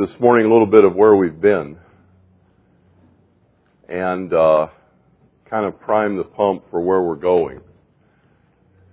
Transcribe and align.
this 0.00 0.18
morning 0.18 0.46
a 0.46 0.48
little 0.50 0.66
bit 0.66 0.82
of 0.82 0.94
where 0.94 1.14
we've 1.14 1.42
been 1.42 1.76
and 3.86 4.32
uh, 4.32 4.68
kind 5.50 5.66
of 5.66 5.78
prime 5.78 6.16
the 6.16 6.24
pump 6.24 6.64
for 6.70 6.80
where 6.80 7.02
we're 7.02 7.16
going. 7.16 7.60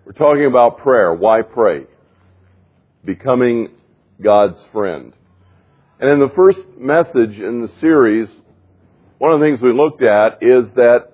We're 0.04 0.12
talking 0.12 0.46
about 0.47 0.79
prayer. 0.79 1.13
Why 1.13 1.43
pray? 1.43 1.85
Becoming 3.05 3.70
God's 4.21 4.62
friend. 4.73 5.13
And 6.01 6.09
in 6.09 6.20
the 6.20 6.33
first 6.35 6.59
message 6.78 7.39
in 7.39 7.62
the 7.62 7.71
series, 7.80 8.28
one 9.18 9.32
of 9.32 9.39
the 9.39 9.46
things 9.46 9.62
we 9.62 9.71
looked 9.71 10.04
at 10.04 10.44
is 10.44 10.70
that, 10.76 11.14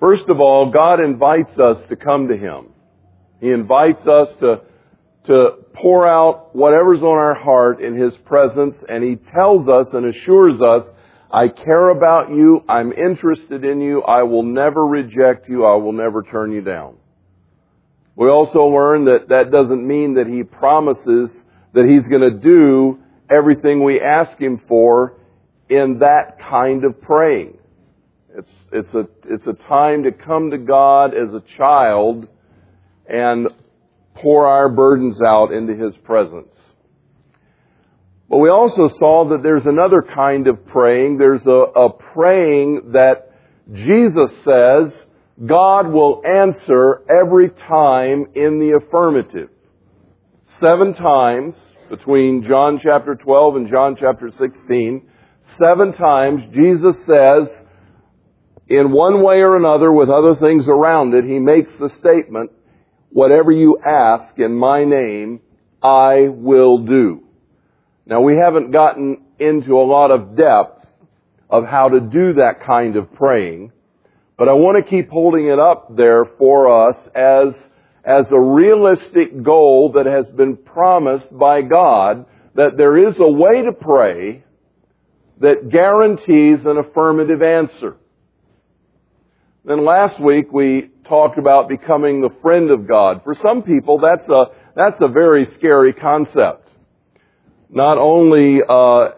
first 0.00 0.24
of 0.30 0.40
all, 0.40 0.70
God 0.70 1.00
invites 1.00 1.58
us 1.58 1.86
to 1.90 1.96
come 1.96 2.28
to 2.28 2.36
Him. 2.38 2.68
He 3.42 3.50
invites 3.50 4.06
us 4.06 4.28
to, 4.40 4.62
to 5.26 5.50
pour 5.72 6.06
out 6.06 6.54
whatever's 6.54 7.00
on 7.00 7.16
our 7.16 7.34
heart 7.34 7.80
in 7.80 7.96
His 7.96 8.12
presence, 8.24 8.76
and 8.88 9.02
He 9.02 9.16
tells 9.16 9.68
us 9.68 9.86
and 9.92 10.14
assures 10.14 10.60
us, 10.60 10.84
I 11.30 11.48
care 11.48 11.88
about 11.88 12.30
you, 12.30 12.62
I'm 12.68 12.92
interested 12.92 13.64
in 13.64 13.80
you, 13.80 14.02
I 14.02 14.22
will 14.22 14.42
never 14.42 14.86
reject 14.86 15.48
you, 15.48 15.64
I 15.64 15.76
will 15.76 15.92
never 15.92 16.22
turn 16.22 16.52
you 16.52 16.60
down. 16.60 16.96
We 18.16 18.28
also 18.28 18.60
learn 18.66 19.06
that 19.06 19.28
that 19.30 19.50
doesn't 19.50 19.86
mean 19.86 20.14
that 20.14 20.26
He 20.26 20.44
promises 20.44 21.30
that 21.72 21.86
He's 21.86 22.06
going 22.08 22.30
to 22.30 22.38
do 22.38 23.00
everything 23.28 23.82
we 23.82 24.00
ask 24.00 24.38
Him 24.38 24.60
for 24.68 25.16
in 25.68 26.00
that 26.00 26.38
kind 26.38 26.84
of 26.84 27.00
praying. 27.00 27.58
It's, 28.36 28.50
it's 28.72 28.94
a, 28.94 29.08
it's 29.24 29.46
a 29.46 29.54
time 29.68 30.04
to 30.04 30.12
come 30.12 30.50
to 30.50 30.58
God 30.58 31.14
as 31.14 31.32
a 31.32 31.42
child 31.56 32.28
and 33.06 33.48
pour 34.14 34.46
our 34.46 34.68
burdens 34.68 35.20
out 35.20 35.52
into 35.52 35.74
His 35.74 35.96
presence. 35.98 36.48
But 38.28 38.38
we 38.38 38.48
also 38.48 38.88
saw 38.98 39.28
that 39.30 39.42
there's 39.42 39.66
another 39.66 40.02
kind 40.02 40.48
of 40.48 40.66
praying. 40.66 41.18
There's 41.18 41.46
a, 41.46 41.50
a 41.50 41.92
praying 41.92 42.92
that 42.92 43.30
Jesus 43.72 44.30
says 44.44 44.92
God 45.44 45.88
will 45.88 46.22
answer 46.24 47.02
every 47.08 47.50
time 47.50 48.26
in 48.34 48.60
the 48.60 48.78
affirmative. 48.82 49.50
Seven 50.60 50.94
times 50.94 51.54
between 51.90 52.44
John 52.44 52.80
chapter 52.82 53.14
12 53.14 53.56
and 53.56 53.68
John 53.68 53.96
chapter 53.98 54.30
16, 54.30 55.08
seven 55.58 55.92
times 55.92 56.42
Jesus 56.52 56.96
says, 57.04 57.48
in 58.68 58.92
one 58.92 59.22
way 59.22 59.36
or 59.40 59.56
another 59.56 59.92
with 59.92 60.08
other 60.08 60.36
things 60.36 60.66
around 60.68 61.14
it, 61.14 61.24
he 61.24 61.38
makes 61.38 61.70
the 61.78 61.90
statement, 61.98 62.50
whatever 63.14 63.52
you 63.52 63.78
ask 63.78 64.36
in 64.40 64.52
my 64.52 64.82
name, 64.84 65.40
I 65.80 66.26
will 66.28 66.78
do. 66.78 67.22
Now 68.06 68.20
we 68.20 68.36
haven't 68.36 68.72
gotten 68.72 69.22
into 69.38 69.74
a 69.74 69.86
lot 69.86 70.10
of 70.10 70.36
depth 70.36 70.84
of 71.48 71.64
how 71.64 71.90
to 71.90 72.00
do 72.00 72.34
that 72.34 72.66
kind 72.66 72.96
of 72.96 73.14
praying, 73.14 73.70
but 74.36 74.48
I 74.48 74.54
want 74.54 74.84
to 74.84 74.90
keep 74.90 75.10
holding 75.10 75.46
it 75.46 75.60
up 75.60 75.96
there 75.96 76.24
for 76.38 76.88
us 76.88 76.96
as, 77.14 77.54
as 78.04 78.26
a 78.32 78.40
realistic 78.40 79.44
goal 79.44 79.92
that 79.94 80.06
has 80.06 80.28
been 80.34 80.56
promised 80.56 81.30
by 81.30 81.62
God 81.62 82.26
that 82.56 82.76
there 82.76 83.08
is 83.08 83.14
a 83.20 83.30
way 83.30 83.62
to 83.62 83.72
pray 83.72 84.42
that 85.40 85.70
guarantees 85.70 86.66
an 86.66 86.78
affirmative 86.78 87.42
answer. 87.42 87.96
Then 89.66 89.82
last 89.82 90.20
week 90.20 90.52
we 90.52 90.90
talked 91.08 91.38
about 91.38 91.70
becoming 91.70 92.20
the 92.20 92.28
friend 92.42 92.70
of 92.70 92.86
God. 92.86 93.22
For 93.24 93.34
some 93.42 93.62
people, 93.62 93.98
that's 93.98 94.28
a, 94.28 94.44
that's 94.76 95.00
a 95.00 95.08
very 95.08 95.46
scary 95.56 95.94
concept. 95.94 96.68
Not 97.70 97.96
only 97.96 98.58
uh, 98.60 99.08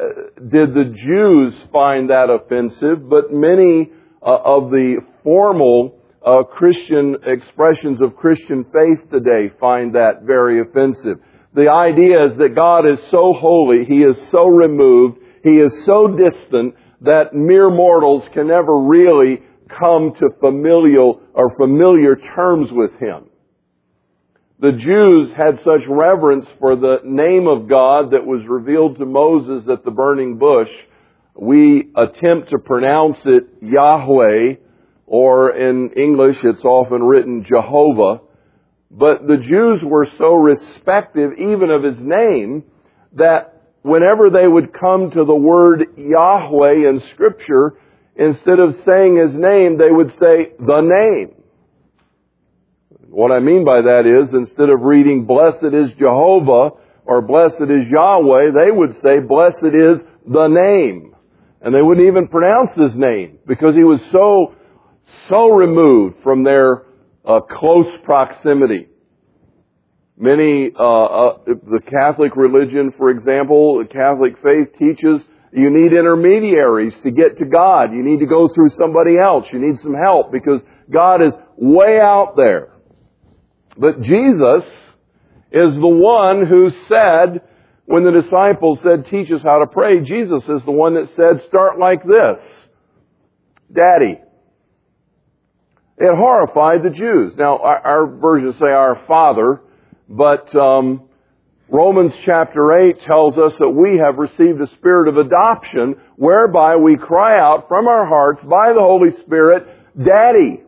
did 0.48 0.72
the 0.72 0.94
Jews 0.94 1.54
find 1.72 2.10
that 2.10 2.30
offensive, 2.30 3.08
but 3.08 3.32
many 3.32 3.90
uh, 4.22 4.38
of 4.44 4.70
the 4.70 4.98
formal 5.24 5.98
uh, 6.24 6.44
Christian 6.44 7.16
expressions 7.26 8.00
of 8.00 8.14
Christian 8.14 8.64
faith 8.72 9.10
today 9.10 9.52
find 9.58 9.96
that 9.96 10.22
very 10.22 10.60
offensive. 10.60 11.18
The 11.54 11.70
idea 11.72 12.20
is 12.20 12.38
that 12.38 12.54
God 12.54 12.86
is 12.86 12.98
so 13.10 13.34
holy, 13.36 13.84
He 13.84 13.98
is 13.98 14.16
so 14.30 14.46
removed, 14.46 15.18
He 15.42 15.58
is 15.58 15.84
so 15.84 16.06
distant 16.06 16.76
that 17.00 17.34
mere 17.34 17.68
mortals 17.68 18.22
can 18.32 18.46
never 18.46 18.78
really 18.78 19.40
come 19.68 20.12
to 20.18 20.28
familial 20.40 21.20
or 21.34 21.54
familiar 21.56 22.16
terms 22.16 22.68
with 22.72 22.92
Him. 23.00 23.26
The 24.58 24.72
Jews 24.72 25.32
had 25.36 25.58
such 25.64 25.82
reverence 25.86 26.46
for 26.58 26.76
the 26.76 26.96
name 27.04 27.46
of 27.46 27.68
God 27.68 28.12
that 28.12 28.24
was 28.24 28.40
revealed 28.48 28.96
to 28.98 29.04
Moses 29.04 29.68
at 29.70 29.84
the 29.84 29.90
burning 29.90 30.38
bush. 30.38 30.70
We 31.34 31.90
attempt 31.94 32.50
to 32.50 32.58
pronounce 32.58 33.18
it 33.26 33.44
Yahweh, 33.60 34.54
or 35.06 35.50
in 35.50 35.90
English 35.90 36.38
it's 36.42 36.64
often 36.64 37.02
written 37.02 37.44
Jehovah. 37.44 38.22
But 38.90 39.26
the 39.26 39.36
Jews 39.36 39.82
were 39.82 40.08
so 40.16 40.32
respective 40.32 41.32
even 41.38 41.70
of 41.70 41.82
his 41.82 41.98
name 42.00 42.64
that 43.12 43.62
whenever 43.82 44.30
they 44.30 44.48
would 44.48 44.72
come 44.72 45.10
to 45.10 45.24
the 45.24 45.34
word 45.34 45.84
Yahweh 45.98 46.88
in 46.88 47.02
scripture, 47.12 47.74
instead 48.18 48.58
of 48.58 48.74
saying 48.86 49.16
his 49.16 49.34
name, 49.34 49.78
they 49.78 49.90
would 49.90 50.10
say 50.12 50.52
the 50.58 50.80
name. 50.82 51.34
What 53.08 53.32
I 53.32 53.40
mean 53.40 53.64
by 53.64 53.82
that 53.82 54.04
is, 54.04 54.34
instead 54.34 54.68
of 54.68 54.82
reading, 54.82 55.26
blessed 55.26 55.72
is 55.72 55.90
Jehovah, 55.98 56.76
or 57.04 57.22
blessed 57.22 57.70
is 57.70 57.88
Yahweh, 57.88 58.50
they 58.60 58.70
would 58.70 58.94
say, 59.02 59.20
blessed 59.20 59.64
is 59.64 60.00
the 60.26 60.48
name. 60.48 61.14
And 61.62 61.74
they 61.74 61.80
wouldn't 61.80 62.06
even 62.06 62.28
pronounce 62.28 62.70
his 62.76 62.92
name, 62.94 63.38
because 63.46 63.74
he 63.74 63.84
was 63.84 64.00
so, 64.12 64.54
so 65.28 65.50
removed 65.50 66.16
from 66.22 66.44
their 66.44 66.82
uh, 67.24 67.40
close 67.40 67.86
proximity. 68.04 68.88
Many, 70.18 70.72
uh, 70.78 71.04
uh, 71.04 71.38
the 71.46 71.80
Catholic 71.80 72.36
religion, 72.36 72.92
for 72.96 73.10
example, 73.10 73.78
the 73.78 73.88
Catholic 73.88 74.34
faith 74.42 74.76
teaches 74.78 75.20
you 75.56 75.70
need 75.70 75.94
intermediaries 75.94 76.94
to 77.02 77.10
get 77.10 77.38
to 77.38 77.46
God. 77.46 77.92
You 77.92 78.02
need 78.02 78.20
to 78.20 78.26
go 78.26 78.46
through 78.46 78.68
somebody 78.78 79.18
else. 79.18 79.46
You 79.50 79.58
need 79.58 79.78
some 79.78 79.94
help 79.94 80.30
because 80.30 80.60
God 80.90 81.22
is 81.22 81.32
way 81.56 81.98
out 81.98 82.34
there. 82.36 82.74
But 83.78 84.02
Jesus 84.02 84.64
is 85.50 85.74
the 85.74 85.80
one 85.80 86.44
who 86.46 86.70
said, 86.88 87.40
when 87.86 88.04
the 88.04 88.20
disciples 88.20 88.80
said, 88.82 89.06
teach 89.06 89.30
us 89.30 89.40
how 89.42 89.60
to 89.60 89.66
pray, 89.66 90.00
Jesus 90.00 90.42
is 90.42 90.60
the 90.66 90.72
one 90.72 90.94
that 90.94 91.08
said, 91.16 91.46
start 91.48 91.78
like 91.78 92.02
this. 92.02 92.38
Daddy. 93.72 94.20
It 95.98 96.14
horrified 96.14 96.82
the 96.84 96.90
Jews. 96.90 97.32
Now, 97.38 97.56
our, 97.56 97.78
our 97.78 98.06
versions 98.18 98.56
say 98.58 98.66
our 98.66 99.02
Father, 99.08 99.62
but 100.06 100.54
um, 100.54 101.05
Romans 101.68 102.12
chapter 102.24 102.78
8 102.78 103.02
tells 103.06 103.36
us 103.36 103.52
that 103.58 103.70
we 103.70 103.98
have 103.98 104.18
received 104.18 104.60
a 104.60 104.72
spirit 104.76 105.08
of 105.08 105.16
adoption 105.16 105.96
whereby 106.14 106.76
we 106.76 106.96
cry 106.96 107.40
out 107.40 107.66
from 107.68 107.88
our 107.88 108.06
hearts 108.06 108.40
by 108.44 108.72
the 108.72 108.80
Holy 108.80 109.10
Spirit, 109.22 109.66
Daddy. 109.96 110.62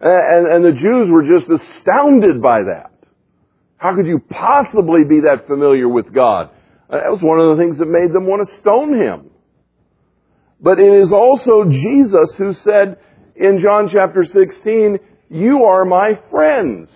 And, 0.00 0.46
and 0.48 0.64
the 0.64 0.72
Jews 0.72 1.08
were 1.10 1.22
just 1.22 1.48
astounded 1.48 2.42
by 2.42 2.64
that. 2.64 2.90
How 3.76 3.94
could 3.94 4.06
you 4.06 4.18
possibly 4.18 5.04
be 5.04 5.20
that 5.20 5.46
familiar 5.46 5.88
with 5.88 6.12
God? 6.12 6.50
Uh, 6.90 6.98
that 6.98 7.10
was 7.10 7.20
one 7.22 7.38
of 7.38 7.56
the 7.56 7.62
things 7.62 7.78
that 7.78 7.86
made 7.86 8.12
them 8.12 8.26
want 8.26 8.48
to 8.48 8.58
stone 8.58 8.94
him. 8.94 9.30
But 10.60 10.80
it 10.80 10.92
is 11.02 11.12
also 11.12 11.64
Jesus 11.70 12.34
who 12.36 12.54
said 12.54 12.98
in 13.36 13.60
John 13.62 13.88
chapter 13.92 14.24
16, 14.24 14.98
you 15.30 15.64
are 15.64 15.84
my 15.84 16.18
friends. 16.30 16.88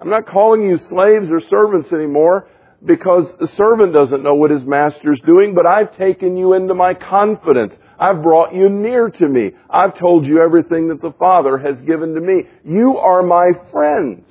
I'm 0.00 0.10
not 0.10 0.26
calling 0.26 0.62
you 0.62 0.78
slaves 0.78 1.28
or 1.30 1.40
servants 1.48 1.92
anymore 1.92 2.48
because 2.84 3.26
the 3.40 3.48
servant 3.56 3.92
doesn't 3.92 4.22
know 4.22 4.34
what 4.34 4.50
his 4.50 4.64
master's 4.64 5.20
doing, 5.26 5.54
but 5.54 5.66
I've 5.66 5.96
taken 5.96 6.36
you 6.36 6.54
into 6.54 6.74
my 6.74 6.94
confidence. 6.94 7.72
I've 7.98 8.22
brought 8.22 8.54
you 8.54 8.68
near 8.68 9.08
to 9.08 9.28
me. 9.28 9.50
I've 9.68 9.98
told 9.98 10.24
you 10.24 10.40
everything 10.40 10.88
that 10.88 11.02
the 11.02 11.12
Father 11.18 11.58
has 11.58 11.80
given 11.84 12.14
to 12.14 12.20
me. 12.20 12.44
You 12.64 12.98
are 12.98 13.24
my 13.24 13.48
friends. 13.72 14.24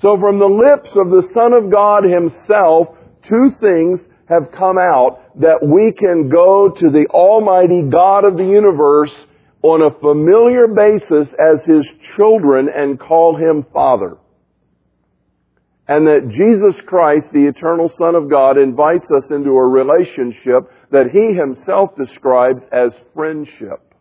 So 0.00 0.16
from 0.20 0.38
the 0.38 0.46
lips 0.46 0.90
of 0.94 1.10
the 1.10 1.28
Son 1.34 1.52
of 1.52 1.70
God 1.70 2.04
Himself, 2.04 2.96
two 3.28 3.50
things 3.60 4.00
have 4.28 4.52
come 4.56 4.78
out 4.78 5.20
that 5.40 5.58
we 5.62 5.92
can 5.92 6.28
go 6.28 6.68
to 6.68 6.90
the 6.90 7.06
Almighty 7.10 7.82
God 7.82 8.24
of 8.24 8.36
the 8.36 8.44
universe 8.44 9.12
on 9.62 9.82
a 9.82 9.98
familiar 10.00 10.66
basis 10.66 11.32
as 11.38 11.64
His 11.64 11.86
children 12.16 12.68
and 12.74 12.98
call 12.98 13.36
Him 13.36 13.64
Father 13.72 14.18
and 15.88 16.06
that 16.06 16.30
Jesus 16.30 16.80
Christ, 16.86 17.26
the 17.32 17.46
eternal 17.46 17.90
Son 17.98 18.14
of 18.14 18.30
God, 18.30 18.56
invites 18.56 19.06
us 19.10 19.24
into 19.30 19.50
a 19.50 19.66
relationship 19.66 20.70
that 20.90 21.10
He 21.12 21.34
Himself 21.34 21.90
describes 21.96 22.60
as 22.72 22.92
friendship. 23.14 23.94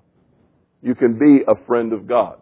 You 0.82 0.96
can 0.96 1.18
be 1.18 1.44
a 1.48 1.56
friend 1.66 1.92
of 1.92 2.08
God. 2.08 2.38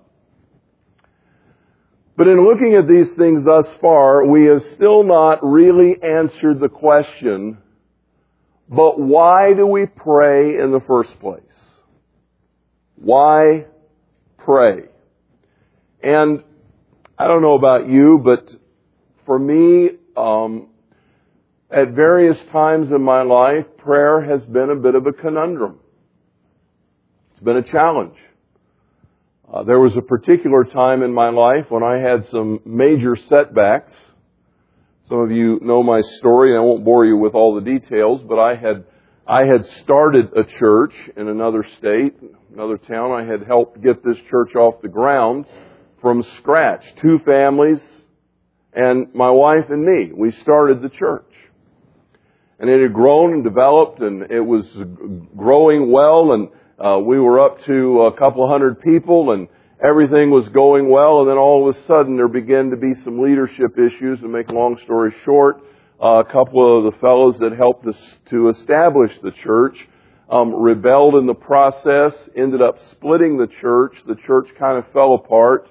But 2.18 2.28
in 2.28 2.46
looking 2.46 2.76
at 2.76 2.88
these 2.88 3.16
things 3.18 3.46
thus 3.46 3.66
far, 3.80 4.26
we 4.26 4.46
have 4.46 4.62
still 4.76 5.04
not 5.04 5.40
really 5.42 5.96
answered 6.04 6.60
the 6.60 6.68
question, 6.68 7.60
but 8.68 9.00
why 9.00 9.54
do 9.54 9.66
we 9.66 9.86
pray 9.86 10.60
in 10.60 10.72
the 10.72 10.82
first 10.86 11.18
place? 11.22 11.42
Why 13.02 13.66
pray? 14.38 14.84
And 16.04 16.44
I 17.18 17.28
don't 17.28 17.42
know 17.42 17.56
about 17.56 17.90
you, 17.90 18.20
but 18.24 18.50
for 19.26 19.40
me, 19.40 19.90
um, 20.18 20.68
at 21.72 21.92
various 21.92 22.38
times 22.52 22.90
in 22.90 23.02
my 23.02 23.22
life, 23.22 23.66
prayer 23.78 24.22
has 24.22 24.44
been 24.46 24.70
a 24.70 24.76
bit 24.76 24.96
of 24.96 25.06
a 25.08 25.14
conundrum. 25.14 25.80
It's 27.32 27.44
been 27.44 27.58
a 27.58 27.64
challenge. 27.64 28.16
Uh, 29.52 29.64
there 29.64 29.80
was 29.80 29.94
a 29.98 30.02
particular 30.02 30.66
time 30.66 31.02
in 31.02 31.14
my 31.14 31.30
life 31.30 31.66
when 31.70 31.84
I 31.84 32.00
had 32.00 32.28
some 32.32 32.60
major 32.66 33.18
setbacks. 33.30 33.94
Some 35.08 35.20
of 35.20 35.32
you 35.32 35.60
know 35.62 35.84
my 35.84 36.02
story, 36.20 36.52
and 36.52 36.60
I 36.60 36.62
won't 36.62 36.84
bore 36.84 37.06
you 37.06 37.18
with 37.18 37.34
all 37.34 37.56
the 37.56 37.62
details, 37.62 38.22
but 38.28 38.40
I 38.40 38.56
had 38.56 38.84
I 39.30 39.46
had 39.46 39.64
started 39.84 40.34
a 40.36 40.44
church 40.44 40.92
in 41.16 41.28
another 41.28 41.64
state, 41.78 42.16
another 42.52 42.80
town. 42.80 43.12
I 43.12 43.32
had 43.32 43.46
helped 43.46 43.80
get 43.80 44.04
this 44.04 44.18
church 44.28 44.56
off 44.56 44.82
the 44.82 44.88
ground 44.88 45.46
from 46.02 46.24
scratch. 46.40 46.84
Two 47.00 47.20
families 47.24 47.78
and 48.74 49.14
my 49.14 49.30
wife 49.30 49.66
and 49.70 49.86
me. 49.86 50.12
We 50.12 50.32
started 50.42 50.82
the 50.82 50.90
church. 50.90 51.32
And 52.58 52.72
it 52.72 52.82
had 52.82 52.92
grown 52.92 53.34
and 53.34 53.44
developed 53.44 54.00
and 54.00 54.32
it 54.32 54.42
was 54.42 54.66
growing 55.38 55.92
well 55.92 56.32
and 56.32 56.50
uh, 56.84 56.98
we 56.98 57.20
were 57.20 57.40
up 57.40 57.64
to 57.68 58.02
a 58.12 58.18
couple 58.18 58.50
hundred 58.50 58.82
people 58.82 59.32
and 59.34 59.48
everything 59.80 60.32
was 60.32 60.50
going 60.56 60.90
well 60.90 61.20
and 61.20 61.30
then 61.30 61.38
all 61.38 61.70
of 61.70 61.76
a 61.76 61.86
sudden 61.86 62.18
there 62.18 62.28
began 62.28 62.72
to 62.72 62.78
be 62.78 62.96
some 63.04 63.22
leadership 63.22 63.78
issues 63.78 64.18
and 64.24 64.32
make 64.32 64.50
long 64.50 64.76
story 64.86 65.14
short, 65.24 65.62
a 66.02 66.24
couple 66.24 66.88
of 66.88 66.92
the 66.92 67.00
fellows 67.00 67.36
that 67.40 67.52
helped 67.58 67.86
us 67.86 67.98
to 68.30 68.50
establish 68.50 69.12
the 69.22 69.32
church 69.44 69.76
um, 70.30 70.54
rebelled 70.54 71.16
in 71.16 71.26
the 71.26 71.34
process, 71.34 72.14
ended 72.38 72.62
up 72.62 72.76
splitting 72.92 73.38
the 73.38 73.48
church. 73.62 73.94
The 74.08 74.16
church 74.28 74.48
kind 74.58 74.78
of 74.78 74.92
fell 74.94 75.16
apart. 75.16 75.68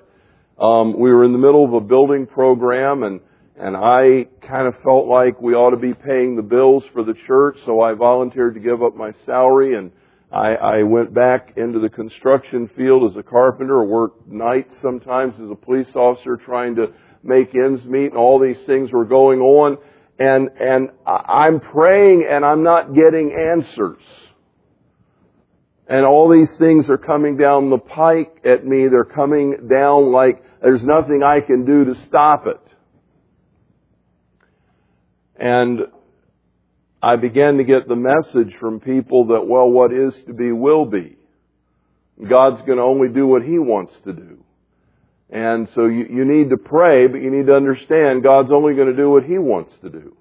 Um, 0.61 0.99
we 0.99 1.11
were 1.11 1.25
in 1.25 1.33
the 1.33 1.39
middle 1.39 1.65
of 1.65 1.73
a 1.73 1.81
building 1.81 2.27
program 2.27 3.03
and 3.03 3.21
and 3.61 3.77
I 3.77 4.29
kind 4.47 4.69
of 4.69 4.81
felt 4.85 5.09
like 5.09 5.41
we 5.41 5.53
ought 5.53 5.71
to 5.71 5.77
be 5.77 5.93
paying 5.93 6.37
the 6.37 6.43
bills 6.43 6.85
for 6.93 7.03
the 7.03 7.15
church, 7.27 7.59
so 7.67 7.81
I 7.81 7.93
volunteered 7.95 8.55
to 8.55 8.61
give 8.61 8.85
up 8.85 8.95
my 8.95 9.11
salary 9.27 9.77
and 9.77 9.91
I, 10.31 10.55
I 10.55 10.83
went 10.85 11.13
back 11.13 11.55
into 11.57 11.81
the 11.81 11.89
construction 11.89 12.71
field 12.77 13.11
as 13.11 13.17
a 13.17 13.23
carpenter, 13.25 13.83
worked 13.83 14.29
nights 14.29 14.75
sometimes 14.81 15.35
as 15.43 15.51
a 15.51 15.57
police 15.57 15.89
officer 15.97 16.37
trying 16.37 16.77
to 16.77 16.93
make 17.25 17.53
ends 17.55 17.85
meet 17.85 18.13
and 18.13 18.17
all 18.17 18.39
these 18.39 18.65
things 18.65 18.93
were 18.93 19.05
going 19.05 19.41
on. 19.41 19.79
And, 20.19 20.49
and 20.61 20.91
I'm 21.07 21.61
praying 21.61 22.27
and 22.29 22.45
I'm 22.45 22.65
not 22.65 22.95
getting 22.95 23.37
answers. 23.39 24.03
And 25.89 26.05
all 26.05 26.29
these 26.29 26.51
things 26.59 26.91
are 26.91 26.99
coming 26.99 27.37
down 27.37 27.71
the 27.71 27.79
pike 27.79 28.43
at 28.45 28.67
me. 28.67 28.89
They're 28.89 29.05
coming 29.05 29.69
down 29.71 30.13
like 30.13 30.43
there's 30.61 30.83
nothing 30.83 31.23
I 31.23 31.41
can 31.41 31.65
do 31.65 31.87
to 31.87 31.95
stop 32.07 32.47
it. 32.47 32.61
And 35.37 35.81
I 37.03 37.17
began 37.17 37.59
to 37.59 37.65
get 37.65 37.87
the 37.87 37.97
message 37.97 38.55
from 38.59 38.81
people 38.81 39.29
that, 39.29 39.47
well, 39.47 39.71
what 39.71 39.93
is 39.93 40.13
to 40.27 40.35
be 40.35 40.51
will 40.51 40.85
be. 40.85 41.17
God's 42.29 42.61
going 42.63 42.79
to 42.79 42.85
only 42.85 43.09
do 43.09 43.27
what 43.27 43.43
He 43.43 43.59
wants 43.59 43.95
to 44.05 44.13
do. 44.13 44.45
And 45.31 45.69
so 45.75 45.87
you, 45.87 46.07
you 46.11 46.25
need 46.25 46.51
to 46.51 46.57
pray, 46.57 47.07
but 47.07 47.21
you 47.21 47.31
need 47.31 47.47
to 47.47 47.55
understand 47.55 48.23
God's 48.23 48.51
only 48.51 48.75
going 48.75 48.89
to 48.89 48.97
do 48.97 49.11
what 49.11 49.25
He 49.25 49.39
wants 49.39 49.73
to 49.83 49.91
do. 49.91 50.17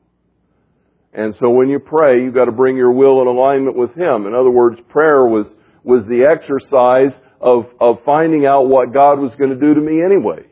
And 1.14 1.34
so 1.40 1.50
when 1.50 1.70
you 1.70 1.80
pray, 1.80 2.22
you've 2.22 2.34
got 2.34 2.46
to 2.46 2.52
bring 2.52 2.76
your 2.76 2.92
will 2.92 3.22
in 3.22 3.28
alignment 3.28 3.78
with 3.78 3.94
Him. 3.96 4.28
In 4.28 4.34
other 4.34 4.52
words, 4.52 4.80
prayer 4.90 5.26
was, 5.26 5.48
was 5.84 6.06
the 6.06 6.28
exercise 6.30 7.18
of, 7.40 7.66
of 7.80 8.04
finding 8.06 8.46
out 8.46 8.68
what 8.68 8.94
God 8.94 9.20
was 9.20 9.32
going 9.38 9.52
to 9.52 9.56
do 9.56 9.74
to 9.74 9.82
me 9.82 10.04
anyway. 10.04 10.46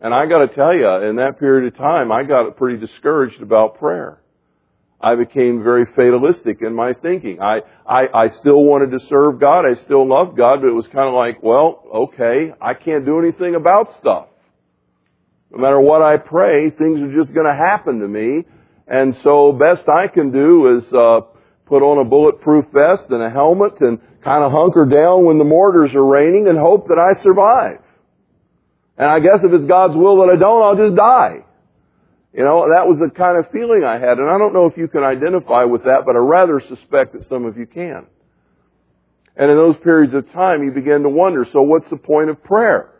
And 0.00 0.14
I 0.14 0.26
got 0.26 0.46
to 0.46 0.54
tell 0.54 0.74
you, 0.74 1.08
in 1.08 1.16
that 1.16 1.38
period 1.38 1.72
of 1.72 1.78
time, 1.78 2.12
I 2.12 2.22
got 2.22 2.56
pretty 2.56 2.78
discouraged 2.84 3.42
about 3.42 3.78
prayer. 3.78 4.20
I 5.00 5.14
became 5.14 5.62
very 5.62 5.86
fatalistic 5.94 6.58
in 6.60 6.74
my 6.74 6.92
thinking. 6.92 7.40
I, 7.40 7.60
I, 7.86 8.06
I 8.12 8.28
still 8.40 8.64
wanted 8.64 8.98
to 8.98 9.06
serve 9.08 9.38
God. 9.38 9.64
I 9.64 9.82
still 9.84 10.08
loved 10.08 10.36
God, 10.36 10.60
but 10.60 10.68
it 10.68 10.74
was 10.74 10.86
kind 10.86 11.06
of 11.08 11.14
like, 11.14 11.42
well, 11.42 11.84
okay, 11.94 12.52
I 12.60 12.74
can't 12.74 13.06
do 13.06 13.20
anything 13.20 13.54
about 13.54 13.96
stuff. 14.00 14.26
No 15.50 15.58
matter 15.58 15.80
what 15.80 16.02
I 16.02 16.16
pray, 16.16 16.70
things 16.70 17.00
are 17.00 17.14
just 17.14 17.32
going 17.32 17.46
to 17.46 17.54
happen 17.54 18.00
to 18.00 18.08
me. 18.08 18.44
And 18.88 19.16
so 19.22 19.52
best 19.52 19.88
I 19.88 20.08
can 20.08 20.32
do 20.32 20.78
is, 20.78 20.92
uh, 20.92 21.20
put 21.68 21.82
on 21.82 22.04
a 22.04 22.08
bulletproof 22.08 22.64
vest 22.72 23.04
and 23.10 23.22
a 23.22 23.30
helmet 23.30 23.80
and 23.80 24.00
kind 24.24 24.42
of 24.42 24.50
hunker 24.50 24.86
down 24.86 25.24
when 25.26 25.38
the 25.38 25.44
mortars 25.44 25.90
are 25.94 26.04
raining 26.04 26.48
and 26.48 26.58
hope 26.58 26.88
that 26.88 26.98
I 26.98 27.22
survive. 27.22 27.78
And 28.96 29.06
I 29.06 29.20
guess 29.20 29.44
if 29.44 29.52
it's 29.52 29.68
God's 29.68 29.94
will 29.94 30.16
that 30.24 30.32
I 30.34 30.40
don't, 30.40 30.62
I'll 30.64 30.88
just 30.88 30.96
die. 30.96 31.44
You 32.32 32.44
know, 32.44 32.66
that 32.74 32.86
was 32.86 32.98
the 32.98 33.10
kind 33.10 33.38
of 33.38 33.50
feeling 33.50 33.84
I 33.84 33.94
had. 33.94 34.18
And 34.18 34.28
I 34.28 34.36
don't 34.38 34.52
know 34.52 34.66
if 34.66 34.76
you 34.76 34.88
can 34.88 35.02
identify 35.02 35.64
with 35.64 35.84
that, 35.84 36.02
but 36.04 36.14
I 36.14 36.18
rather 36.18 36.60
suspect 36.60 37.14
that 37.14 37.28
some 37.28 37.46
of 37.46 37.56
you 37.56 37.66
can. 37.66 38.06
And 39.36 39.50
in 39.50 39.56
those 39.56 39.76
periods 39.82 40.14
of 40.14 40.30
time, 40.32 40.62
you 40.62 40.72
begin 40.72 41.02
to 41.04 41.08
wonder, 41.08 41.46
so 41.52 41.62
what's 41.62 41.88
the 41.88 41.96
point 41.96 42.28
of 42.28 42.42
prayer? 42.42 42.90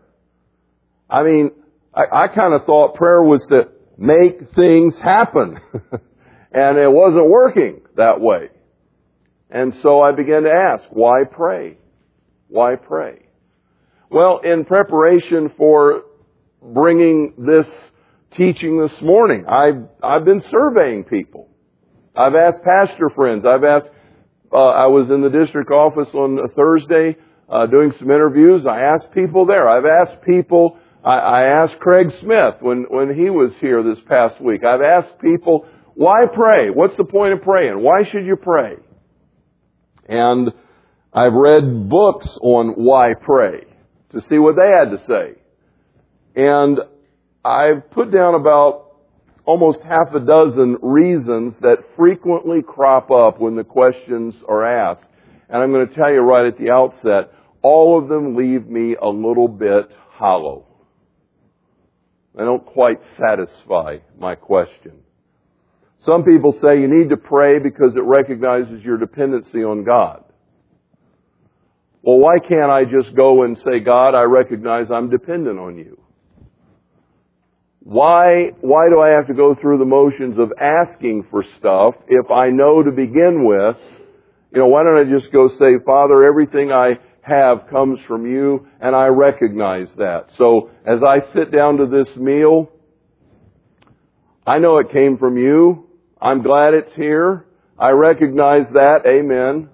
I 1.11 1.25
mean, 1.25 1.51
I, 1.93 2.25
I 2.25 2.29
kind 2.29 2.55
of 2.55 2.65
thought 2.65 2.95
prayer 2.95 3.23
was 3.23 3.45
to 3.51 3.69
make 3.99 4.55
things 4.55 4.95
happen. 5.03 5.59
and 6.53 6.79
it 6.79 6.91
wasn't 6.91 7.29
working 7.29 7.83
that 7.97 8.21
way. 8.21 8.49
And 9.51 9.75
so 9.83 10.01
I 10.01 10.13
began 10.13 10.45
to 10.45 10.51
ask, 10.51 10.85
why 10.91 11.25
pray? 11.31 11.77
Why 12.49 12.77
pray? 12.77 13.27
Well, 14.11 14.41
in 14.43 14.65
preparation 14.65 15.51
for 15.57 16.03
bringing 16.63 17.35
this 17.39 17.67
teaching 18.33 18.81
this 18.81 19.01
morning. 19.03 19.45
I've, 19.49 19.89
I've 20.03 20.25
been 20.25 20.43
surveying 20.51 21.05
people. 21.05 21.49
I've 22.17 22.35
asked 22.35 22.59
pastor 22.65 23.11
friends. 23.15 23.45
I've 23.47 23.65
asked, 23.65 23.87
uh, 24.53 24.57
I 24.57 24.87
was 24.87 25.09
in 25.11 25.23
the 25.23 25.31
district 25.31 25.71
office 25.71 26.09
on 26.15 26.39
a 26.39 26.49
Thursday, 26.49 27.17
uh, 27.49 27.67
doing 27.67 27.93
some 27.99 28.11
interviews. 28.11 28.67
I 28.69 28.81
asked 28.81 29.13
people 29.13 29.47
there. 29.47 29.69
I've 29.69 29.85
asked 29.85 30.23
people, 30.23 30.79
I, 31.05 31.19
I 31.19 31.43
asked 31.63 31.79
Craig 31.81 32.09
Smith 32.21 32.57
when, 32.61 32.87
when 32.91 33.15
he 33.15 33.31
was 33.31 33.53
here 33.61 33.83
this 33.83 34.03
past 34.09 34.41
week. 34.41 34.63
I've 34.65 34.83
asked 34.83 35.21
people, 35.21 35.67
why 35.95 36.27
pray? 36.33 36.71
What's 36.71 36.97
the 36.97 37.05
point 37.05 37.33
of 37.33 37.43
praying? 37.43 37.83
Why 37.83 38.03
should 38.11 38.27
you 38.27 38.37
pray? 38.37 38.75
And 40.09 40.53
I've 41.13 41.33
read 41.33 41.89
books 41.89 42.29
on 42.41 42.75
why 42.77 43.15
pray 43.15 43.65
to 44.11 44.21
see 44.29 44.39
what 44.39 44.57
they 44.57 44.69
had 44.69 44.91
to 44.91 45.03
say. 45.07 45.41
And 46.35 46.79
I've 47.45 47.91
put 47.91 48.13
down 48.13 48.35
about 48.35 48.89
almost 49.45 49.79
half 49.83 50.15
a 50.15 50.21
dozen 50.21 50.77
reasons 50.83 51.55
that 51.63 51.79
frequently 51.97 52.59
crop 52.63 53.11
up 53.11 53.41
when 53.41 53.57
the 53.57 53.65
questions 53.65 54.35
are 54.47 54.67
asked. 54.67 55.09
And 55.49 55.63
I'm 55.63 55.73
going 55.73 55.89
to 55.89 55.95
tell 55.95 56.13
you 56.13 56.21
right 56.21 56.47
at 56.47 56.59
the 56.59 56.71
outset, 56.71 57.33
all 57.63 57.99
of 57.99 58.09
them 58.09 58.37
leave 58.37 58.67
me 58.67 58.95
a 59.01 59.09
little 59.09 59.49
bit 59.49 59.91
hollow. 60.11 60.67
They 62.37 62.45
don't 62.45 62.65
quite 62.65 63.01
satisfy 63.19 63.99
my 64.19 64.35
question. 64.35 64.93
Some 66.05 66.25
people 66.25 66.53
say 66.63 66.81
you 66.81 66.87
need 66.87 67.09
to 67.09 67.17
pray 67.17 67.59
because 67.59 67.97
it 67.97 68.05
recognizes 68.05 68.85
your 68.85 68.99
dependency 68.99 69.65
on 69.65 69.85
God. 69.85 70.25
Well, 72.03 72.19
why 72.19 72.39
can't 72.39 72.71
I 72.71 72.85
just 72.85 73.17
go 73.17 73.43
and 73.43 73.57
say, 73.65 73.81
God, 73.81 74.15
I 74.15 74.23
recognize 74.23 74.87
I'm 74.93 75.11
dependent 75.11 75.59
on 75.59 75.79
you? 75.79 76.01
Why, 77.89 78.51
why 78.61 78.91
do 78.91 79.01
I 79.01 79.17
have 79.17 79.29
to 79.29 79.33
go 79.33 79.55
through 79.59 79.79
the 79.79 79.87
motions 79.87 80.39
of 80.39 80.53
asking 80.61 81.25
for 81.31 81.43
stuff 81.59 81.95
if 82.07 82.31
I 82.31 82.51
know 82.51 82.83
to 82.83 82.91
begin 82.91 83.47
with, 83.47 83.77
you 84.53 84.61
know, 84.61 84.67
why 84.67 84.83
don't 84.83 84.99
I 84.99 85.11
just 85.11 85.33
go 85.33 85.49
say, 85.59 85.83
Father, 85.87 86.23
everything 86.23 86.71
I 86.71 86.99
have 87.23 87.67
comes 87.71 87.99
from 88.07 88.27
you 88.27 88.67
and 88.79 88.95
I 88.95 89.07
recognize 89.07 89.89
that. 89.97 90.27
So 90.37 90.69
as 90.85 90.99
I 91.03 91.33
sit 91.33 91.51
down 91.51 91.79
to 91.79 91.87
this 91.87 92.15
meal, 92.15 92.71
I 94.47 94.59
know 94.59 94.77
it 94.81 94.93
came 94.93 95.17
from 95.17 95.39
you. 95.39 95.87
I'm 96.21 96.43
glad 96.43 96.75
it's 96.75 96.95
here. 96.95 97.47
I 97.79 97.93
recognize 97.93 98.67
that. 98.75 99.07
Amen. 99.07 99.71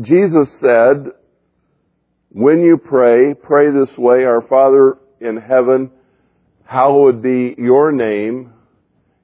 Jesus 0.00 0.48
said, 0.62 1.12
when 2.30 2.62
you 2.62 2.78
pray, 2.78 3.34
pray 3.34 3.66
this 3.66 3.94
way, 3.98 4.24
Our 4.24 4.40
Father 4.48 4.96
in 5.20 5.36
heaven, 5.36 5.90
hallowed 6.64 7.22
be 7.22 7.54
your 7.58 7.92
name, 7.92 8.52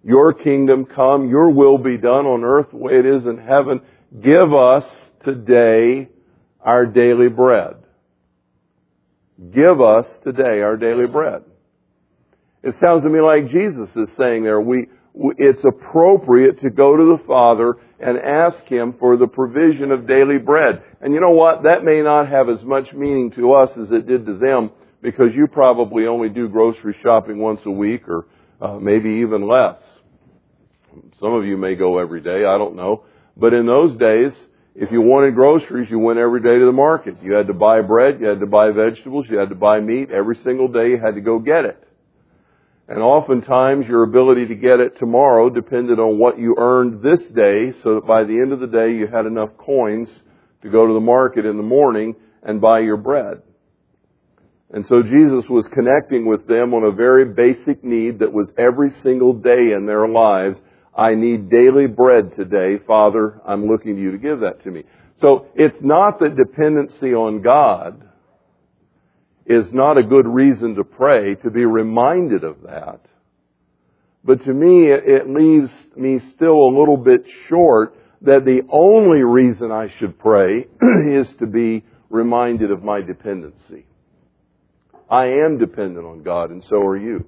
your 0.04 0.32
kingdom 0.32 0.84
come, 0.84 1.28
your 1.28 1.50
will 1.50 1.78
be 1.78 1.96
done 1.96 2.26
on 2.26 2.44
earth 2.44 2.66
the 2.70 2.76
way 2.76 2.92
it 2.92 3.06
is 3.06 3.24
in 3.24 3.38
heaven. 3.38 3.80
Give 4.22 4.54
us 4.54 4.84
today 5.24 6.08
our 6.60 6.86
daily 6.86 7.28
bread. 7.28 7.74
Give 9.52 9.80
us 9.80 10.06
today 10.24 10.60
our 10.62 10.76
daily 10.76 11.06
bread. 11.06 11.42
It 12.62 12.74
sounds 12.80 13.02
to 13.02 13.08
me 13.08 13.20
like 13.20 13.50
Jesus 13.50 13.90
is 13.96 14.08
saying 14.16 14.44
there, 14.44 14.60
we, 14.60 14.86
it's 15.38 15.64
appropriate 15.64 16.60
to 16.60 16.70
go 16.70 16.96
to 16.96 17.16
the 17.16 17.24
Father 17.26 17.74
and 18.00 18.18
ask 18.18 18.64
Him 18.66 18.94
for 18.98 19.16
the 19.16 19.26
provision 19.26 19.92
of 19.92 20.06
daily 20.06 20.38
bread. 20.38 20.82
And 21.00 21.14
you 21.14 21.20
know 21.20 21.30
what? 21.30 21.62
That 21.62 21.84
may 21.84 22.02
not 22.02 22.28
have 22.28 22.48
as 22.48 22.64
much 22.64 22.92
meaning 22.92 23.32
to 23.36 23.52
us 23.54 23.70
as 23.80 23.92
it 23.92 24.06
did 24.06 24.26
to 24.26 24.38
them 24.38 24.70
because 25.06 25.28
you 25.36 25.46
probably 25.46 26.08
only 26.08 26.28
do 26.28 26.48
grocery 26.48 26.96
shopping 27.00 27.38
once 27.38 27.60
a 27.64 27.70
week 27.70 28.08
or 28.08 28.26
uh, 28.60 28.76
maybe 28.80 29.08
even 29.22 29.46
less. 29.46 29.78
Some 31.20 31.32
of 31.32 31.44
you 31.44 31.56
may 31.56 31.76
go 31.76 32.00
every 32.00 32.20
day, 32.20 32.44
I 32.44 32.58
don't 32.58 32.74
know. 32.74 33.04
But 33.36 33.54
in 33.54 33.66
those 33.66 33.96
days, 34.00 34.32
if 34.74 34.90
you 34.90 35.00
wanted 35.00 35.36
groceries, 35.36 35.88
you 35.92 36.00
went 36.00 36.18
every 36.18 36.40
day 36.40 36.58
to 36.58 36.66
the 36.66 36.72
market. 36.72 37.22
You 37.22 37.34
had 37.34 37.46
to 37.46 37.54
buy 37.54 37.82
bread, 37.82 38.18
you 38.18 38.26
had 38.26 38.40
to 38.40 38.46
buy 38.46 38.72
vegetables, 38.72 39.26
you 39.30 39.38
had 39.38 39.50
to 39.50 39.54
buy 39.54 39.78
meat. 39.78 40.10
Every 40.10 40.38
single 40.42 40.66
day 40.66 40.88
you 40.88 40.98
had 41.00 41.14
to 41.14 41.20
go 41.20 41.38
get 41.38 41.66
it. 41.66 41.80
And 42.88 42.98
oftentimes 42.98 43.86
your 43.86 44.02
ability 44.02 44.48
to 44.48 44.56
get 44.56 44.80
it 44.80 44.98
tomorrow 44.98 45.50
depended 45.50 46.00
on 46.00 46.18
what 46.18 46.36
you 46.36 46.56
earned 46.58 47.00
this 47.00 47.20
day 47.32 47.78
so 47.84 47.94
that 47.94 48.08
by 48.08 48.24
the 48.24 48.40
end 48.40 48.52
of 48.52 48.58
the 48.58 48.66
day 48.66 48.90
you 48.90 49.06
had 49.06 49.26
enough 49.26 49.50
coins 49.56 50.08
to 50.62 50.68
go 50.68 50.84
to 50.84 50.94
the 50.94 51.00
market 51.00 51.46
in 51.46 51.56
the 51.56 51.62
morning 51.62 52.16
and 52.42 52.60
buy 52.60 52.80
your 52.80 52.96
bread. 52.96 53.42
And 54.72 54.84
so 54.88 55.02
Jesus 55.02 55.48
was 55.48 55.66
connecting 55.72 56.26
with 56.26 56.46
them 56.46 56.74
on 56.74 56.84
a 56.84 56.94
very 56.94 57.24
basic 57.24 57.84
need 57.84 58.18
that 58.18 58.32
was 58.32 58.50
every 58.58 58.90
single 59.02 59.32
day 59.32 59.72
in 59.76 59.86
their 59.86 60.08
lives. 60.08 60.58
I 60.96 61.14
need 61.14 61.50
daily 61.50 61.86
bread 61.86 62.34
today. 62.34 62.78
Father, 62.86 63.40
I'm 63.46 63.68
looking 63.68 63.96
to 63.96 64.02
you 64.02 64.12
to 64.12 64.18
give 64.18 64.40
that 64.40 64.64
to 64.64 64.70
me. 64.70 64.84
So 65.20 65.46
it's 65.54 65.76
not 65.80 66.18
that 66.18 66.36
dependency 66.36 67.14
on 67.14 67.42
God 67.42 68.02
is 69.46 69.66
not 69.72 69.96
a 69.96 70.02
good 70.02 70.26
reason 70.26 70.74
to 70.74 70.84
pray, 70.84 71.36
to 71.36 71.50
be 71.50 71.64
reminded 71.64 72.42
of 72.42 72.62
that. 72.62 73.00
But 74.24 74.44
to 74.44 74.52
me, 74.52 74.90
it 74.90 75.28
leaves 75.28 75.70
me 75.96 76.18
still 76.34 76.56
a 76.56 76.76
little 76.76 76.96
bit 76.96 77.24
short 77.48 77.94
that 78.22 78.44
the 78.44 78.62
only 78.72 79.22
reason 79.22 79.70
I 79.70 79.86
should 80.00 80.18
pray 80.18 80.66
is 81.08 81.28
to 81.38 81.46
be 81.46 81.84
reminded 82.10 82.72
of 82.72 82.82
my 82.82 83.00
dependency. 83.00 83.86
I 85.08 85.26
am 85.26 85.58
dependent 85.58 86.04
on 86.04 86.22
God, 86.22 86.50
and 86.50 86.62
so 86.68 86.78
are 86.78 86.96
you. 86.96 87.24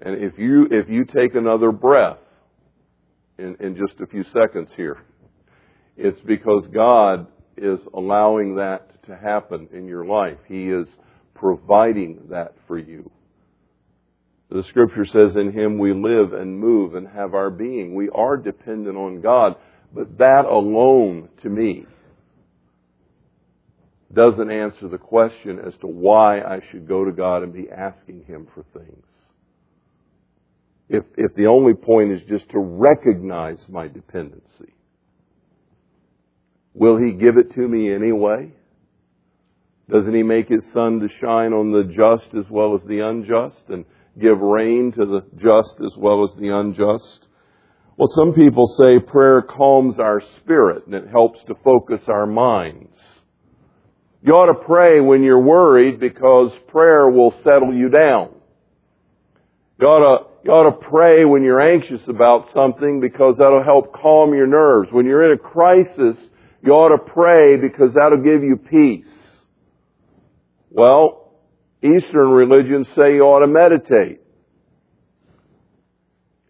And 0.00 0.22
if 0.22 0.36
you 0.36 0.66
if 0.70 0.88
you 0.88 1.04
take 1.04 1.34
another 1.34 1.70
breath 1.70 2.18
in, 3.38 3.56
in 3.60 3.76
just 3.76 4.00
a 4.00 4.06
few 4.06 4.24
seconds 4.24 4.68
here, 4.76 4.98
it's 5.96 6.18
because 6.26 6.66
God 6.74 7.28
is 7.56 7.78
allowing 7.94 8.56
that 8.56 9.04
to 9.06 9.16
happen 9.16 9.68
in 9.72 9.86
your 9.86 10.04
life. 10.04 10.38
He 10.48 10.68
is 10.68 10.88
providing 11.34 12.26
that 12.30 12.54
for 12.66 12.78
you. 12.78 13.10
The 14.50 14.64
scripture 14.68 15.06
says 15.06 15.36
in 15.36 15.52
Him 15.52 15.78
we 15.78 15.94
live 15.94 16.32
and 16.32 16.58
move 16.58 16.94
and 16.94 17.06
have 17.08 17.34
our 17.34 17.50
being. 17.50 17.94
We 17.94 18.08
are 18.10 18.36
dependent 18.36 18.96
on 18.96 19.20
God, 19.20 19.54
but 19.94 20.18
that 20.18 20.44
alone 20.44 21.28
to 21.42 21.48
me 21.48 21.86
doesn't 24.14 24.50
answer 24.50 24.88
the 24.88 24.98
question 24.98 25.58
as 25.66 25.74
to 25.80 25.86
why 25.86 26.40
I 26.40 26.60
should 26.70 26.86
go 26.86 27.04
to 27.04 27.12
God 27.12 27.42
and 27.42 27.52
be 27.52 27.68
asking 27.70 28.24
Him 28.26 28.46
for 28.54 28.64
things. 28.78 29.06
If, 30.88 31.04
if 31.16 31.34
the 31.34 31.46
only 31.46 31.74
point 31.74 32.12
is 32.12 32.20
just 32.28 32.48
to 32.50 32.58
recognize 32.58 33.58
my 33.68 33.88
dependency, 33.88 34.74
will 36.74 36.98
He 36.98 37.12
give 37.12 37.38
it 37.38 37.54
to 37.54 37.66
me 37.66 37.92
anyway? 37.92 38.52
Doesn't 39.90 40.14
He 40.14 40.22
make 40.22 40.48
His 40.48 40.64
sun 40.74 41.00
to 41.00 41.08
shine 41.20 41.52
on 41.52 41.72
the 41.72 41.84
just 41.84 42.34
as 42.34 42.50
well 42.50 42.74
as 42.74 42.82
the 42.86 43.00
unjust 43.00 43.62
and 43.68 43.84
give 44.20 44.38
rain 44.38 44.92
to 44.92 45.06
the 45.06 45.24
just 45.36 45.74
as 45.84 45.96
well 45.96 46.24
as 46.24 46.30
the 46.38 46.48
unjust? 46.48 47.26
Well, 47.96 48.08
some 48.14 48.34
people 48.34 48.66
say 48.78 48.98
prayer 48.98 49.42
calms 49.42 49.98
our 49.98 50.22
spirit 50.40 50.86
and 50.86 50.94
it 50.94 51.08
helps 51.08 51.38
to 51.46 51.54
focus 51.62 52.00
our 52.08 52.26
minds. 52.26 52.96
You 54.24 54.34
ought 54.34 54.52
to 54.52 54.64
pray 54.64 55.00
when 55.00 55.24
you're 55.24 55.40
worried 55.40 55.98
because 55.98 56.52
prayer 56.68 57.08
will 57.08 57.34
settle 57.42 57.74
you 57.74 57.88
down. 57.88 58.30
You 59.80 59.86
ought 59.88 60.18
to, 60.18 60.26
you 60.44 60.50
ought 60.52 60.70
to 60.70 60.88
pray 60.88 61.24
when 61.24 61.42
you're 61.42 61.60
anxious 61.60 62.00
about 62.06 62.46
something 62.54 63.00
because 63.00 63.36
that'll 63.38 63.64
help 63.64 63.92
calm 63.92 64.32
your 64.32 64.46
nerves. 64.46 64.90
When 64.92 65.06
you're 65.06 65.32
in 65.32 65.38
a 65.38 65.42
crisis, 65.42 66.16
you 66.62 66.70
ought 66.70 66.96
to 66.96 67.12
pray 67.12 67.56
because 67.56 67.94
that'll 67.94 68.22
give 68.22 68.44
you 68.44 68.56
peace. 68.56 69.12
Well, 70.70 71.32
Eastern 71.82 72.30
religions 72.30 72.86
say 72.94 73.14
you 73.14 73.22
ought 73.22 73.40
to 73.40 73.48
meditate. 73.48 74.20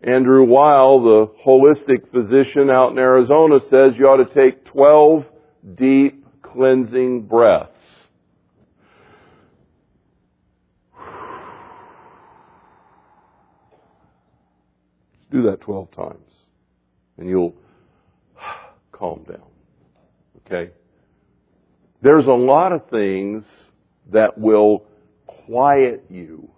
Andrew 0.02 0.44
Weil, 0.44 1.02
the 1.02 1.32
holistic 1.46 2.10
physician 2.10 2.68
out 2.68 2.92
in 2.92 2.98
Arizona, 2.98 3.60
says 3.70 3.92
you 3.96 4.06
ought 4.06 4.22
to 4.22 4.34
take 4.34 4.66
12 4.66 5.24
deep 5.76 6.21
cleansing 6.52 7.22
breaths. 7.22 7.70
Do 15.30 15.42
that 15.44 15.60
12 15.62 15.90
times 15.92 16.18
and 17.16 17.28
you'll 17.28 17.54
calm 18.92 19.24
down. 19.28 19.42
Okay? 20.46 20.72
There's 22.02 22.26
a 22.26 22.30
lot 22.30 22.72
of 22.72 22.88
things 22.90 23.44
that 24.12 24.36
will 24.36 24.84
quiet 25.26 26.04
you 26.10 26.50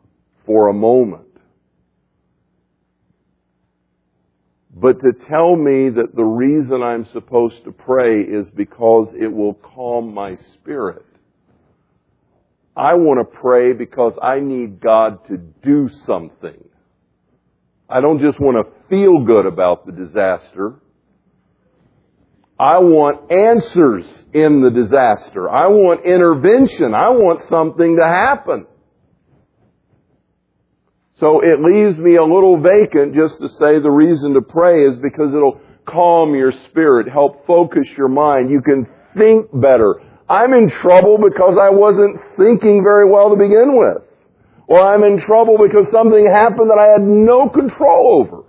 for 0.46 0.68
a 0.68 0.72
moment 0.72 1.33
But 4.76 5.00
to 5.00 5.12
tell 5.28 5.54
me 5.54 5.88
that 5.90 6.16
the 6.16 6.24
reason 6.24 6.82
I'm 6.82 7.06
supposed 7.12 7.62
to 7.64 7.70
pray 7.70 8.22
is 8.22 8.50
because 8.50 9.08
it 9.18 9.32
will 9.32 9.54
calm 9.54 10.12
my 10.12 10.36
spirit. 10.54 11.06
I 12.76 12.96
want 12.96 13.20
to 13.20 13.38
pray 13.38 13.72
because 13.72 14.14
I 14.20 14.40
need 14.40 14.80
God 14.80 15.24
to 15.28 15.36
do 15.36 15.88
something. 16.06 16.64
I 17.88 18.00
don't 18.00 18.20
just 18.20 18.40
want 18.40 18.66
to 18.66 18.88
feel 18.88 19.24
good 19.24 19.46
about 19.46 19.86
the 19.86 19.92
disaster. 19.92 20.74
I 22.58 22.78
want 22.78 23.30
answers 23.30 24.06
in 24.32 24.60
the 24.60 24.70
disaster. 24.70 25.48
I 25.48 25.68
want 25.68 26.04
intervention. 26.04 26.94
I 26.94 27.10
want 27.10 27.42
something 27.48 27.96
to 27.96 28.04
happen. 28.04 28.66
So 31.24 31.40
it 31.40 31.58
leaves 31.58 31.96
me 31.96 32.16
a 32.16 32.22
little 32.22 32.60
vacant 32.60 33.14
just 33.14 33.40
to 33.40 33.48
say 33.48 33.80
the 33.80 33.90
reason 33.90 34.34
to 34.34 34.42
pray 34.42 34.84
is 34.84 34.98
because 34.98 35.32
it'll 35.32 35.58
calm 35.88 36.34
your 36.34 36.52
spirit, 36.68 37.08
help 37.08 37.46
focus 37.46 37.86
your 37.96 38.08
mind. 38.08 38.50
You 38.50 38.60
can 38.60 38.86
think 39.16 39.48
better. 39.50 40.02
I'm 40.28 40.52
in 40.52 40.68
trouble 40.68 41.16
because 41.16 41.56
I 41.56 41.70
wasn't 41.70 42.20
thinking 42.36 42.82
very 42.84 43.10
well 43.10 43.30
to 43.30 43.36
begin 43.36 43.72
with. 43.72 44.04
Or 44.66 44.82
I'm 44.86 45.02
in 45.02 45.18
trouble 45.18 45.56
because 45.56 45.90
something 45.90 46.30
happened 46.30 46.68
that 46.68 46.76
I 46.78 46.92
had 46.92 47.00
no 47.00 47.48
control 47.48 48.20
over. 48.20 48.44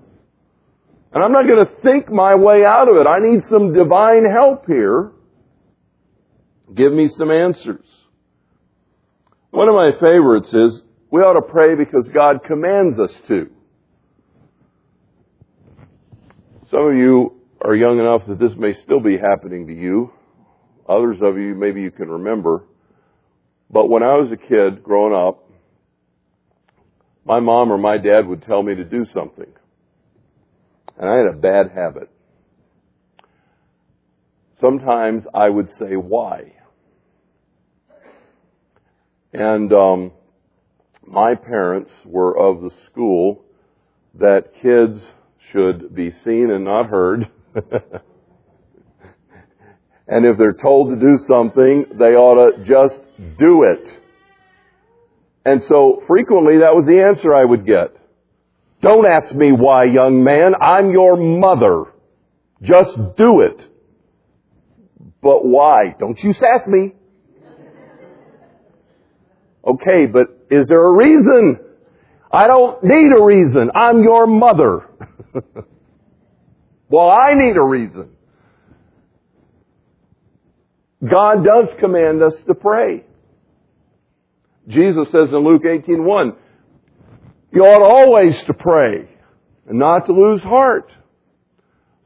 And 1.14 1.24
I'm 1.24 1.32
not 1.32 1.48
going 1.48 1.66
to 1.66 1.82
think 1.82 2.12
my 2.12 2.36
way 2.36 2.66
out 2.66 2.90
of 2.90 2.98
it. 2.98 3.08
I 3.08 3.20
need 3.20 3.46
some 3.46 3.72
divine 3.72 4.26
help 4.26 4.66
here. 4.68 5.14
Give 6.76 6.92
me 6.92 7.08
some 7.08 7.32
answers. 7.32 7.88
One 9.52 9.70
of 9.70 9.76
my 9.76 9.92
favorites 9.94 10.54
is 10.54 10.82
we 11.12 11.22
ought 11.22 11.34
to 11.34 11.42
pray 11.42 11.76
because 11.76 12.08
God 12.14 12.44
commands 12.46 13.00
us 13.00 13.12
to. 13.28 13.50
Some 16.72 16.88
of 16.88 16.96
you 16.96 17.42
are 17.64 17.76
young 17.76 18.00
enough 18.00 18.24
that 18.28 18.40
this 18.40 18.58
may 18.58 18.74
still 18.84 19.00
be 19.00 19.18
happening 19.18 19.68
to 19.68 19.74
you. 19.74 20.12
Others 20.90 21.18
of 21.22 21.38
you, 21.38 21.56
maybe 21.56 21.82
you 21.82 21.92
can 21.92 22.10
remember. 22.10 22.64
But 23.70 23.90
when 23.90 24.04
I 24.04 24.16
was 24.18 24.32
a 24.32 24.38
kid 24.38 24.84
growing 24.84 25.14
up, 25.14 25.50
my 27.26 27.40
mom 27.40 27.72
or 27.72 27.78
my 27.78 27.98
dad 27.98 28.28
would 28.28 28.44
tell 28.44 28.62
me 28.62 28.76
to 28.76 28.84
do 28.84 29.06
something. 29.14 29.52
And 30.98 31.10
I 31.10 31.18
had 31.18 31.28
a 31.28 31.38
bad 31.38 31.72
habit. 31.72 32.10
Sometimes 34.60 35.24
I 35.34 35.50
would 35.50 35.70
say, 35.80 35.96
why? 35.96 36.54
And 39.34 39.74
um, 39.74 40.12
my 41.08 41.36
parents 41.36 41.92
were 42.06 42.38
of 42.38 42.62
the 42.62 42.72
school 42.88 43.44
that 44.16 44.54
kids 44.62 45.00
should 45.52 45.94
be 45.94 46.12
seen 46.24 46.50
and 46.52 46.66
not 46.66 46.88
heard. 46.88 47.30
and 50.08 50.26
if 50.26 50.38
they're 50.38 50.54
told 50.54 50.90
to 50.90 50.96
do 50.96 51.18
something, 51.28 51.86
they 51.94 52.16
ought 52.16 52.58
to 52.58 52.64
just 52.64 53.00
do 53.38 53.64
it. 53.64 53.88
And 55.46 55.62
so 55.68 56.04
frequently 56.08 56.60
that 56.60 56.76
was 56.76 56.86
the 56.86 57.02
answer 57.02 57.34
I 57.34 57.46
would 57.46 57.66
get. 57.66 57.96
Don't 58.82 59.06
ask 59.06 59.34
me 59.34 59.52
why, 59.52 59.86
young 59.86 60.24
man. 60.24 60.54
I'm 60.60 60.92
your 60.92 61.16
mother. 61.16 61.86
Just 62.62 62.96
do 63.18 63.42
it. 63.42 63.66
But 65.22 65.46
why? 65.46 65.96
Don't 65.98 66.20
you 66.24 66.34
sass 66.34 66.68
me. 66.68 66.94
Okay, 69.66 70.06
but 70.06 70.46
is 70.52 70.68
there 70.68 70.86
a 70.86 70.92
reason? 70.92 71.60
I 72.32 72.48
don't 72.48 72.84
need 72.84 73.12
a 73.18 73.24
reason. 73.24 73.72
I'm 73.74 74.04
your 74.04 74.28
mother. 74.28 74.88
well, 76.90 77.10
I 77.10 77.34
need 77.34 77.56
a 77.58 77.64
reason. 77.64 78.10
God 81.02 81.44
does 81.44 81.70
command 81.80 82.22
us 82.22 82.34
to 82.48 82.54
pray. 82.54 83.04
Jesus 84.68 85.08
says 85.12 85.30
in 85.30 85.44
Luke 85.44 85.64
18:1, 85.64 86.36
you 87.52 87.62
ought 87.62 87.82
always 87.82 88.36
to 88.48 88.54
pray 88.54 89.08
and 89.68 89.80
not 89.80 90.06
to 90.08 90.14
lose 90.14 90.42
heart. 90.42 90.92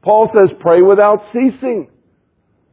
Paul 0.02 0.30
says 0.32 0.56
pray 0.60 0.82
without 0.82 1.24
ceasing. 1.32 1.89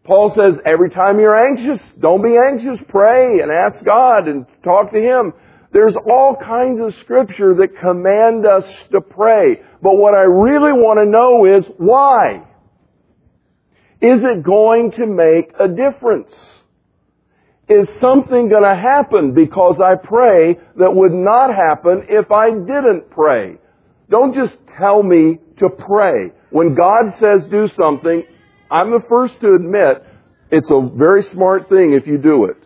Paul 0.08 0.34
says 0.34 0.60
every 0.66 0.90
time 0.90 1.20
you're 1.20 1.50
anxious, 1.50 1.86
don't 2.00 2.24
be 2.24 2.38
anxious, 2.38 2.80
pray 2.88 3.40
and 3.44 3.52
ask 3.52 3.84
God 3.84 4.30
and 4.30 4.46
talk 4.64 4.92
to 4.94 4.98
Him. 4.98 5.34
There's 5.74 5.96
all 6.10 6.38
kinds 6.42 6.80
of 6.80 6.94
scripture 7.02 7.54
that 7.56 7.78
command 7.82 8.46
us 8.46 8.64
to 8.94 9.02
pray. 9.02 9.62
But 9.84 9.98
what 9.98 10.14
I 10.14 10.24
really 10.24 10.72
want 10.72 11.00
to 11.00 11.06
know 11.06 11.60
is 11.60 11.66
why? 11.78 12.48
Is 14.02 14.22
it 14.24 14.44
going 14.44 14.92
to 14.92 15.06
make 15.06 15.52
a 15.60 15.68
difference? 15.68 16.32
Is 17.68 17.90
something 18.00 18.48
going 18.48 18.64
to 18.64 18.82
happen 18.82 19.34
because 19.34 19.76
I 19.84 19.96
pray 20.02 20.58
that 20.78 20.96
would 20.96 21.12
not 21.12 21.54
happen 21.54 22.06
if 22.08 22.32
I 22.32 22.52
didn't 22.52 23.10
pray? 23.10 23.58
Don't 24.10 24.34
just 24.34 24.56
tell 24.78 25.04
me 25.04 25.40
to 25.58 25.68
pray. 25.70 26.32
When 26.50 26.76
God 26.76 27.12
says 27.20 27.46
do 27.52 27.68
something, 27.78 28.24
I'm 28.70 28.92
the 28.92 29.04
first 29.08 29.40
to 29.42 29.54
admit 29.54 30.04
it's 30.52 30.70
a 30.70 30.90
very 30.96 31.24
smart 31.34 31.70
thing 31.70 31.98
if 32.00 32.08
you 32.08 32.18
do 32.18 32.46
it. 32.46 32.58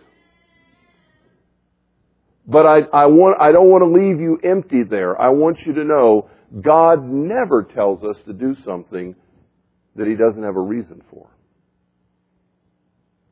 But 2.47 2.65
I, 2.65 2.79
I 2.93 3.05
want, 3.05 3.39
I 3.39 3.51
don't 3.51 3.69
want 3.69 3.83
to 3.83 3.89
leave 3.89 4.19
you 4.19 4.39
empty 4.43 4.83
there. 4.83 5.19
I 5.19 5.29
want 5.29 5.59
you 5.65 5.73
to 5.73 5.83
know 5.83 6.29
God 6.59 7.03
never 7.03 7.63
tells 7.63 8.03
us 8.03 8.17
to 8.25 8.33
do 8.33 8.55
something 8.65 9.15
that 9.95 10.07
He 10.07 10.15
doesn't 10.15 10.43
have 10.43 10.55
a 10.55 10.61
reason 10.61 11.01
for. 11.09 11.29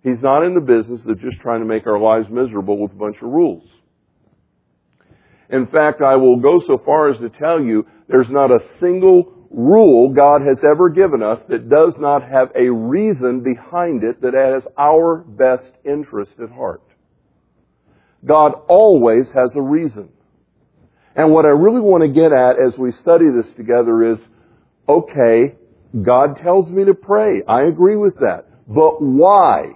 He's 0.03 0.21
not 0.21 0.43
in 0.43 0.53
the 0.53 0.61
business 0.61 1.01
of 1.07 1.19
just 1.19 1.41
trying 1.41 1.59
to 1.59 1.65
make 1.65 1.85
our 1.85 1.99
lives 1.99 2.27
miserable 2.29 2.77
with 2.81 2.91
a 2.91 2.95
bunch 2.95 3.17
of 3.17 3.29
rules. 3.29 3.67
In 5.49 5.67
fact, 5.67 6.01
I 6.01 6.15
will 6.15 6.39
go 6.39 6.61
so 6.67 6.81
far 6.85 7.09
as 7.09 7.19
to 7.19 7.29
tell 7.29 7.59
you 7.59 7.85
there's 8.07 8.29
not 8.29 8.51
a 8.51 8.59
single 8.79 9.33
rule 9.49 10.13
God 10.13 10.41
has 10.41 10.57
ever 10.63 10.89
given 10.89 11.23
us 11.23 11.39
that 11.49 11.69
does 11.69 11.93
not 11.97 12.21
have 12.21 12.49
a 12.55 12.69
reason 12.69 13.41
behind 13.41 14.03
it 14.03 14.21
that 14.21 14.33
has 14.33 14.63
our 14.77 15.17
best 15.17 15.71
interest 15.83 16.33
at 16.41 16.49
heart. 16.51 16.83
God 18.25 18.51
always 18.67 19.25
has 19.33 19.51
a 19.55 19.61
reason. 19.61 20.09
And 21.15 21.31
what 21.31 21.45
I 21.45 21.49
really 21.49 21.81
want 21.81 22.03
to 22.03 22.09
get 22.09 22.31
at 22.31 22.59
as 22.59 22.77
we 22.77 22.91
study 22.91 23.25
this 23.35 23.51
together 23.55 24.13
is, 24.13 24.19
okay, 24.87 25.55
God 26.01 26.37
tells 26.37 26.69
me 26.69 26.85
to 26.85 26.93
pray. 26.93 27.41
I 27.47 27.63
agree 27.63 27.95
with 27.95 28.15
that. 28.19 28.45
But 28.67 29.01
why? 29.01 29.71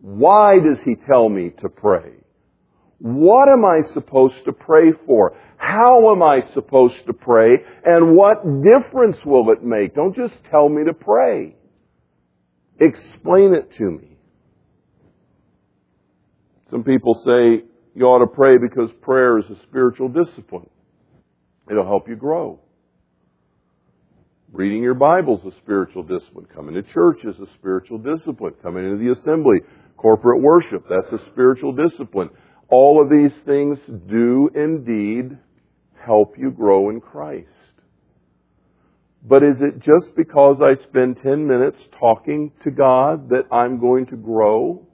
Why 0.00 0.58
does 0.58 0.80
He 0.84 0.96
tell 0.96 1.28
me 1.28 1.50
to 1.60 1.68
pray? 1.68 2.23
What 3.04 3.50
am 3.50 3.66
I 3.66 3.82
supposed 3.92 4.46
to 4.46 4.52
pray 4.54 4.92
for? 5.04 5.36
How 5.58 6.10
am 6.10 6.22
I 6.22 6.40
supposed 6.54 6.94
to 7.06 7.12
pray? 7.12 7.50
And 7.84 8.16
what 8.16 8.42
difference 8.62 9.18
will 9.26 9.52
it 9.52 9.62
make? 9.62 9.94
Don't 9.94 10.16
just 10.16 10.32
tell 10.50 10.70
me 10.70 10.84
to 10.86 10.94
pray. 10.94 11.54
Explain 12.80 13.52
it 13.52 13.70
to 13.76 13.84
me. 13.84 14.16
Some 16.70 16.82
people 16.82 17.12
say 17.26 17.64
you 17.94 18.06
ought 18.06 18.20
to 18.20 18.26
pray 18.26 18.56
because 18.56 18.90
prayer 19.02 19.38
is 19.38 19.44
a 19.50 19.62
spiritual 19.64 20.08
discipline. 20.08 20.70
It'll 21.70 21.84
help 21.84 22.08
you 22.08 22.16
grow. 22.16 22.58
Reading 24.50 24.82
your 24.82 24.94
Bible 24.94 25.42
is 25.44 25.52
a 25.52 25.56
spiritual 25.58 26.04
discipline. 26.04 26.46
Coming 26.54 26.74
to 26.76 26.82
church 26.82 27.18
is 27.24 27.36
a 27.38 27.52
spiritual 27.58 27.98
discipline. 27.98 28.54
Coming 28.62 28.86
into 28.86 28.96
the 28.96 29.12
assembly, 29.12 29.58
corporate 29.98 30.40
worship, 30.40 30.86
that's 30.88 31.12
a 31.12 31.30
spiritual 31.32 31.74
discipline. 31.74 32.30
All 32.76 33.00
of 33.00 33.08
these 33.08 33.30
things 33.46 33.78
do 34.08 34.50
indeed 34.52 35.38
help 36.04 36.36
you 36.36 36.50
grow 36.50 36.90
in 36.90 37.00
Christ. 37.00 37.46
But 39.22 39.44
is 39.44 39.58
it 39.60 39.78
just 39.78 40.16
because 40.16 40.56
I 40.60 40.74
spend 40.82 41.18
10 41.22 41.46
minutes 41.46 41.78
talking 42.00 42.50
to 42.64 42.72
God 42.72 43.28
that 43.28 43.44
I'm 43.52 43.78
going 43.78 44.06
to 44.06 44.16
grow? 44.16 44.84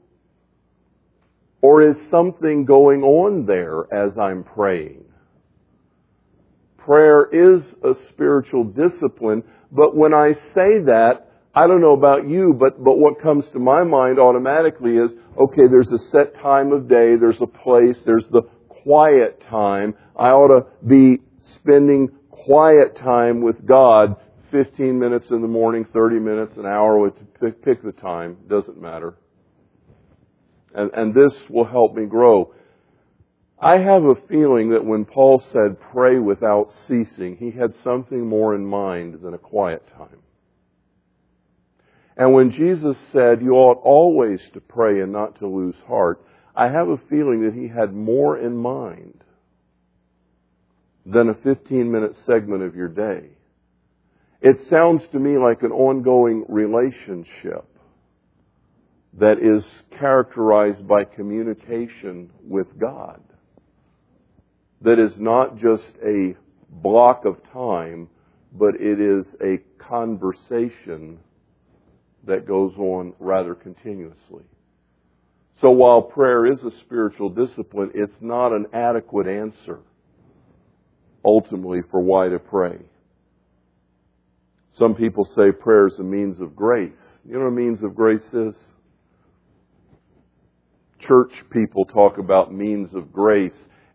Or 1.63 1.89
is 1.89 1.97
something 2.11 2.67
going 2.67 3.03
on 3.03 3.47
there 3.47 3.87
as 3.91 4.19
I'm 4.19 4.45
praying? 4.45 5.07
Prayer 6.77 7.31
is 7.33 7.63
a 7.83 7.95
spiritual 8.11 8.65
discipline, 8.65 9.43
but 9.73 9.97
when 9.97 10.13
I 10.13 10.35
say 10.55 10.85
that, 10.85 11.30
I 11.55 11.67
don't 11.67 11.81
know 11.81 11.95
about 11.95 12.29
you, 12.29 12.55
but, 12.59 12.83
but 12.83 12.99
what 12.99 13.21
comes 13.21 13.45
to 13.51 13.59
my 13.59 13.83
mind 13.83 14.19
automatically 14.21 14.97
is, 14.97 15.11
okay, 15.37 15.63
there's 15.69 15.91
a 15.91 15.99
set 16.11 16.37
time 16.37 16.73
of 16.73 16.89
day, 16.89 17.17
there's 17.17 17.41
a 17.41 17.47
place, 17.47 17.97
there's 18.07 18.27
the 18.31 18.43
quiet 18.69 19.43
time. 19.51 19.95
I 20.17 20.29
ought 20.29 20.61
to 20.61 20.67
be 20.87 21.19
spending 21.57 22.09
quiet 22.31 22.97
time 22.97 23.43
with 23.43 23.67
God 23.67 24.17
15 24.53 24.99
minutes 24.99 25.27
in 25.31 25.43
the 25.43 25.49
morning, 25.49 25.87
30 25.93 26.21
minutes, 26.21 26.53
an 26.57 26.67
hour, 26.67 27.11
pick, 27.41 27.65
pick 27.65 27.83
the 27.83 27.93
time, 27.93 28.37
doesn't 28.49 28.81
matter. 28.81 29.15
And, 30.73 30.91
and 30.95 31.15
this 31.15 31.33
will 31.49 31.65
help 31.65 31.95
me 31.95 32.07
grow. 32.07 32.55
I 33.61 33.79
have 33.79 34.05
a 34.05 34.15
feeling 34.29 34.71
that 34.71 34.85
when 34.85 35.05
Paul 35.05 35.43
said 35.53 35.81
pray 35.93 36.19
without 36.19 36.71
ceasing, 36.87 37.37
he 37.37 37.51
had 37.51 37.75
something 37.85 38.27
more 38.27 38.55
in 38.55 38.65
mind 38.65 39.21
than 39.23 39.35
a 39.35 39.39
quiet 39.39 39.83
time. 39.97 40.21
And 42.21 42.35
when 42.35 42.51
Jesus 42.51 42.99
said 43.13 43.41
you 43.41 43.55
ought 43.55 43.81
always 43.83 44.41
to 44.53 44.61
pray 44.61 45.01
and 45.01 45.11
not 45.11 45.39
to 45.39 45.47
lose 45.47 45.75
heart, 45.87 46.23
I 46.55 46.69
have 46.69 46.91
a 46.91 47.01
feeling 47.09 47.45
that 47.45 47.55
he 47.55 47.67
had 47.67 47.95
more 47.95 48.37
in 48.37 48.59
mind 48.59 49.25
than 51.07 51.31
a 51.31 51.35
15 51.35 51.91
minute 51.91 52.15
segment 52.27 52.63
of 52.63 52.77
your 52.77 52.89
day. 52.89 53.31
It 54.43 54.61
sounds 54.69 55.01
to 55.13 55.19
me 55.19 55.39
like 55.39 55.63
an 55.63 55.73
ongoing 55.73 56.45
relationship 56.51 57.65
that 59.15 59.39
is 59.39 59.65
characterized 59.99 60.87
by 60.87 61.05
communication 61.05 62.29
with 62.47 62.67
God. 62.79 63.23
That 64.83 64.99
is 64.99 65.13
not 65.17 65.57
just 65.57 65.91
a 66.05 66.37
block 66.69 67.25
of 67.25 67.43
time, 67.51 68.11
but 68.53 68.75
it 68.75 69.01
is 69.01 69.25
a 69.43 69.57
conversation 69.83 71.19
that 72.27 72.47
goes 72.47 72.73
on 72.77 73.15
rather 73.19 73.55
continuously. 73.55 74.45
So 75.61 75.71
while 75.71 76.03
prayer 76.03 76.47
is 76.47 76.61
a 76.63 76.71
spiritual 76.81 77.29
discipline, 77.29 77.91
it's 77.95 78.15
not 78.21 78.53
an 78.53 78.67
adequate 78.73 79.27
answer 79.27 79.81
ultimately 81.25 81.81
for 81.91 82.01
why 82.01 82.29
to 82.29 82.39
pray. 82.39 82.79
Some 84.73 84.95
people 84.95 85.25
say 85.37 85.53
prayer 85.53 85.89
is 85.89 85.99
a 85.99 86.03
means 86.03 86.41
of 86.41 86.57
grace. 86.57 86.93
You 87.27 87.35
know 87.35 87.41
what 87.41 87.49
a 87.49 87.51
means 87.51 87.83
of 87.83 87.95
grace 87.95 88.27
is? 88.33 88.55
Church 91.01 91.33
people 91.51 91.85
talk 91.85 92.19
about 92.19 92.55
means 92.55 92.95
of 92.95 93.13
grace 93.13 93.53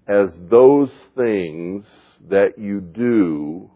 as 0.08 0.30
those 0.50 0.90
things 1.16 1.86
that 2.30 2.58
you 2.58 2.82
do 2.82 3.72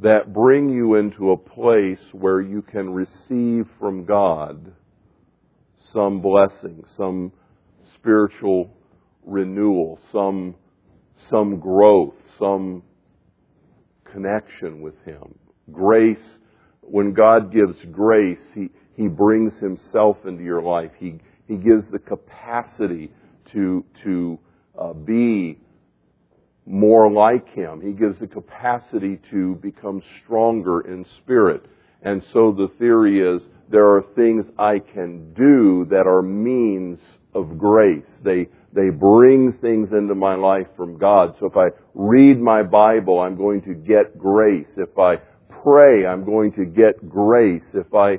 that 0.00 0.32
bring 0.32 0.70
you 0.70 0.94
into 0.94 1.32
a 1.32 1.36
place 1.36 1.98
where 2.12 2.40
you 2.40 2.62
can 2.62 2.90
receive 2.90 3.66
from 3.78 4.04
God 4.04 4.72
some 5.92 6.20
blessing, 6.20 6.84
some 6.96 7.32
spiritual 7.94 8.70
renewal, 9.24 9.98
some, 10.10 10.54
some 11.30 11.60
growth, 11.60 12.14
some 12.38 12.82
connection 14.10 14.80
with 14.80 14.94
Him. 15.04 15.34
Grace, 15.70 16.18
when 16.80 17.12
God 17.12 17.52
gives 17.52 17.76
grace, 17.92 18.40
He, 18.54 18.70
He 18.96 19.08
brings 19.08 19.52
Himself 19.58 20.16
into 20.26 20.42
your 20.42 20.62
life. 20.62 20.90
He, 20.98 21.18
He 21.46 21.56
gives 21.56 21.90
the 21.90 21.98
capacity 21.98 23.12
to, 23.52 23.84
to 24.04 24.38
uh, 24.78 24.92
be 24.92 25.58
more 26.66 27.10
like 27.10 27.48
Him. 27.54 27.80
He 27.80 27.92
gives 27.92 28.18
the 28.20 28.26
capacity 28.26 29.18
to 29.30 29.56
become 29.56 30.02
stronger 30.22 30.80
in 30.80 31.04
spirit. 31.22 31.64
And 32.02 32.22
so 32.32 32.52
the 32.52 32.68
theory 32.78 33.20
is 33.20 33.42
there 33.70 33.88
are 33.88 34.04
things 34.14 34.44
I 34.58 34.78
can 34.78 35.32
do 35.34 35.86
that 35.90 36.06
are 36.06 36.22
means 36.22 36.98
of 37.34 37.58
grace. 37.58 38.06
They, 38.22 38.48
they 38.72 38.90
bring 38.90 39.52
things 39.54 39.92
into 39.92 40.14
my 40.14 40.34
life 40.34 40.66
from 40.76 40.98
God. 40.98 41.34
So 41.40 41.46
if 41.46 41.56
I 41.56 41.68
read 41.94 42.40
my 42.40 42.62
Bible, 42.62 43.20
I'm 43.20 43.36
going 43.36 43.62
to 43.62 43.74
get 43.74 44.18
grace. 44.18 44.68
If 44.76 44.98
I 44.98 45.16
pray, 45.62 46.06
I'm 46.06 46.24
going 46.24 46.52
to 46.54 46.64
get 46.64 47.08
grace. 47.08 47.64
If 47.72 47.94
I 47.94 48.18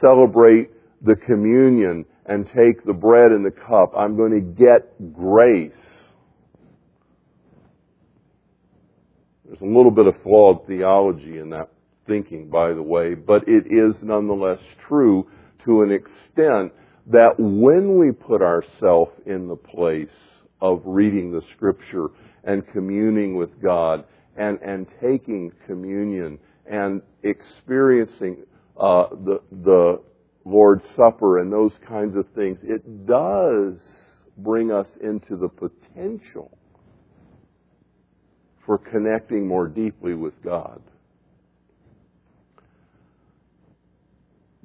celebrate 0.00 0.70
the 1.02 1.16
communion 1.16 2.04
and 2.26 2.46
take 2.46 2.84
the 2.84 2.92
bread 2.92 3.30
and 3.30 3.44
the 3.44 3.50
cup, 3.50 3.92
I'm 3.96 4.16
going 4.16 4.32
to 4.32 4.40
get 4.40 5.12
grace. 5.12 5.72
There's 9.48 9.62
a 9.62 9.64
little 9.64 9.90
bit 9.90 10.06
of 10.06 10.14
flawed 10.22 10.66
theology 10.66 11.38
in 11.38 11.48
that 11.50 11.70
thinking, 12.06 12.50
by 12.50 12.74
the 12.74 12.82
way, 12.82 13.14
but 13.14 13.48
it 13.48 13.66
is 13.66 13.96
nonetheless 14.02 14.60
true 14.86 15.26
to 15.64 15.80
an 15.80 15.90
extent 15.90 16.72
that 17.06 17.32
when 17.38 17.98
we 17.98 18.12
put 18.12 18.42
ourselves 18.42 19.12
in 19.24 19.48
the 19.48 19.56
place 19.56 20.08
of 20.60 20.82
reading 20.84 21.32
the 21.32 21.40
scripture 21.56 22.08
and 22.44 22.66
communing 22.72 23.36
with 23.36 23.60
God 23.62 24.04
and, 24.36 24.58
and 24.60 24.86
taking 25.00 25.50
communion 25.66 26.38
and 26.70 27.00
experiencing 27.22 28.44
uh, 28.78 29.04
the, 29.24 29.40
the 29.50 30.02
Lord's 30.44 30.84
Supper 30.94 31.38
and 31.38 31.50
those 31.50 31.72
kinds 31.88 32.16
of 32.16 32.26
things, 32.34 32.58
it 32.62 33.06
does 33.06 33.80
bring 34.36 34.70
us 34.70 34.88
into 35.02 35.36
the 35.36 35.48
potential 35.48 36.58
for 38.68 38.76
connecting 38.76 39.48
more 39.48 39.66
deeply 39.66 40.12
with 40.12 40.34
God. 40.44 40.82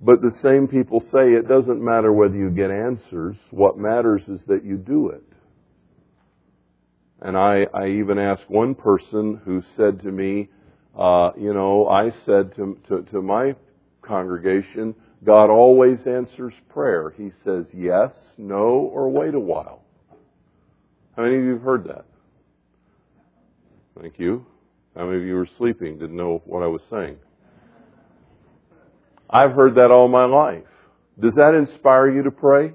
But 0.02 0.22
the 0.22 0.34
same 0.42 0.68
people 0.68 1.00
say 1.00 1.32
it 1.32 1.48
doesn't 1.48 1.82
matter 1.82 2.12
whether 2.12 2.36
you 2.36 2.50
get 2.50 2.70
answers. 2.70 3.38
What 3.50 3.78
matters 3.78 4.22
is 4.28 4.42
that 4.48 4.66
you 4.66 4.76
do 4.76 5.08
it. 5.08 5.24
And 7.22 7.38
I, 7.38 7.66
I 7.74 7.88
even 7.92 8.20
asked 8.20 8.50
one 8.50 8.76
person 8.76 9.40
who 9.46 9.64
said 9.78 10.02
to 10.02 10.12
me, 10.12 10.50
uh, 11.00 11.30
you 11.38 11.54
know, 11.54 11.88
I 11.88 12.12
said 12.26 12.54
to, 12.58 12.78
to, 12.90 13.04
to 13.14 13.22
my 13.22 13.56
congregation, 14.02 14.96
God 15.24 15.50
always 15.50 16.00
answers 16.06 16.54
prayer. 16.68 17.14
He 17.16 17.32
says 17.46 17.68
yes, 17.74 18.12
no, 18.38 18.58
or 18.58 19.10
wait 19.10 19.34
a 19.34 19.40
while. 19.40 19.82
How 21.16 21.24
many 21.24 21.38
of 21.38 21.44
you 21.46 21.54
have 21.54 21.62
heard 21.62 21.86
that? 21.86 22.04
Thank 24.00 24.20
you. 24.20 24.46
How 24.96 25.06
many 25.06 25.18
of 25.18 25.24
you 25.24 25.36
were 25.36 25.48
sleeping, 25.58 25.98
didn't 25.98 26.16
know 26.16 26.42
what 26.46 26.64
I 26.64 26.68
was 26.68 26.82
saying? 26.90 27.18
I've 29.30 29.52
heard 29.52 29.76
that 29.76 29.92
all 29.92 30.08
my 30.08 30.26
life. 30.26 30.64
Does 31.20 31.36
that 31.36 31.56
inspire 31.56 32.10
you 32.10 32.24
to 32.24 32.32
pray? 32.32 32.74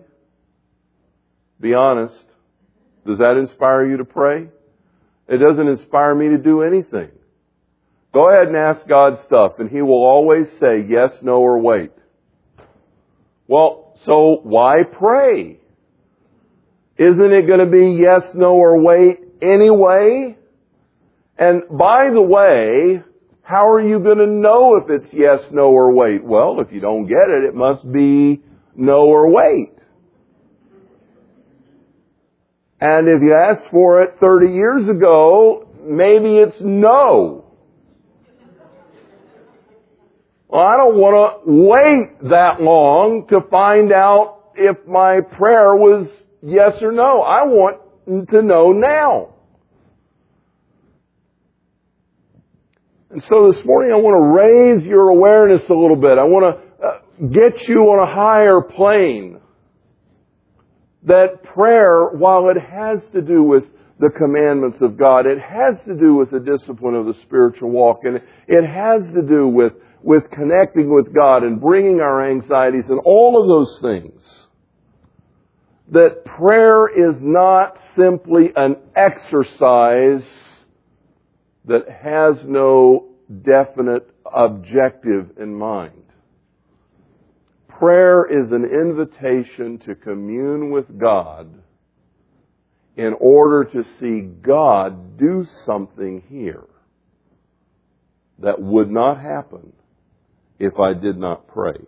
Be 1.61 1.74
honest. 1.74 2.24
Does 3.07 3.18
that 3.18 3.37
inspire 3.37 3.87
you 3.88 3.98
to 3.98 4.04
pray? 4.04 4.48
It 5.28 5.38
doesn't 5.38 5.68
inspire 5.68 6.14
me 6.14 6.28
to 6.28 6.38
do 6.38 6.62
anything. 6.62 7.11
Go 8.14 8.31
ahead 8.31 8.48
and 8.48 8.57
ask 8.57 8.87
God 8.88 9.18
stuff 9.26 9.54
and 9.59 9.68
He 9.70 9.83
will 9.83 10.04
always 10.04 10.46
say 10.59 10.85
yes, 10.88 11.11
no, 11.22 11.35
or 11.35 11.59
wait. 11.61 11.92
Well, 13.46 13.94
so 14.07 14.40
why 14.42 14.83
pray? 14.85 15.59
Isn't 16.96 17.33
it 17.33 17.46
going 17.46 17.61
to 17.61 17.70
be 17.70 18.00
yes, 18.00 18.22
no, 18.35 18.54
or 18.54 18.83
wait 18.83 19.20
anyway? 19.42 20.38
And 21.38 21.62
by 21.70 22.09
the 22.12 22.20
way, 22.20 23.03
how 23.42 23.70
are 23.70 23.81
you 23.81 24.01
going 24.01 24.18
to 24.18 24.27
know 24.27 24.77
if 24.77 24.90
it's 24.90 25.12
yes, 25.12 25.40
no, 25.53 25.68
or 25.68 25.92
wait? 25.92 26.24
Well, 26.24 26.61
if 26.61 26.72
you 26.72 26.81
don't 26.81 27.07
get 27.07 27.29
it, 27.29 27.44
it 27.44 27.55
must 27.55 27.90
be 27.90 28.42
no 28.74 29.07
or 29.07 29.31
wait. 29.31 29.72
And 32.81 33.09
if 33.09 33.22
you 33.22 33.35
asked 33.35 33.70
for 33.70 34.03
it 34.03 34.16
30 34.20 34.53
years 34.53 34.88
ago, 34.88 35.68
maybe 35.83 36.37
it's 36.37 36.57
no. 36.61 37.44
Well, 40.48 40.62
I 40.62 40.77
don't 40.77 40.96
want 40.96 41.44
to 41.44 41.53
wait 41.53 42.31
that 42.31 42.61
long 42.61 43.27
to 43.29 43.40
find 43.51 43.92
out 43.92 44.51
if 44.55 44.77
my 44.87 45.20
prayer 45.20 45.74
was 45.74 46.09
yes 46.42 46.72
or 46.81 46.92
no. 46.92 47.22
I 47.22 47.44
want 47.44 48.29
to 48.31 48.42
know 48.42 48.72
now. 48.72 49.35
And 53.10 53.22
so 53.22 53.50
this 53.50 53.64
morning 53.64 53.90
I 53.90 53.96
want 53.96 54.20
to 54.20 54.28
raise 54.36 54.84
your 54.84 55.08
awareness 55.08 55.62
a 55.70 55.74
little 55.74 55.96
bit. 55.96 56.18
I 56.18 56.24
want 56.24 56.44
to 56.44 56.86
uh, 56.86 56.98
get 57.26 57.66
you 57.66 57.80
on 57.84 58.06
a 58.06 58.14
higher 58.14 58.60
plane. 58.60 59.40
That 61.04 61.42
prayer, 61.42 62.10
while 62.10 62.50
it 62.50 62.60
has 62.60 63.00
to 63.14 63.22
do 63.22 63.42
with 63.42 63.64
the 63.98 64.10
commandments 64.10 64.78
of 64.82 64.98
God, 64.98 65.24
it 65.26 65.38
has 65.40 65.82
to 65.86 65.94
do 65.94 66.16
with 66.16 66.30
the 66.30 66.38
discipline 66.38 66.94
of 66.94 67.06
the 67.06 67.14
spiritual 67.22 67.70
walk, 67.70 68.00
and 68.04 68.20
it 68.46 68.66
has 68.66 69.02
to 69.14 69.22
do 69.22 69.48
with, 69.48 69.72
with 70.02 70.30
connecting 70.30 70.94
with 70.94 71.14
God 71.14 71.44
and 71.44 71.60
bringing 71.60 72.00
our 72.00 72.30
anxieties 72.30 72.84
and 72.90 73.00
all 73.06 73.40
of 73.40 73.48
those 73.48 73.78
things. 73.80 74.22
That 75.92 76.26
prayer 76.26 76.88
is 76.88 77.16
not 77.22 77.78
simply 77.96 78.52
an 78.54 78.76
exercise 78.94 80.22
that 81.68 81.88
has 81.88 82.44
no 82.46 83.07
definite 83.42 84.11
objective 84.24 85.31
in 85.38 85.54
mind. 85.54 86.02
Prayer 87.68 88.24
is 88.24 88.50
an 88.50 88.64
invitation 88.64 89.78
to 89.87 89.94
commune 89.94 90.70
with 90.70 90.98
God 90.98 91.62
in 92.96 93.14
order 93.20 93.64
to 93.64 93.85
see 94.00 94.20
God 94.20 95.16
do 95.16 95.46
something 95.64 96.24
here 96.28 96.64
that 98.40 98.61
would 98.61 98.90
not 98.90 99.20
happen 99.20 99.72
if 100.59 100.78
I 100.81 100.94
did 100.94 101.16
not 101.16 101.46
pray. 101.46 101.78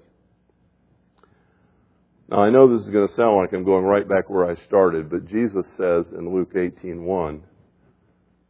Now 2.29 2.43
I 2.43 2.51
know 2.51 2.73
this 2.73 2.87
is 2.87 2.93
going 2.93 3.09
to 3.09 3.15
sound 3.15 3.39
like 3.39 3.53
I'm 3.53 3.65
going 3.65 3.85
right 3.85 4.09
back 4.09 4.31
where 4.31 4.49
I 4.49 4.55
started, 4.67 5.11
but 5.11 5.27
Jesus 5.27 5.67
says 5.77 6.07
in 6.17 6.33
Luke 6.33 6.55
18:1, 6.55 7.41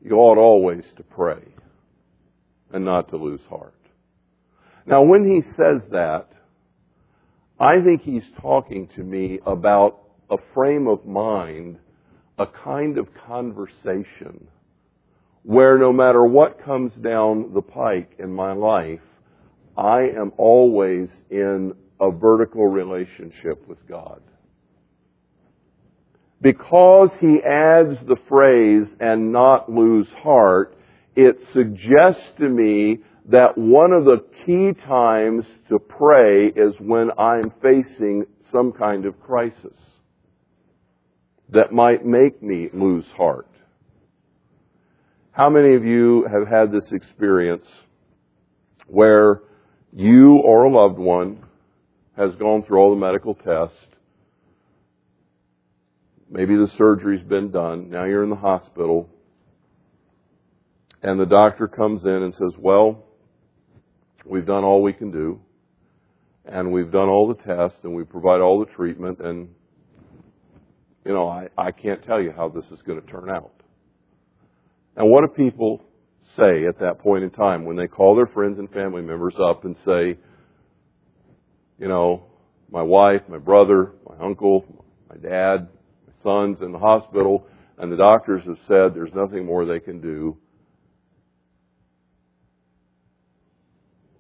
you 0.03 0.17
ought 0.17 0.39
always 0.39 0.85
to 0.97 1.03
pray 1.03 1.43
and 2.73 2.85
not 2.85 3.11
to 3.11 3.17
lose 3.17 3.41
heart. 3.49 3.75
Now, 4.87 5.03
when 5.03 5.25
he 5.25 5.43
says 5.43 5.83
that, 5.91 6.27
I 7.59 7.83
think 7.83 8.03
he's 8.03 8.23
talking 8.41 8.89
to 8.97 9.03
me 9.03 9.41
about 9.47 10.01
a 10.31 10.37
frame 10.55 10.89
of 10.89 11.05
mind, 11.05 11.79
a 12.39 12.47
kind 12.47 12.97
of 12.97 13.09
conversation 13.27 14.49
where 15.43 15.79
no 15.79 15.93
matter 15.93 16.25
what 16.25 16.65
comes 16.65 16.93
down 17.03 17.53
the 17.55 17.63
pike 17.63 18.13
in 18.19 18.33
my 18.33 18.53
life, 18.53 19.01
I 19.77 20.09
am 20.17 20.33
always 20.37 21.09
in 21.31 21.75
a 22.01 22.11
vertical 22.11 22.67
relationship 22.67 23.67
with 23.69 23.79
God 23.87 24.21
because 26.41 27.11
he 27.21 27.39
adds 27.45 27.99
the 28.07 28.17
phrase 28.29 28.87
and 28.99 29.33
not 29.33 29.71
lose 29.71 30.09
heart, 30.23 30.77
it 31.15 31.37
suggests 31.53 32.23
to 32.39 32.49
me 32.49 32.99
that 33.27 33.57
one 33.59 33.93
of 33.93 34.05
the 34.05 34.25
key 34.47 34.73
times 34.87 35.45
to 35.69 35.79
pray 35.79 36.47
is 36.47 36.75
when 36.79 37.11
I'm 37.19 37.53
facing 37.63 38.25
some 38.51 38.73
kind 38.73 39.05
of 39.05 39.21
crisis 39.21 39.77
that 41.51 41.73
might 41.73 42.07
make 42.07 42.43
me 42.43 42.69
lose 42.73 43.05
heart. 43.17 43.47
How 45.33 45.51
many 45.51 45.75
of 45.75 45.85
you 45.85 46.27
have 46.31 46.49
had 46.49 46.73
this 46.73 46.91
experience 46.91 47.67
where 48.87 49.43
you 49.93 50.37
or 50.45 50.65
a 50.65 50.71
loved 50.71 50.99
one 50.99 51.45
has 52.17 52.35
gone 52.37 52.63
through 52.63 52.79
all 52.79 52.91
the 52.91 53.01
medical 53.01 53.35
tests 53.35 53.77
Maybe 56.31 56.55
the 56.55 56.69
surgery's 56.79 57.27
been 57.27 57.51
done. 57.51 57.91
Now 57.91 58.05
you're 58.05 58.23
in 58.23 58.31
the 58.31 58.37
hospital. 58.37 59.09
And 61.03 61.19
the 61.19 61.27
doctor 61.27 61.67
comes 61.67 62.05
in 62.05 62.11
and 62.11 62.33
says, 62.35 62.53
well, 62.57 63.05
we've 64.25 64.47
done 64.47 64.63
all 64.63 64.83
we 64.83 64.93
can 64.93 65.11
do. 65.11 65.41
And 66.45 66.73
we've 66.73 66.91
done 66.93 67.09
all 67.09 67.27
the 67.29 67.43
tests 67.43 67.81
and 67.83 67.95
we 67.95 68.05
provide 68.05 68.41
all 68.41 68.61
the 68.61 68.73
treatment 68.73 69.19
and, 69.21 69.49
you 71.05 71.13
know, 71.13 71.29
I, 71.29 71.49
I 71.59 71.73
can't 71.73 72.05
tell 72.05 72.21
you 72.21 72.33
how 72.35 72.49
this 72.49 72.65
is 72.71 72.79
going 72.87 73.01
to 73.01 73.07
turn 73.07 73.29
out. 73.29 73.53
And 74.97 75.11
what 75.11 75.23
do 75.23 75.29
people 75.29 75.83
say 76.37 76.67
at 76.67 76.79
that 76.81 77.01
point 77.01 77.25
in 77.25 77.31
time 77.31 77.65
when 77.65 77.77
they 77.77 77.87
call 77.87 78.15
their 78.15 78.27
friends 78.27 78.59
and 78.59 78.71
family 78.71 79.03
members 79.03 79.35
up 79.43 79.65
and 79.65 79.77
say, 79.85 80.17
you 81.79 81.89
know, 81.89 82.25
my 82.71 82.83
wife, 82.83 83.23
my 83.29 83.39
brother, 83.39 83.93
my 84.09 84.25
uncle, 84.25 84.65
my 85.09 85.17
dad, 85.17 85.69
son's 86.23 86.61
in 86.61 86.73
the 86.73 86.79
hospital, 86.79 87.47
and 87.79 87.91
the 87.91 87.97
doctors 87.97 88.43
have 88.47 88.59
said 88.69 88.95
there's 88.95 89.15
nothing 89.15 89.47
more 89.47 89.65
they 89.65 89.81
can 89.81 90.01
do. 90.01 90.37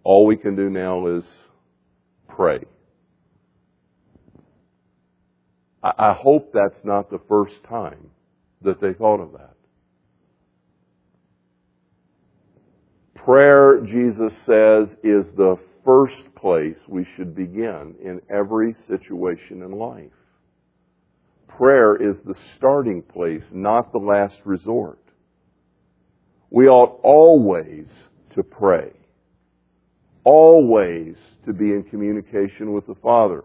All 0.02 0.26
we 0.26 0.36
can 0.36 0.56
do 0.56 0.70
now 0.70 1.06
is 1.18 1.24
pray. 2.28 2.60
I 5.82 6.12
hope 6.12 6.52
that's 6.52 6.84
not 6.84 7.10
the 7.10 7.20
first 7.26 7.54
time 7.66 8.10
that 8.62 8.82
they 8.82 8.92
thought 8.92 9.20
of 9.20 9.32
that. 9.32 9.54
Prayer, 13.14 13.80
Jesus 13.80 14.32
says, 14.44 14.88
is 15.02 15.24
the 15.36 15.56
first 15.84 16.34
place 16.36 16.76
we 16.86 17.06
should 17.16 17.34
begin 17.34 17.94
in 18.02 18.20
every 18.28 18.74
situation 18.88 19.62
in 19.62 19.72
life. 19.72 20.12
Prayer 21.56 21.96
is 21.96 22.16
the 22.24 22.34
starting 22.56 23.02
place, 23.02 23.42
not 23.52 23.92
the 23.92 23.98
last 23.98 24.36
resort. 24.44 24.98
We 26.50 26.66
ought 26.68 27.00
always 27.02 27.86
to 28.34 28.42
pray. 28.42 28.92
Always 30.24 31.16
to 31.46 31.52
be 31.52 31.72
in 31.72 31.84
communication 31.84 32.72
with 32.72 32.86
the 32.86 32.94
Father. 32.96 33.44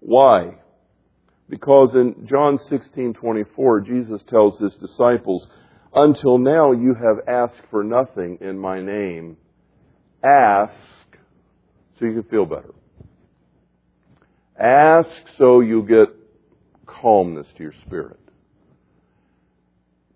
Why? 0.00 0.56
Because 1.48 1.94
in 1.94 2.26
John 2.26 2.58
16:24 2.58 3.80
Jesus 3.80 4.22
tells 4.24 4.58
his 4.58 4.74
disciples, 4.76 5.48
"Until 5.94 6.38
now 6.38 6.72
you 6.72 6.94
have 6.94 7.26
asked 7.26 7.62
for 7.70 7.82
nothing 7.82 8.38
in 8.40 8.58
my 8.58 8.80
name. 8.80 9.36
Ask 10.22 10.74
so 11.98 12.04
you 12.04 12.12
can 12.14 12.24
feel 12.24 12.44
better. 12.44 12.74
Ask 14.58 15.10
so 15.36 15.60
you 15.60 15.82
get 15.82 16.08
calmness 16.88 17.46
to 17.56 17.62
your 17.62 17.74
spirit. 17.86 18.18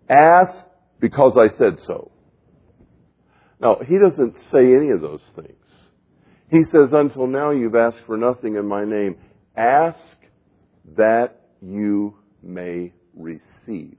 Ask 0.09 0.65
because 0.99 1.37
I 1.37 1.55
said 1.57 1.79
so. 1.85 2.11
Now, 3.61 3.77
he 3.85 3.97
doesn't 3.97 4.35
say 4.51 4.75
any 4.75 4.89
of 4.89 5.01
those 5.01 5.21
things. 5.35 5.57
He 6.49 6.63
says, 6.65 6.89
Until 6.91 7.27
now 7.27 7.51
you've 7.51 7.75
asked 7.75 8.01
for 8.05 8.17
nothing 8.17 8.55
in 8.55 8.67
my 8.67 8.83
name. 8.83 9.15
Ask 9.55 9.99
that 10.97 11.41
you 11.61 12.15
may 12.41 12.93
receive. 13.15 13.97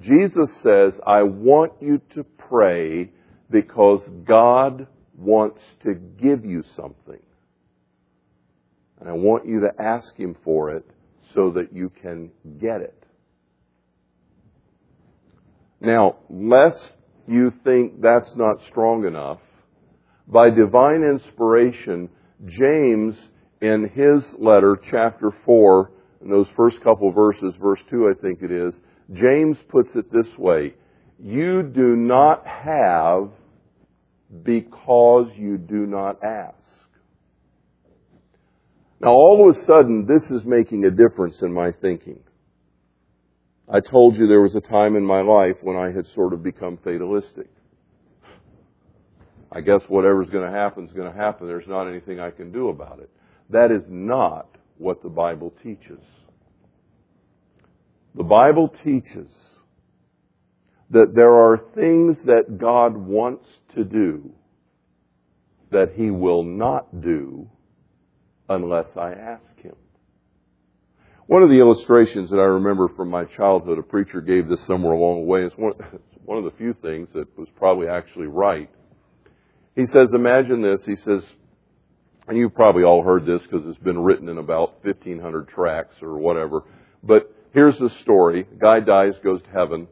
Jesus 0.00 0.50
says, 0.62 0.92
I 1.06 1.22
want 1.22 1.72
you 1.80 2.00
to 2.14 2.24
pray 2.24 3.10
because 3.50 4.00
God 4.24 4.86
wants 5.16 5.60
to 5.84 5.94
give 5.94 6.44
you 6.44 6.62
something. 6.76 7.20
And 9.00 9.08
I 9.08 9.12
want 9.12 9.46
you 9.46 9.60
to 9.60 9.72
ask 9.80 10.14
Him 10.16 10.36
for 10.44 10.70
it 10.70 10.84
so 11.34 11.50
that 11.52 11.72
you 11.72 11.90
can 12.02 12.30
get 12.60 12.80
it. 12.80 13.04
Now, 15.80 16.16
lest 16.28 16.94
you 17.26 17.52
think 17.62 18.00
that's 18.00 18.34
not 18.34 18.60
strong 18.68 19.04
enough, 19.04 19.38
by 20.26 20.50
divine 20.50 21.02
inspiration, 21.02 22.08
James, 22.46 23.16
in 23.60 23.88
his 23.94 24.24
letter, 24.38 24.78
chapter 24.90 25.32
4, 25.44 25.90
in 26.22 26.30
those 26.30 26.48
first 26.56 26.80
couple 26.82 27.10
verses, 27.12 27.54
verse 27.60 27.80
2, 27.90 28.08
I 28.08 28.20
think 28.20 28.42
it 28.42 28.50
is, 28.50 28.74
James 29.12 29.56
puts 29.68 29.94
it 29.94 30.12
this 30.12 30.36
way 30.36 30.74
You 31.18 31.62
do 31.62 31.96
not 31.96 32.46
have 32.46 33.30
because 34.42 35.28
you 35.36 35.56
do 35.56 35.86
not 35.86 36.22
ask. 36.22 36.57
Now, 39.00 39.10
all 39.10 39.48
of 39.48 39.56
a 39.56 39.64
sudden, 39.64 40.06
this 40.06 40.22
is 40.30 40.44
making 40.44 40.84
a 40.84 40.90
difference 40.90 41.40
in 41.42 41.52
my 41.52 41.70
thinking. 41.80 42.20
I 43.72 43.80
told 43.80 44.16
you 44.16 44.26
there 44.26 44.40
was 44.40 44.56
a 44.56 44.60
time 44.60 44.96
in 44.96 45.04
my 45.04 45.20
life 45.20 45.56
when 45.62 45.76
I 45.76 45.92
had 45.94 46.06
sort 46.14 46.32
of 46.32 46.42
become 46.42 46.78
fatalistic. 46.82 47.48
I 49.52 49.60
guess 49.60 49.82
whatever's 49.88 50.30
going 50.30 50.50
to 50.50 50.56
happen 50.56 50.86
is 50.86 50.92
going 50.92 51.10
to 51.10 51.16
happen. 51.16 51.46
There's 51.46 51.68
not 51.68 51.86
anything 51.88 52.18
I 52.18 52.30
can 52.30 52.50
do 52.50 52.68
about 52.68 52.98
it. 52.98 53.10
That 53.50 53.70
is 53.70 53.82
not 53.88 54.48
what 54.78 55.02
the 55.02 55.08
Bible 55.08 55.52
teaches. 55.62 56.00
The 58.14 58.24
Bible 58.24 58.74
teaches 58.84 59.30
that 60.90 61.12
there 61.14 61.34
are 61.34 61.58
things 61.74 62.16
that 62.24 62.58
God 62.58 62.96
wants 62.96 63.46
to 63.76 63.84
do 63.84 64.32
that 65.70 65.92
He 65.94 66.10
will 66.10 66.42
not 66.42 67.00
do 67.00 67.48
unless 68.48 68.86
I 68.96 69.12
ask 69.12 69.60
Him. 69.62 69.74
One 71.26 71.42
of 71.42 71.50
the 71.50 71.58
illustrations 71.58 72.30
that 72.30 72.38
I 72.38 72.46
remember 72.46 72.88
from 72.96 73.10
my 73.10 73.24
childhood, 73.24 73.78
a 73.78 73.82
preacher 73.82 74.20
gave 74.20 74.48
this 74.48 74.60
somewhere 74.66 74.94
along 74.94 75.22
the 75.22 75.26
way. 75.26 75.42
It's 75.42 75.54
one, 75.56 75.74
it's 75.92 76.02
one 76.24 76.38
of 76.38 76.44
the 76.44 76.56
few 76.56 76.74
things 76.80 77.08
that 77.14 77.26
was 77.38 77.48
probably 77.56 77.86
actually 77.86 78.26
right. 78.26 78.70
He 79.76 79.84
says, 79.86 80.08
imagine 80.14 80.62
this. 80.62 80.80
He 80.86 80.96
says, 81.04 81.22
and 82.26 82.36
you've 82.36 82.54
probably 82.54 82.82
all 82.82 83.02
heard 83.02 83.26
this 83.26 83.42
because 83.42 83.66
it's 83.66 83.82
been 83.82 83.98
written 83.98 84.28
in 84.28 84.38
about 84.38 84.84
1500 84.84 85.48
tracts 85.48 85.96
or 86.02 86.18
whatever. 86.18 86.62
But 87.02 87.34
here's 87.52 87.78
the 87.78 87.90
story. 88.02 88.46
Guy 88.60 88.80
dies, 88.80 89.12
goes 89.22 89.42
to 89.42 89.50
heaven. 89.50 89.86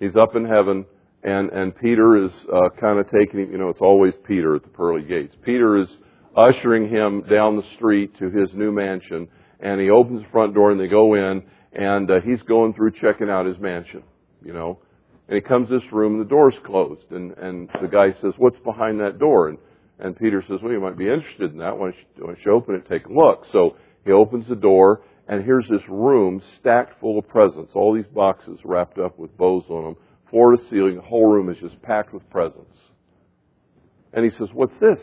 He's 0.00 0.16
up 0.16 0.34
in 0.34 0.44
heaven, 0.44 0.86
and, 1.22 1.50
and 1.50 1.76
Peter 1.76 2.24
is 2.24 2.30
uh, 2.52 2.68
kind 2.80 2.98
of 2.98 3.06
taking 3.10 3.40
him, 3.40 3.52
you 3.52 3.58
know, 3.58 3.68
it's 3.68 3.80
always 3.80 4.14
Peter 4.26 4.56
at 4.56 4.62
the 4.62 4.68
pearly 4.68 5.02
gates. 5.02 5.34
Peter 5.44 5.80
is 5.80 5.88
ushering 6.36 6.88
him 6.88 7.22
down 7.30 7.56
the 7.56 7.62
street 7.76 8.16
to 8.18 8.30
his 8.30 8.48
new 8.54 8.72
mansion, 8.72 9.28
and 9.60 9.80
he 9.80 9.90
opens 9.90 10.22
the 10.22 10.30
front 10.30 10.54
door 10.54 10.70
and 10.70 10.80
they 10.80 10.88
go 10.88 11.14
in, 11.14 11.42
and 11.72 12.10
uh, 12.10 12.14
he's 12.24 12.42
going 12.42 12.74
through 12.74 12.92
checking 12.92 13.30
out 13.30 13.46
his 13.46 13.58
mansion, 13.58 14.02
you 14.44 14.52
know. 14.52 14.78
And 15.28 15.36
he 15.36 15.40
comes 15.40 15.68
to 15.68 15.78
this 15.78 15.92
room 15.92 16.14
and 16.14 16.24
the 16.24 16.28
door's 16.28 16.56
closed, 16.66 17.10
and, 17.10 17.32
and 17.38 17.68
the 17.80 17.88
guy 17.88 18.12
says, 18.20 18.32
what's 18.36 18.58
behind 18.58 19.00
that 19.00 19.18
door? 19.18 19.48
And, 19.48 19.58
and 19.98 20.16
Peter 20.16 20.44
says, 20.46 20.58
well, 20.62 20.72
you 20.72 20.80
might 20.80 20.98
be 20.98 21.08
interested 21.08 21.52
in 21.52 21.58
that. 21.58 21.76
Why 21.76 21.90
don't 21.90 21.96
you, 21.96 22.24
why 22.24 22.34
don't 22.34 22.44
you 22.44 22.52
open 22.52 22.74
it, 22.74 22.88
take 22.88 23.06
a 23.06 23.12
look? 23.12 23.44
So 23.52 23.76
he 24.04 24.12
opens 24.12 24.46
the 24.48 24.56
door, 24.56 25.02
and 25.28 25.42
here's 25.42 25.66
this 25.68 25.82
room 25.88 26.42
stacked 26.58 27.00
full 27.00 27.18
of 27.18 27.28
presents, 27.28 27.72
all 27.74 27.94
these 27.94 28.10
boxes 28.14 28.58
wrapped 28.64 28.98
up 28.98 29.18
with 29.18 29.34
bows 29.36 29.64
on 29.70 29.84
them, 29.84 29.96
floor 30.30 30.56
to 30.56 30.62
ceiling, 30.68 30.96
the 30.96 31.02
whole 31.02 31.32
room 31.32 31.48
is 31.48 31.56
just 31.58 31.80
packed 31.80 32.12
with 32.12 32.28
presents. 32.28 32.76
And 34.12 34.24
he 34.24 34.30
says, 34.36 34.48
what's 34.52 34.78
this? 34.80 35.00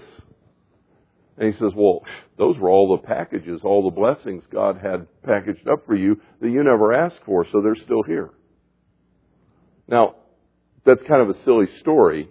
And 1.42 1.52
he 1.52 1.60
says, 1.60 1.72
well, 1.76 2.04
those 2.38 2.56
were 2.60 2.70
all 2.70 2.96
the 2.96 3.08
packages, 3.08 3.62
all 3.64 3.90
the 3.90 3.96
blessings 3.96 4.44
God 4.54 4.78
had 4.78 5.08
packaged 5.24 5.68
up 5.68 5.88
for 5.88 5.96
you 5.96 6.22
that 6.40 6.48
you 6.48 6.64
never 6.64 6.94
asked 6.94 7.22
for, 7.26 7.48
so 7.52 7.62
they're 7.62 7.74
still 7.74 8.04
here. 8.04 8.30
Now, 9.88 10.18
that's 10.86 11.02
kind 11.02 11.20
of 11.20 11.36
a 11.36 11.44
silly 11.44 11.66
story, 11.80 12.30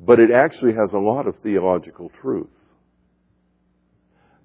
but 0.00 0.18
it 0.18 0.32
actually 0.32 0.72
has 0.72 0.92
a 0.92 0.98
lot 0.98 1.28
of 1.28 1.36
theological 1.44 2.10
truth. 2.20 2.48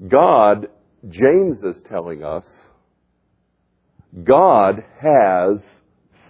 God, 0.08 0.68
James 1.10 1.58
is 1.64 1.82
telling 1.90 2.24
us, 2.24 2.46
God 4.24 4.84
has 5.02 5.64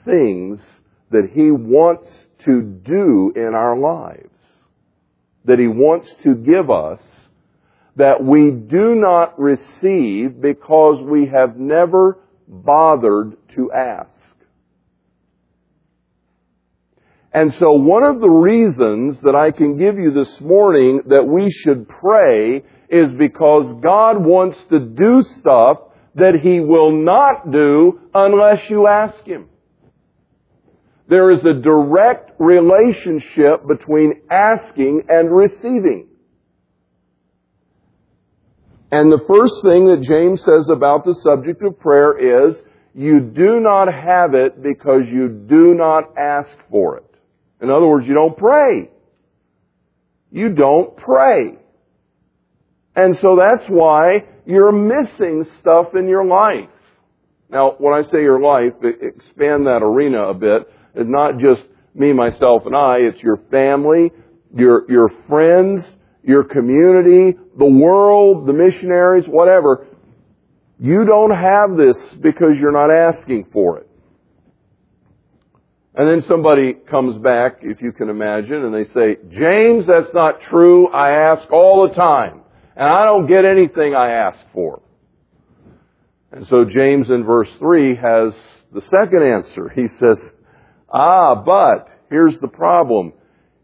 things 0.05 0.61
that 1.11 1.27
He 1.33 1.51
wants 1.51 2.07
to 2.45 2.61
do 2.61 3.33
in 3.35 3.53
our 3.53 3.77
lives, 3.77 4.29
that 5.43 5.59
He 5.59 5.67
wants 5.67 6.07
to 6.23 6.35
give 6.35 6.71
us, 6.71 7.01
that 7.95 8.23
we 8.23 8.51
do 8.51 8.95
not 8.95 9.39
receive 9.39 10.41
because 10.41 11.01
we 11.03 11.27
have 11.27 11.57
never 11.57 12.19
bothered 12.47 13.37
to 13.55 13.71
ask. 13.71 14.09
And 17.33 17.53
so 17.55 17.71
one 17.71 18.03
of 18.03 18.21
the 18.21 18.29
reasons 18.29 19.19
that 19.21 19.35
I 19.35 19.51
can 19.51 19.77
give 19.77 19.97
you 19.97 20.11
this 20.11 20.39
morning 20.39 21.01
that 21.07 21.23
we 21.23 21.49
should 21.49 21.89
pray 21.89 22.63
is 22.89 23.07
because 23.17 23.81
God 23.81 24.23
wants 24.23 24.57
to 24.69 24.79
do 24.79 25.23
stuff 25.39 25.79
that 26.13 26.35
He 26.43 26.59
will 26.59 26.91
not 26.91 27.51
do 27.51 28.01
unless 28.13 28.69
you 28.69 28.87
ask 28.87 29.23
Him. 29.25 29.49
There 31.07 31.31
is 31.31 31.43
a 31.43 31.59
direct 31.59 32.39
relationship 32.39 33.67
between 33.67 34.21
asking 34.29 35.03
and 35.09 35.35
receiving. 35.35 36.07
And 38.93 39.11
the 39.11 39.25
first 39.27 39.55
thing 39.63 39.87
that 39.87 40.03
James 40.03 40.43
says 40.43 40.69
about 40.69 41.03
the 41.03 41.15
subject 41.15 41.63
of 41.63 41.79
prayer 41.79 42.49
is, 42.49 42.55
you 42.93 43.21
do 43.21 43.59
not 43.59 43.91
have 43.91 44.35
it 44.35 44.61
because 44.61 45.01
you 45.11 45.29
do 45.29 45.73
not 45.73 46.15
ask 46.15 46.55
for 46.69 46.97
it. 46.97 47.15
In 47.59 47.71
other 47.71 47.87
words, 47.87 48.05
you 48.05 48.13
don't 48.13 48.37
pray. 48.37 48.91
You 50.31 50.49
don't 50.49 50.95
pray. 50.95 51.57
And 52.95 53.17
so 53.17 53.35
that's 53.35 53.67
why 53.67 54.25
you're 54.45 54.71
missing 54.71 55.45
stuff 55.59 55.95
in 55.97 56.07
your 56.07 56.25
life. 56.25 56.69
Now, 57.49 57.73
when 57.79 57.95
I 57.95 58.07
say 58.11 58.21
your 58.21 58.41
life, 58.41 58.73
expand 58.83 59.65
that 59.65 59.79
arena 59.81 60.29
a 60.29 60.35
bit. 60.35 60.71
It's 60.93 61.09
not 61.09 61.39
just 61.39 61.63
me, 61.95 62.13
myself, 62.13 62.67
and 62.67 62.75
I. 62.75 62.97
It's 62.97 63.23
your 63.23 63.39
family, 63.49 64.11
your, 64.55 64.85
your 64.87 65.09
friends, 65.27 65.83
your 66.23 66.43
community, 66.43 67.37
the 67.57 67.65
world, 67.65 68.47
the 68.47 68.53
missionaries, 68.53 69.25
whatever. 69.27 69.87
You 70.79 71.05
don't 71.05 71.31
have 71.31 71.77
this 71.77 71.97
because 72.21 72.51
you're 72.59 72.71
not 72.71 72.91
asking 72.91 73.47
for 73.51 73.79
it. 73.79 73.89
And 75.95 76.09
then 76.09 76.27
somebody 76.27 76.73
comes 76.73 77.21
back, 77.21 77.59
if 77.61 77.81
you 77.81 77.91
can 77.91 78.09
imagine, 78.09 78.65
and 78.65 78.73
they 78.73 78.91
say, 78.93 79.17
James, 79.29 79.85
that's 79.85 80.11
not 80.13 80.41
true. 80.49 80.87
I 80.87 81.31
ask 81.31 81.51
all 81.51 81.87
the 81.87 81.93
time. 81.93 82.41
And 82.75 82.91
I 82.91 83.03
don't 83.03 83.27
get 83.27 83.45
anything 83.45 83.93
I 83.93 84.11
ask 84.11 84.39
for. 84.53 84.81
And 86.31 86.47
so 86.49 86.65
James 86.65 87.09
in 87.09 87.23
verse 87.23 87.49
3 87.59 87.95
has 87.95 88.33
the 88.73 88.81
second 88.89 89.21
answer. 89.21 89.69
He 89.69 89.87
says, 89.99 90.17
Ah, 90.91 91.35
but 91.35 91.87
here's 92.09 92.39
the 92.39 92.47
problem. 92.47 93.13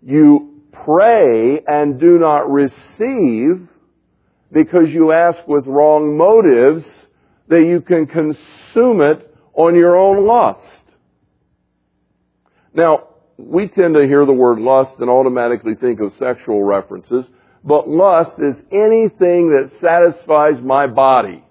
You 0.04 0.59
pray 0.86 1.62
and 1.68 2.00
do 2.00 2.18
not 2.18 2.50
receive 2.50 3.68
because 4.52 4.89
you 4.89 5.12
ask 5.12 5.48
with 5.48 5.65
wrong 5.68 6.18
motives 6.18 6.86
that 7.48 7.65
you 7.65 7.82
can 7.82 8.06
consume 8.06 9.02
it 9.02 9.34
on 9.54 9.76
your 9.76 9.98
own 9.98 10.26
lust. 10.26 10.60
Now, 12.74 13.10
we 13.38 13.68
tend 13.68 13.96
to 13.96 14.06
hear 14.06 14.26
the 14.26 14.34
word 14.34 14.60
lust 14.60 14.92
and 15.00 15.10
automatically 15.10 15.74
think 15.76 16.00
of 16.00 16.12
sexual 16.20 16.63
references, 16.63 17.26
but 17.63 17.88
lust 17.88 18.38
is 18.39 18.56
anything 18.72 19.50
that 19.50 19.72
satisfies 19.82 20.62
my 20.63 20.88
body, 20.88 21.44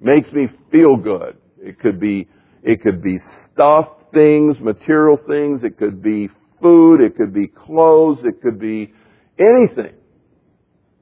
makes 0.00 0.30
me 0.32 0.48
feel 0.70 0.96
good. 0.96 1.36
It 1.58 1.78
could 1.78 2.00
be, 2.00 2.28
it 2.62 2.82
could 2.82 3.02
be 3.02 3.18
stuff, 3.52 3.86
things, 4.12 4.58
material 4.60 5.18
things, 5.26 5.62
it 5.62 5.78
could 5.78 6.02
be 6.02 6.28
food, 6.60 7.00
it 7.00 7.16
could 7.16 7.32
be 7.32 7.48
clothes, 7.48 8.18
it 8.24 8.42
could 8.42 8.58
be 8.58 8.92
anything. 9.38 9.94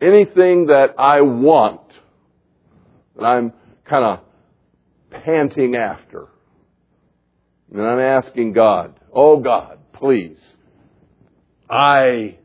Anything 0.01 0.67
that 0.67 0.95
I 0.99 1.23
want, 1.23 1.81
that 3.17 3.25
I'm 3.25 3.53
kind 3.89 4.05
of 4.05 4.21
panting 5.25 5.77
after. 5.77 6.29
And 7.73 7.83
I'm 7.83 7.99
asking 7.99 8.53
God, 8.53 8.99
oh 9.13 9.41
God, 9.41 9.79
please, 9.93 10.39
I 11.69 12.39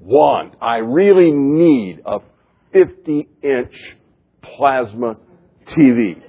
want, 0.00 0.54
I 0.60 0.76
really 0.78 1.30
need 1.30 2.02
a 2.04 2.18
50 2.72 3.28
inch 3.42 3.72
plasma 4.42 5.16
TV. 5.68 6.22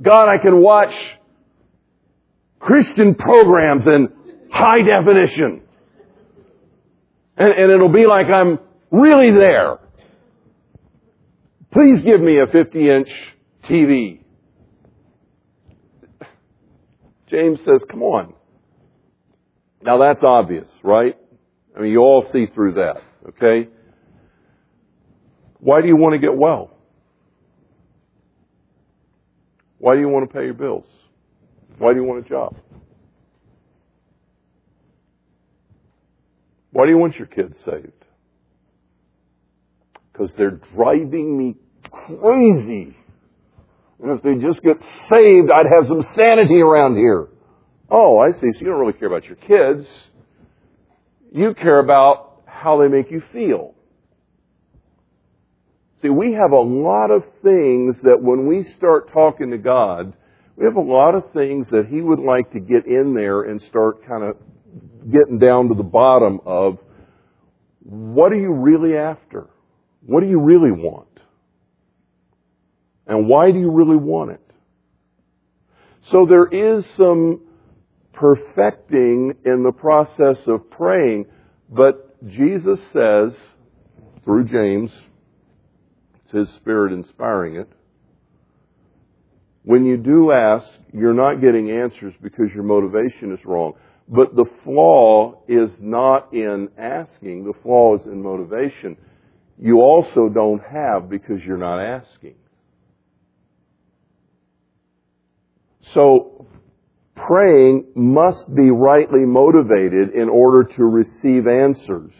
God, 0.00 0.28
I 0.28 0.38
can 0.38 0.60
watch 0.60 0.92
Christian 2.58 3.14
programs 3.14 3.86
in 3.86 4.08
high 4.50 4.82
definition. 4.82 5.62
And, 7.36 7.52
and 7.52 7.70
it'll 7.70 7.92
be 7.92 8.06
like 8.06 8.26
I'm 8.26 8.58
really 8.90 9.30
there. 9.30 9.78
Please 11.72 12.00
give 12.04 12.20
me 12.20 12.40
a 12.40 12.46
50 12.46 12.90
inch 12.90 13.08
TV. 13.64 14.20
James 17.30 17.58
says, 17.58 17.82
come 17.90 18.02
on. 18.02 18.32
Now 19.82 19.98
that's 19.98 20.24
obvious, 20.24 20.68
right? 20.82 21.14
I 21.76 21.80
mean, 21.80 21.92
you 21.92 22.00
all 22.00 22.26
see 22.32 22.46
through 22.46 22.74
that, 22.74 22.96
okay? 23.28 23.68
Why 25.60 25.82
do 25.82 25.88
you 25.88 25.96
want 25.96 26.14
to 26.14 26.18
get 26.18 26.36
well? 26.36 26.70
Why 29.78 29.94
do 29.94 30.00
you 30.00 30.08
want 30.08 30.28
to 30.28 30.34
pay 30.36 30.44
your 30.44 30.54
bills? 30.54 30.86
Why 31.78 31.92
do 31.92 32.00
you 32.00 32.04
want 32.04 32.26
a 32.26 32.28
job? 32.28 32.56
Why 36.72 36.84
do 36.84 36.90
you 36.90 36.98
want 36.98 37.16
your 37.16 37.26
kids 37.26 37.56
saved? 37.64 37.92
Because 40.12 40.30
they're 40.36 40.60
driving 40.74 41.36
me 41.36 41.56
crazy. 41.90 42.96
And 44.00 44.12
if 44.12 44.22
they 44.22 44.34
just 44.34 44.62
get 44.62 44.76
saved, 45.08 45.50
I'd 45.50 45.66
have 45.72 45.86
some 45.88 46.04
sanity 46.14 46.60
around 46.60 46.96
here. 46.96 47.28
Oh, 47.90 48.18
I 48.18 48.32
see. 48.32 48.52
So 48.52 48.60
you 48.60 48.66
don't 48.66 48.78
really 48.78 48.92
care 48.92 49.08
about 49.08 49.24
your 49.24 49.36
kids. 49.36 49.88
You 51.32 51.54
care 51.54 51.78
about 51.78 52.42
how 52.46 52.80
they 52.80 52.88
make 52.88 53.10
you 53.10 53.22
feel. 53.32 53.74
See, 56.02 56.10
we 56.10 56.32
have 56.34 56.52
a 56.52 56.60
lot 56.60 57.10
of 57.10 57.24
things 57.42 57.96
that 58.02 58.18
when 58.20 58.46
we 58.46 58.62
start 58.76 59.12
talking 59.12 59.50
to 59.50 59.58
God, 59.58 60.14
we 60.58 60.64
have 60.64 60.74
a 60.74 60.80
lot 60.80 61.14
of 61.14 61.30
things 61.32 61.68
that 61.70 61.86
He 61.88 62.00
would 62.00 62.18
like 62.18 62.52
to 62.52 62.58
get 62.58 62.84
in 62.86 63.14
there 63.14 63.42
and 63.42 63.62
start 63.68 64.04
kind 64.06 64.24
of 64.24 64.36
getting 65.08 65.38
down 65.38 65.68
to 65.68 65.74
the 65.74 65.84
bottom 65.84 66.40
of 66.44 66.78
what 67.84 68.32
are 68.32 68.40
you 68.40 68.52
really 68.52 68.96
after? 68.96 69.46
What 70.04 70.20
do 70.20 70.28
you 70.28 70.40
really 70.40 70.72
want? 70.72 71.06
And 73.06 73.28
why 73.28 73.52
do 73.52 73.58
you 73.60 73.70
really 73.70 73.96
want 73.96 74.32
it? 74.32 74.40
So 76.10 76.26
there 76.28 76.46
is 76.46 76.84
some 76.96 77.42
perfecting 78.12 79.34
in 79.44 79.62
the 79.62 79.72
process 79.72 80.38
of 80.48 80.68
praying, 80.70 81.26
but 81.70 82.20
Jesus 82.28 82.80
says, 82.92 83.32
through 84.24 84.46
James, 84.46 84.90
it's 86.16 86.32
his 86.32 86.56
spirit 86.56 86.92
inspiring 86.92 87.54
it, 87.54 87.68
when 89.68 89.84
you 89.84 89.98
do 89.98 90.32
ask, 90.32 90.66
you're 90.94 91.12
not 91.12 91.42
getting 91.42 91.70
answers 91.70 92.14
because 92.22 92.46
your 92.54 92.62
motivation 92.62 93.34
is 93.34 93.44
wrong. 93.44 93.74
But 94.08 94.34
the 94.34 94.46
flaw 94.64 95.42
is 95.46 95.70
not 95.78 96.32
in 96.32 96.70
asking, 96.78 97.44
the 97.44 97.52
flaw 97.62 97.96
is 97.96 98.06
in 98.06 98.22
motivation. 98.22 98.96
You 99.58 99.82
also 99.82 100.30
don't 100.30 100.62
have 100.62 101.10
because 101.10 101.42
you're 101.46 101.58
not 101.58 101.80
asking. 101.80 102.36
So, 105.92 106.46
praying 107.14 107.88
must 107.94 108.46
be 108.54 108.70
rightly 108.70 109.26
motivated 109.26 110.14
in 110.14 110.30
order 110.30 110.64
to 110.76 110.84
receive 110.84 111.46
answers. 111.46 112.14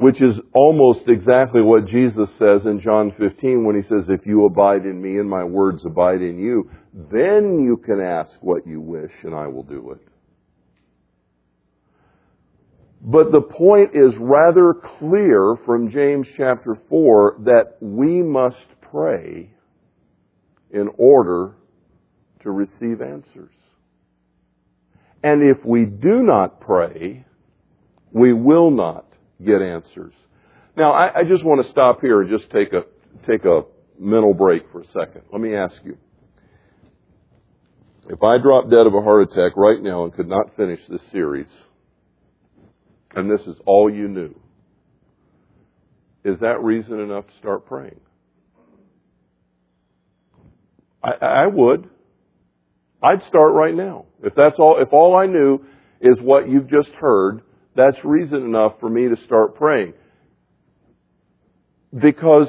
Which 0.00 0.22
is 0.22 0.40
almost 0.54 1.08
exactly 1.08 1.60
what 1.60 1.84
Jesus 1.84 2.30
says 2.38 2.64
in 2.64 2.80
John 2.82 3.12
15 3.18 3.66
when 3.66 3.76
he 3.76 3.82
says, 3.82 4.06
if 4.08 4.24
you 4.24 4.46
abide 4.46 4.86
in 4.86 5.00
me 5.00 5.18
and 5.18 5.28
my 5.28 5.44
words 5.44 5.84
abide 5.84 6.22
in 6.22 6.38
you, 6.38 6.70
then 7.12 7.60
you 7.62 7.76
can 7.76 8.00
ask 8.00 8.30
what 8.40 8.66
you 8.66 8.80
wish 8.80 9.12
and 9.24 9.34
I 9.34 9.46
will 9.46 9.62
do 9.62 9.90
it. 9.90 10.00
But 13.02 13.30
the 13.30 13.42
point 13.42 13.90
is 13.94 14.14
rather 14.18 14.72
clear 14.98 15.56
from 15.66 15.90
James 15.90 16.26
chapter 16.34 16.78
4 16.88 17.40
that 17.44 17.76
we 17.82 18.22
must 18.22 18.56
pray 18.90 19.50
in 20.70 20.88
order 20.96 21.56
to 22.42 22.50
receive 22.50 23.02
answers. 23.02 23.52
And 25.22 25.42
if 25.42 25.62
we 25.62 25.84
do 25.84 26.22
not 26.22 26.58
pray, 26.62 27.26
we 28.12 28.32
will 28.32 28.70
not 28.70 29.09
get 29.44 29.62
answers. 29.62 30.14
Now, 30.76 30.92
I, 30.92 31.20
I 31.20 31.22
just 31.24 31.44
want 31.44 31.64
to 31.64 31.70
stop 31.70 32.00
here 32.00 32.22
and 32.22 32.30
just 32.30 32.50
take 32.50 32.72
a, 32.72 32.82
take 33.26 33.44
a 33.44 33.62
mental 33.98 34.34
break 34.34 34.70
for 34.72 34.80
a 34.80 34.86
second. 34.86 35.22
Let 35.32 35.40
me 35.40 35.54
ask 35.54 35.74
you. 35.84 35.96
If 38.08 38.22
I 38.22 38.38
dropped 38.38 38.70
dead 38.70 38.86
of 38.86 38.94
a 38.94 39.02
heart 39.02 39.30
attack 39.30 39.56
right 39.56 39.80
now 39.80 40.04
and 40.04 40.12
could 40.12 40.28
not 40.28 40.56
finish 40.56 40.80
this 40.88 41.02
series, 41.12 41.48
and 43.14 43.30
this 43.30 43.40
is 43.46 43.56
all 43.66 43.92
you 43.92 44.08
knew, 44.08 44.34
is 46.24 46.38
that 46.40 46.62
reason 46.62 47.00
enough 47.00 47.26
to 47.26 47.32
start 47.38 47.66
praying? 47.66 48.00
I, 51.02 51.12
I 51.24 51.46
would. 51.46 51.88
I'd 53.02 53.22
start 53.28 53.54
right 53.54 53.74
now. 53.74 54.06
If 54.22 54.34
that's 54.34 54.56
all, 54.58 54.78
if 54.80 54.92
all 54.92 55.16
I 55.16 55.26
knew 55.26 55.64
is 56.00 56.16
what 56.20 56.48
you've 56.48 56.68
just 56.68 56.90
heard, 57.00 57.42
that's 57.74 57.96
reason 58.04 58.44
enough 58.44 58.74
for 58.80 58.88
me 58.88 59.08
to 59.08 59.16
start 59.24 59.54
praying. 59.54 59.94
Because 61.94 62.48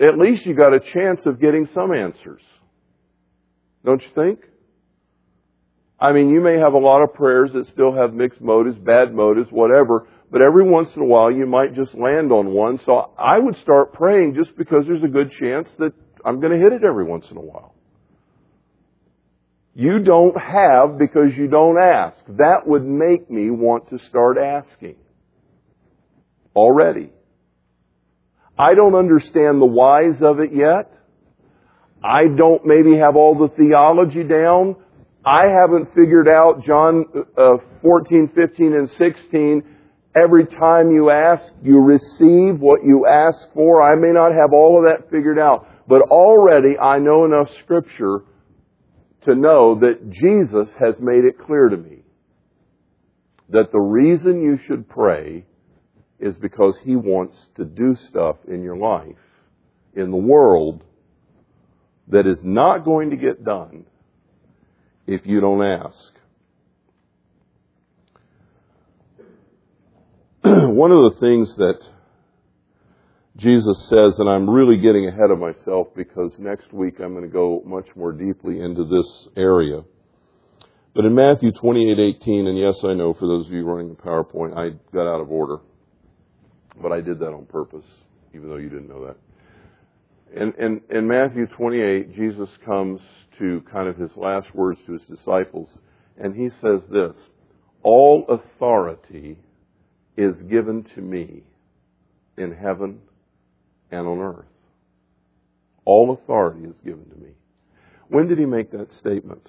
at 0.00 0.18
least 0.18 0.44
you 0.44 0.54
got 0.54 0.74
a 0.74 0.80
chance 0.80 1.20
of 1.24 1.40
getting 1.40 1.68
some 1.74 1.92
answers. 1.92 2.42
Don't 3.84 4.02
you 4.02 4.08
think? 4.14 4.40
I 5.98 6.12
mean, 6.12 6.28
you 6.28 6.42
may 6.42 6.58
have 6.58 6.74
a 6.74 6.78
lot 6.78 7.02
of 7.02 7.14
prayers 7.14 7.50
that 7.54 7.68
still 7.72 7.94
have 7.94 8.12
mixed 8.12 8.40
motives, 8.40 8.76
bad 8.78 9.14
motives, 9.14 9.48
whatever, 9.50 10.08
but 10.30 10.42
every 10.42 10.68
once 10.68 10.90
in 10.94 11.02
a 11.02 11.06
while 11.06 11.30
you 11.30 11.46
might 11.46 11.74
just 11.74 11.94
land 11.94 12.32
on 12.32 12.48
one. 12.48 12.80
So 12.84 13.12
I 13.18 13.38
would 13.38 13.56
start 13.62 13.94
praying 13.94 14.34
just 14.34 14.56
because 14.58 14.84
there's 14.86 15.04
a 15.04 15.08
good 15.08 15.32
chance 15.40 15.68
that 15.78 15.92
I'm 16.24 16.40
going 16.40 16.52
to 16.52 16.58
hit 16.58 16.72
it 16.72 16.84
every 16.84 17.04
once 17.04 17.24
in 17.30 17.36
a 17.36 17.40
while. 17.40 17.75
You 19.78 19.98
don't 19.98 20.34
have 20.40 20.96
because 20.98 21.36
you 21.36 21.48
don't 21.48 21.76
ask. 21.76 22.16
That 22.38 22.62
would 22.64 22.86
make 22.86 23.30
me 23.30 23.50
want 23.50 23.90
to 23.90 23.98
start 24.08 24.38
asking. 24.38 24.96
Already. 26.56 27.10
I 28.58 28.74
don't 28.74 28.94
understand 28.94 29.60
the 29.60 29.66
whys 29.66 30.22
of 30.22 30.40
it 30.40 30.54
yet. 30.54 30.90
I 32.02 32.22
don't 32.34 32.64
maybe 32.64 32.96
have 32.96 33.16
all 33.16 33.34
the 33.34 33.54
theology 33.54 34.22
down. 34.22 34.76
I 35.22 35.48
haven't 35.60 35.88
figured 35.94 36.26
out 36.26 36.64
John 36.64 37.04
uh, 37.36 37.58
14, 37.82 38.30
15, 38.34 38.72
and 38.72 38.88
16. 38.96 39.62
Every 40.14 40.46
time 40.46 40.90
you 40.90 41.10
ask, 41.10 41.42
you 41.62 41.80
receive 41.80 42.60
what 42.60 42.82
you 42.82 43.06
ask 43.06 43.52
for. 43.52 43.82
I 43.82 43.94
may 43.94 44.12
not 44.12 44.32
have 44.32 44.54
all 44.54 44.78
of 44.78 44.88
that 44.88 45.10
figured 45.10 45.38
out, 45.38 45.68
but 45.86 46.00
already 46.00 46.78
I 46.78 46.98
know 46.98 47.26
enough 47.26 47.48
scripture 47.62 48.22
to 49.26 49.34
know 49.34 49.78
that 49.80 50.10
Jesus 50.10 50.68
has 50.80 50.94
made 51.00 51.24
it 51.24 51.38
clear 51.38 51.68
to 51.68 51.76
me 51.76 52.02
that 53.50 53.70
the 53.72 53.78
reason 53.78 54.40
you 54.42 54.58
should 54.66 54.88
pray 54.88 55.44
is 56.18 56.34
because 56.36 56.78
He 56.82 56.96
wants 56.96 57.36
to 57.56 57.64
do 57.64 57.96
stuff 58.08 58.36
in 58.48 58.62
your 58.62 58.76
life, 58.76 59.16
in 59.94 60.10
the 60.10 60.16
world, 60.16 60.82
that 62.08 62.26
is 62.26 62.38
not 62.42 62.84
going 62.84 63.10
to 63.10 63.16
get 63.16 63.44
done 63.44 63.84
if 65.06 65.26
you 65.26 65.40
don't 65.40 65.62
ask. 65.62 66.12
One 70.44 70.92
of 70.92 71.12
the 71.12 71.20
things 71.20 71.54
that 71.56 71.80
Jesus 73.36 73.86
says, 73.90 74.18
and 74.18 74.30
I'm 74.30 74.48
really 74.48 74.78
getting 74.78 75.08
ahead 75.08 75.30
of 75.30 75.38
myself 75.38 75.88
because 75.94 76.34
next 76.38 76.72
week 76.72 77.00
I'm 77.00 77.12
going 77.12 77.24
to 77.24 77.32
go 77.32 77.62
much 77.66 77.86
more 77.94 78.10
deeply 78.10 78.60
into 78.60 78.84
this 78.84 79.28
area. 79.36 79.82
But 80.94 81.04
in 81.04 81.14
Matthew 81.14 81.52
28:18, 81.52 82.46
and 82.48 82.58
yes, 82.58 82.82
I 82.82 82.94
know 82.94 83.12
for 83.12 83.26
those 83.26 83.46
of 83.46 83.52
you 83.52 83.64
running 83.64 83.90
the 83.90 83.94
PowerPoint, 83.94 84.56
I 84.56 84.70
got 84.94 85.06
out 85.06 85.20
of 85.20 85.30
order, 85.30 85.58
but 86.80 86.92
I 86.92 87.02
did 87.02 87.18
that 87.18 87.34
on 87.34 87.44
purpose, 87.44 87.84
even 88.34 88.48
though 88.48 88.56
you 88.56 88.70
didn't 88.70 88.88
know 88.88 89.04
that. 89.06 89.16
In, 90.34 90.54
in, 90.54 90.80
in 90.88 91.06
Matthew 91.06 91.46
28, 91.46 92.16
Jesus 92.16 92.48
comes 92.64 93.00
to 93.38 93.62
kind 93.70 93.88
of 93.88 93.98
his 93.98 94.16
last 94.16 94.54
words 94.54 94.80
to 94.86 94.94
his 94.94 95.02
disciples, 95.02 95.68
and 96.16 96.34
he 96.34 96.48
says 96.62 96.80
this: 96.90 97.14
"All 97.82 98.24
authority 98.30 99.36
is 100.16 100.40
given 100.48 100.84
to 100.94 101.02
me 101.02 101.42
in 102.38 102.52
heaven 102.52 103.00
and 103.90 104.06
on 104.06 104.18
earth. 104.18 104.46
All 105.84 106.12
authority 106.12 106.64
is 106.64 106.76
given 106.84 107.08
to 107.10 107.16
me." 107.16 107.30
When 108.08 108.28
did 108.28 108.38
he 108.38 108.46
make 108.46 108.70
that 108.70 108.92
statement? 108.92 109.48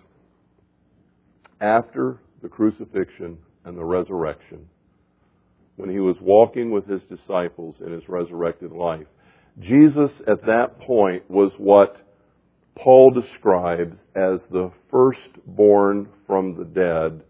after 1.59 2.19
the 2.41 2.49
crucifixion 2.49 3.37
and 3.65 3.77
the 3.77 3.83
resurrection, 3.83 4.67
when 5.75 5.89
he 5.89 5.99
was 5.99 6.15
walking 6.21 6.71
with 6.71 6.87
his 6.87 7.01
disciples 7.03 7.75
in 7.85 7.91
his 7.91 8.07
resurrected 8.07 8.71
life, 8.71 9.07
Jesus 9.59 10.11
at 10.27 10.41
that 10.45 10.79
point 10.79 11.29
was 11.29 11.51
what 11.57 11.97
Paul 12.75 13.11
describes 13.11 13.97
as 14.15 14.39
the 14.51 14.71
firstborn 14.91 16.09
from 16.27 16.55
the 16.55 16.65
dead, 16.65 17.23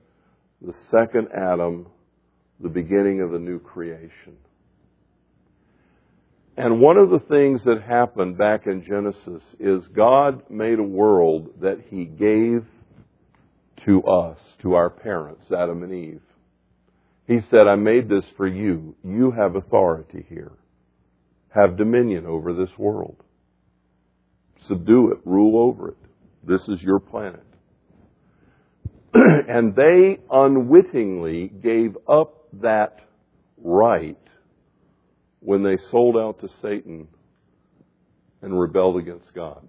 the 0.62 0.74
second 0.91 1.30
Adam, 1.34 1.88
the 2.60 2.70
beginning 2.70 3.22
of 3.22 3.32
the 3.32 3.39
new 3.39 3.60
creation. 3.60 4.36
And 6.58 6.82
one 6.82 6.97
of 6.97 7.12
the 7.12 7.20
things 7.20 7.62
that 7.66 7.84
happened 7.88 8.39
back 8.39 8.66
in 8.66 8.84
Genesis 8.84 9.43
is 9.60 9.84
God 9.95 10.49
made 10.49 10.80
a 10.80 10.84
world 10.84 11.49
that 11.62 11.84
he 11.88 12.05
gave 12.05 12.66
to 13.86 14.03
us, 14.03 14.39
to 14.64 14.74
our 14.74 14.89
parents, 14.89 15.45
Adam 15.51 15.84
and 15.84 15.93
Eve. 15.93 16.22
He 17.28 17.41
said, 17.51 17.68
I 17.68 17.76
made 17.76 18.10
this 18.10 18.24
for 18.38 18.47
you. 18.47 18.95
You 19.03 19.32
have 19.32 19.55
authority 19.55 20.26
here. 20.28 20.51
Have 21.49 21.78
dominion 21.78 22.26
over 22.26 22.53
this 22.53 22.76
world. 22.76 23.18
Subdue 24.68 25.12
it. 25.12 25.20
Rule 25.26 25.60
over 25.60 25.89
it. 25.89 25.97
This 26.43 26.62
is 26.68 26.82
your 26.82 26.99
planet. 26.99 27.45
and 29.14 29.76
they 29.76 30.20
unwittingly 30.32 31.49
gave 31.62 31.95
up 32.10 32.47
that 32.62 33.01
right 33.64 34.18
when 35.48 35.64
they 35.64 35.78
sold 35.91 36.18
out 36.18 36.41
to 36.41 36.50
Satan 36.62 37.08
and 38.41 38.60
rebelled 38.60 38.98
against 38.98 39.34
God. 39.34 39.66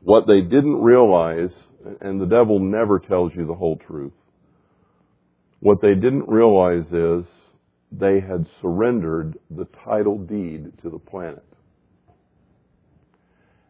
What 0.00 0.26
they 0.26 0.40
didn't 0.40 0.82
realize 0.82 1.52
and 2.00 2.20
the 2.20 2.26
devil 2.26 2.58
never 2.58 2.98
tells 2.98 3.30
you 3.36 3.46
the 3.46 3.54
whole 3.54 3.76
truth. 3.76 4.12
What 5.60 5.80
they 5.80 5.94
didn't 5.94 6.28
realize 6.28 6.84
is 6.86 7.24
they 7.92 8.18
had 8.18 8.48
surrendered 8.60 9.38
the 9.52 9.66
title 9.84 10.18
deed 10.18 10.72
to 10.82 10.90
the 10.90 10.98
planet. 10.98 11.46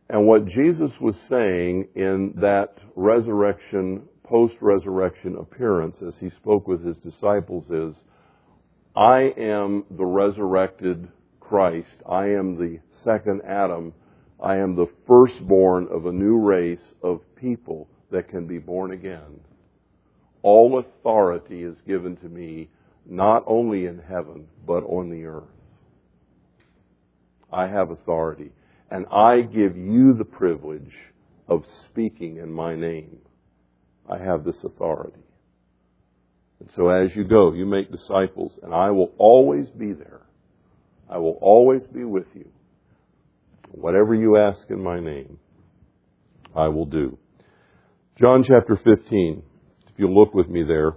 And 0.09 0.26
what 0.26 0.47
Jesus 0.47 0.92
was 0.99 1.16
saying 1.28 1.88
in 1.94 2.32
that 2.40 2.78
resurrection, 2.94 4.01
post 4.24 4.55
resurrection 4.62 5.36
appearance 5.36 5.97
as 6.01 6.14
he 6.20 6.30
spoke 6.30 6.66
with 6.66 6.82
his 6.82 6.97
disciples 7.05 7.66
is, 7.68 7.94
I 8.97 9.34
am 9.36 9.84
the 9.90 10.07
resurrected 10.07 11.09
Christ. 11.38 12.03
I 12.09 12.28
am 12.28 12.57
the 12.57 12.80
second 13.05 13.42
Adam. 13.47 13.92
I 14.42 14.57
am 14.57 14.74
the 14.74 14.88
firstborn 15.07 15.86
of 15.90 16.07
a 16.07 16.12
new 16.12 16.38
race 16.38 16.94
of 17.03 17.20
people 17.36 17.88
that 18.11 18.28
can 18.28 18.47
be 18.47 18.59
born 18.59 18.92
again. 18.92 19.40
All 20.42 20.78
authority 20.78 21.62
is 21.62 21.76
given 21.86 22.16
to 22.18 22.28
me, 22.28 22.70
not 23.05 23.44
only 23.47 23.84
in 23.84 23.99
heaven, 23.99 24.47
but 24.66 24.84
on 24.84 25.11
the 25.11 25.24
earth. 25.26 25.44
I 27.53 27.66
have 27.66 27.90
authority. 27.90 28.51
And 28.90 29.07
I 29.12 29.42
give 29.42 29.76
you 29.76 30.14
the 30.14 30.24
privilege 30.24 30.94
of 31.49 31.64
speaking 31.84 32.38
in 32.38 32.51
my 32.51 32.74
name. 32.74 33.18
I 34.09 34.18
have 34.18 34.44
this 34.44 34.64
authority. 34.64 35.26
And 36.61 36.70
so 36.74 36.88
as 36.88 37.14
you 37.14 37.24
go, 37.24 37.52
you 37.52 37.66
make 37.66 37.90
disciples, 37.90 38.52
and 38.62 38.74
I 38.74 38.90
will 38.90 39.12
always 39.18 39.68
be 39.70 39.92
there. 39.92 40.22
I 41.09 41.18
will 41.18 41.38
always 41.40 41.82
be 41.92 42.04
with 42.04 42.26
you. 42.34 42.48
Whatever 43.70 44.14
you 44.14 44.38
ask 44.38 44.68
in 44.70 44.82
my 44.82 44.98
name, 44.98 45.38
I 46.54 46.68
will 46.68 46.86
do. 46.86 47.18
John 48.18 48.42
chapter 48.46 48.76
15. 48.76 49.42
If 49.88 49.94
you'll 49.98 50.18
look 50.18 50.34
with 50.34 50.48
me 50.48 50.62
there. 50.62 50.92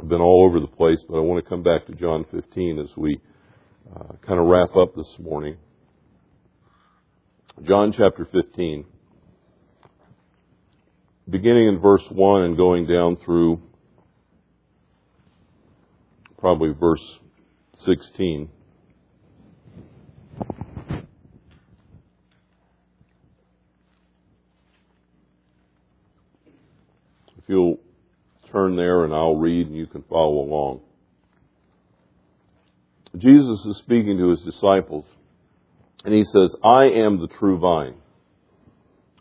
I've 0.00 0.08
been 0.08 0.20
all 0.20 0.44
over 0.48 0.58
the 0.58 0.66
place, 0.66 0.98
but 1.08 1.16
I 1.16 1.20
want 1.20 1.44
to 1.44 1.48
come 1.48 1.62
back 1.62 1.86
to 1.86 1.94
John 1.94 2.24
15 2.32 2.80
as 2.80 2.96
we 2.96 3.20
uh, 3.94 4.14
kind 4.26 4.40
of 4.40 4.46
wrap 4.46 4.74
up 4.76 4.96
this 4.96 5.06
morning. 5.20 5.56
John 7.62 7.94
chapter 7.96 8.26
15. 8.32 8.84
Beginning 11.30 11.68
in 11.68 11.78
verse 11.80 12.02
1 12.10 12.42
and 12.42 12.56
going 12.56 12.88
down 12.88 13.16
through 13.24 13.62
probably 16.44 16.74
verse 16.78 17.00
16. 17.86 18.50
If 27.38 27.44
you'll 27.46 27.78
turn 28.52 28.76
there 28.76 29.04
and 29.06 29.14
I'll 29.14 29.36
read 29.36 29.68
and 29.68 29.74
you 29.74 29.86
can 29.86 30.02
follow 30.02 30.40
along. 30.40 30.80
Jesus 33.16 33.64
is 33.64 33.78
speaking 33.78 34.18
to 34.18 34.28
his 34.28 34.40
disciples 34.40 35.06
and 36.04 36.12
he 36.12 36.24
says, 36.24 36.54
I 36.62 36.90
am 36.90 37.20
the 37.20 37.28
true 37.38 37.58
vine. 37.58 37.94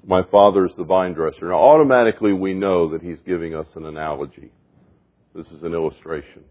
My 0.05 0.23
father 0.29 0.65
is 0.65 0.73
the 0.77 0.83
vine 0.83 1.13
dresser. 1.13 1.47
Now 1.47 1.53
automatically 1.53 2.33
we 2.33 2.53
know 2.53 2.91
that 2.91 3.01
he's 3.01 3.19
giving 3.25 3.55
us 3.55 3.67
an 3.75 3.85
analogy. 3.85 4.51
This 5.33 5.47
is 5.47 5.63
an 5.63 5.73
illustration. 5.73 6.43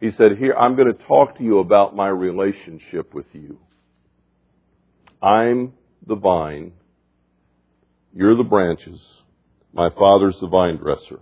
He 0.00 0.10
said, 0.10 0.36
here, 0.38 0.54
I'm 0.54 0.76
going 0.76 0.92
to 0.92 1.04
talk 1.06 1.38
to 1.38 1.44
you 1.44 1.60
about 1.60 1.96
my 1.96 2.08
relationship 2.08 3.14
with 3.14 3.26
you. 3.32 3.58
I'm 5.22 5.72
the 6.06 6.16
vine. 6.16 6.72
You're 8.14 8.36
the 8.36 8.44
branches. 8.44 9.00
My 9.72 9.88
Father's 9.90 10.36
the 10.40 10.48
vine 10.48 10.76
dresser. 10.76 11.20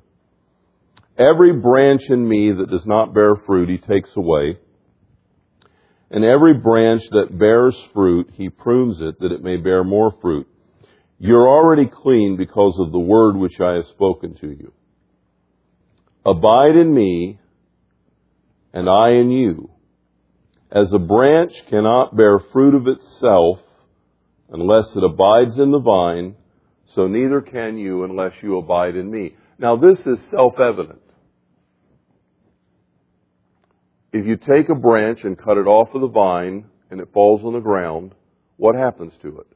Every 1.18 1.52
branch 1.52 2.02
in 2.08 2.26
me 2.26 2.50
that 2.50 2.70
does 2.70 2.86
not 2.86 3.14
bear 3.14 3.36
fruit, 3.46 3.68
he 3.68 3.78
takes 3.78 4.10
away. 4.16 4.58
And 6.10 6.24
every 6.24 6.54
branch 6.54 7.02
that 7.12 7.38
bears 7.38 7.76
fruit, 7.94 8.30
he 8.34 8.48
prunes 8.48 8.96
it 9.00 9.20
that 9.20 9.32
it 9.32 9.42
may 9.42 9.56
bear 9.56 9.84
more 9.84 10.14
fruit. 10.20 10.46
You're 11.18 11.48
already 11.48 11.86
clean 11.86 12.36
because 12.36 12.76
of 12.78 12.92
the 12.92 12.98
word 12.98 13.36
which 13.36 13.60
I 13.60 13.74
have 13.74 13.86
spoken 13.94 14.34
to 14.40 14.48
you. 14.48 14.72
Abide 16.26 16.76
in 16.76 16.92
me, 16.92 17.38
and 18.72 18.88
I 18.88 19.10
in 19.10 19.30
you. 19.30 19.70
As 20.70 20.92
a 20.92 20.98
branch 20.98 21.52
cannot 21.68 22.16
bear 22.16 22.38
fruit 22.52 22.74
of 22.74 22.86
itself 22.86 23.58
unless 24.50 24.86
it 24.96 25.04
abides 25.04 25.58
in 25.58 25.70
the 25.70 25.80
vine, 25.80 26.34
so 26.94 27.06
neither 27.06 27.40
can 27.40 27.76
you 27.76 28.04
unless 28.04 28.32
you 28.42 28.58
abide 28.58 28.96
in 28.96 29.10
me. 29.10 29.36
Now 29.58 29.76
this 29.76 29.98
is 30.00 30.18
self-evident. 30.30 31.00
If 34.12 34.26
you 34.26 34.36
take 34.36 34.68
a 34.68 34.74
branch 34.74 35.20
and 35.24 35.38
cut 35.38 35.56
it 35.56 35.66
off 35.66 35.94
of 35.94 36.02
the 36.02 36.08
vine 36.08 36.66
and 36.90 37.00
it 37.00 37.08
falls 37.14 37.42
on 37.44 37.54
the 37.54 37.60
ground, 37.60 38.14
what 38.56 38.74
happens 38.74 39.12
to 39.22 39.38
it? 39.38 39.46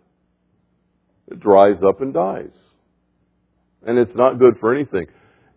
It 1.29 1.41
dries 1.41 1.77
up 1.87 2.01
and 2.01 2.15
dies. 2.15 2.53
And 3.87 3.99
it's 3.99 4.15
not 4.15 4.39
good 4.39 4.55
for 4.61 4.75
anything. 4.75 5.07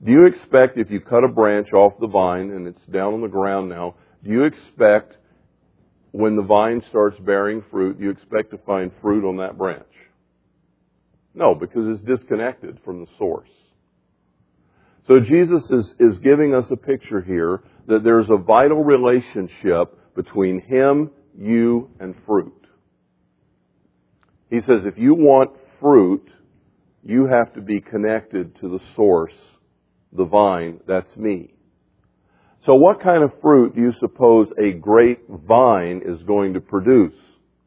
Do 0.04 0.12
you 0.12 0.26
expect 0.26 0.78
if 0.78 0.89
you 0.89 1.02
cut 1.02 1.24
a 1.24 1.28
branch 1.28 1.74
off 1.74 1.93
the 2.00 2.08
vine 2.08 2.52
and 2.52 2.68
it's 2.68 2.86
down 2.91 3.14
on 3.14 3.22
the 3.22 3.28
ground 3.28 3.70
now, 3.70 3.95
do 4.24 4.30
you 4.30 4.43
expect 4.43 5.16
when 6.12 6.36
the 6.36 6.41
vine 6.41 6.82
starts 6.89 7.20
bearing 7.20 7.64
fruit, 7.70 7.97
do 7.97 8.06
you 8.06 8.10
expect 8.10 8.52
to 8.52 8.58
find 8.60 8.91
fruit 9.02 9.28
on 9.28 9.38
that 9.38 9.58
branch? 9.58 9.84
No, 11.34 11.54
because 11.54 11.84
it's 11.86 12.06
disconnected 12.06 12.80
from 12.84 13.02
the 13.02 13.08
source. 13.18 13.50
So 15.08 15.20
Jesus 15.20 15.64
is, 15.70 15.93
is 16.00 16.18
giving 16.20 16.54
us 16.54 16.66
a 16.72 16.76
picture 16.76 17.22
here 17.22 17.62
that 17.88 18.04
there's 18.04 18.30
a 18.30 18.38
vital 18.38 18.84
relationship 18.84 20.16
between 20.16 20.62
Him, 20.62 21.12
you, 21.38 21.89
and 22.00 22.16
fruit. 22.26 22.54
He 24.50 24.60
says 24.62 24.82
if 24.86 24.97
you 24.97 25.14
want 25.14 25.52
fruit, 25.80 26.28
you 27.04 27.28
have 27.28 27.54
to 27.54 27.62
be 27.62 27.82
connected 27.82 28.56
to 28.62 28.70
the 28.70 28.80
source, 28.95 29.34
the 30.12 30.26
vine, 30.26 30.80
that's 30.88 31.16
me. 31.16 31.53
So 32.66 32.76
what 32.76 33.01
kind 33.01 33.24
of 33.24 33.32
fruit 33.41 33.76
do 33.76 33.82
you 33.82 33.93
suppose 33.99 34.47
a 34.57 34.72
grapevine 34.72 36.01
is 36.05 36.22
going 36.24 36.53
to 36.53 36.60
produce? 36.60 37.16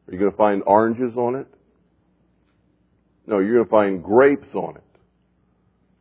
Are 0.07 0.13
you 0.13 0.19
going 0.19 0.31
to 0.31 0.37
find 0.37 0.61
oranges 0.65 1.15
on 1.17 1.35
it? 1.35 1.47
No, 3.25 3.39
you're 3.39 3.55
going 3.55 3.65
to 3.65 3.71
find 3.71 4.03
grapes 4.03 4.53
on 4.53 4.75
it. 4.75 4.83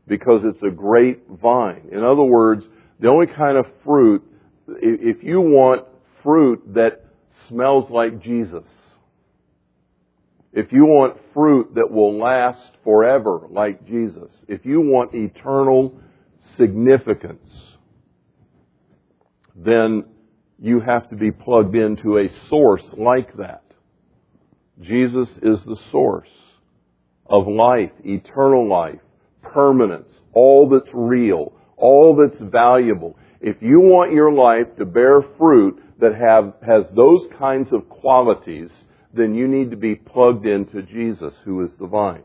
Because 0.06 0.42
it's 0.44 0.62
a 0.62 0.70
grapevine. 0.70 1.88
In 1.92 2.04
other 2.04 2.24
words, 2.24 2.64
the 3.00 3.08
only 3.08 3.28
kind 3.28 3.56
of 3.56 3.66
fruit, 3.84 4.22
if 4.68 5.22
you 5.22 5.40
want 5.40 5.86
fruit 6.22 6.74
that 6.74 7.04
smells 7.48 7.90
like 7.90 8.22
Jesus, 8.22 8.64
if 10.52 10.70
you 10.70 10.84
want 10.84 11.16
fruit 11.32 11.74
that 11.76 11.90
will 11.90 12.18
last 12.18 12.60
forever 12.84 13.46
like 13.50 13.86
Jesus, 13.86 14.28
if 14.48 14.66
you 14.66 14.80
want 14.80 15.14
eternal 15.14 15.98
significance, 16.58 17.50
then 19.54 20.04
you 20.58 20.80
have 20.80 21.08
to 21.10 21.16
be 21.16 21.30
plugged 21.30 21.74
into 21.74 22.18
a 22.18 22.28
source 22.48 22.84
like 22.96 23.36
that. 23.36 23.64
Jesus 24.80 25.28
is 25.42 25.58
the 25.66 25.76
source 25.90 26.28
of 27.26 27.46
life, 27.46 27.90
eternal 28.04 28.68
life, 28.68 29.00
permanence, 29.42 30.08
all 30.34 30.68
that's 30.68 30.92
real, 30.94 31.52
all 31.76 32.16
that's 32.16 32.40
valuable. 32.50 33.18
If 33.40 33.56
you 33.60 33.80
want 33.80 34.12
your 34.12 34.32
life 34.32 34.76
to 34.78 34.84
bear 34.84 35.22
fruit 35.38 35.82
that 36.00 36.14
have, 36.14 36.54
has 36.66 36.84
those 36.94 37.26
kinds 37.38 37.72
of 37.72 37.88
qualities, 37.88 38.70
then 39.14 39.34
you 39.34 39.48
need 39.48 39.70
to 39.70 39.76
be 39.76 39.94
plugged 39.94 40.46
into 40.46 40.82
Jesus, 40.82 41.34
who 41.44 41.64
is 41.64 41.70
the 41.78 41.86
vine. 41.86 42.22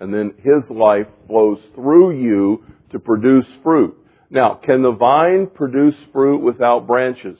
And 0.00 0.12
then 0.12 0.32
His 0.38 0.68
life 0.70 1.06
flows 1.26 1.58
through 1.74 2.20
you 2.20 2.64
to 2.90 2.98
produce 2.98 3.46
fruit. 3.62 3.96
Now, 4.30 4.58
can 4.64 4.82
the 4.82 4.92
vine 4.92 5.48
produce 5.52 5.94
fruit 6.12 6.38
without 6.38 6.86
branches? 6.86 7.38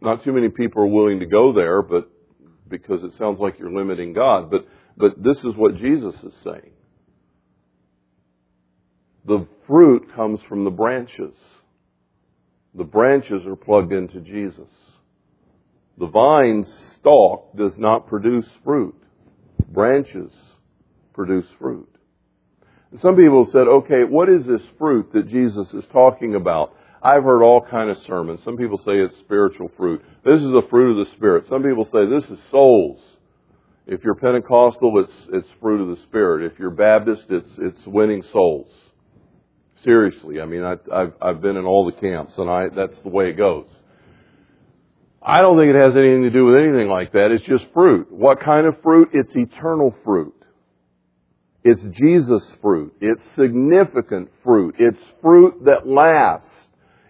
Not 0.00 0.24
too 0.24 0.32
many 0.32 0.48
people 0.48 0.82
are 0.82 0.86
willing 0.86 1.20
to 1.20 1.26
go 1.26 1.52
there, 1.52 1.82
but 1.82 2.10
because 2.68 3.02
it 3.02 3.12
sounds 3.18 3.40
like 3.40 3.58
you're 3.58 3.72
limiting 3.72 4.12
God. 4.12 4.50
But, 4.50 4.66
but 4.96 5.22
this 5.22 5.36
is 5.38 5.56
what 5.56 5.76
Jesus 5.76 6.14
is 6.22 6.32
saying. 6.44 6.72
The 9.26 9.46
fruit 9.66 10.14
comes 10.14 10.40
from 10.48 10.64
the 10.64 10.70
branches. 10.70 11.34
The 12.74 12.84
branches 12.84 13.42
are 13.46 13.56
plugged 13.56 13.92
into 13.92 14.20
Jesus. 14.20 14.68
The 15.98 16.06
vine 16.06 16.64
stalk 16.96 17.56
does 17.56 17.72
not 17.76 18.06
produce 18.06 18.46
fruit. 18.64 18.94
Branches 19.70 20.32
produce 21.14 21.46
fruit. 21.58 21.88
And 22.90 23.00
some 23.00 23.16
people 23.16 23.48
said, 23.52 23.68
okay, 23.68 24.02
what 24.08 24.28
is 24.28 24.44
this 24.46 24.66
fruit 24.78 25.12
that 25.12 25.28
Jesus 25.28 25.68
is 25.72 25.84
talking 25.92 26.34
about? 26.34 26.74
I've 27.02 27.22
heard 27.22 27.42
all 27.42 27.64
kind 27.70 27.88
of 27.88 27.96
sermons. 28.06 28.40
Some 28.44 28.56
people 28.56 28.78
say 28.78 28.92
it's 28.98 29.16
spiritual 29.20 29.70
fruit. 29.76 30.02
This 30.24 30.40
is 30.40 30.50
the 30.50 30.66
fruit 30.68 31.00
of 31.00 31.06
the 31.06 31.12
Spirit. 31.16 31.44
Some 31.48 31.62
people 31.62 31.84
say 31.84 32.04
this 32.06 32.28
is 32.30 32.38
souls. 32.50 33.00
If 33.86 34.04
you're 34.04 34.16
Pentecostal, 34.16 35.02
it's, 35.02 35.28
it's 35.32 35.48
fruit 35.60 35.80
of 35.80 35.96
the 35.96 36.02
Spirit. 36.04 36.52
If 36.52 36.58
you're 36.58 36.70
Baptist, 36.70 37.22
it's, 37.30 37.50
it's 37.58 37.86
winning 37.86 38.22
souls. 38.32 38.68
Seriously. 39.82 40.40
I 40.40 40.46
mean, 40.46 40.62
I, 40.62 40.74
I've, 40.94 41.12
I've 41.22 41.40
been 41.40 41.56
in 41.56 41.64
all 41.64 41.86
the 41.86 41.98
camps 41.98 42.34
and 42.36 42.50
I, 42.50 42.68
that's 42.68 43.00
the 43.02 43.08
way 43.08 43.30
it 43.30 43.38
goes. 43.38 43.66
I 45.22 45.42
don't 45.42 45.58
think 45.58 45.74
it 45.74 45.78
has 45.78 45.92
anything 45.96 46.22
to 46.22 46.30
do 46.30 46.46
with 46.46 46.56
anything 46.56 46.88
like 46.88 47.12
that. 47.12 47.30
It's 47.30 47.44
just 47.44 47.64
fruit. 47.74 48.10
What 48.10 48.40
kind 48.42 48.66
of 48.66 48.80
fruit? 48.82 49.10
It's 49.12 49.30
eternal 49.34 49.94
fruit. 50.04 50.34
It's 51.62 51.82
Jesus 51.98 52.42
fruit. 52.62 52.94
It's 53.00 53.20
significant 53.36 54.30
fruit. 54.42 54.76
It's 54.78 54.98
fruit 55.20 55.64
that 55.64 55.86
lasts. 55.86 56.48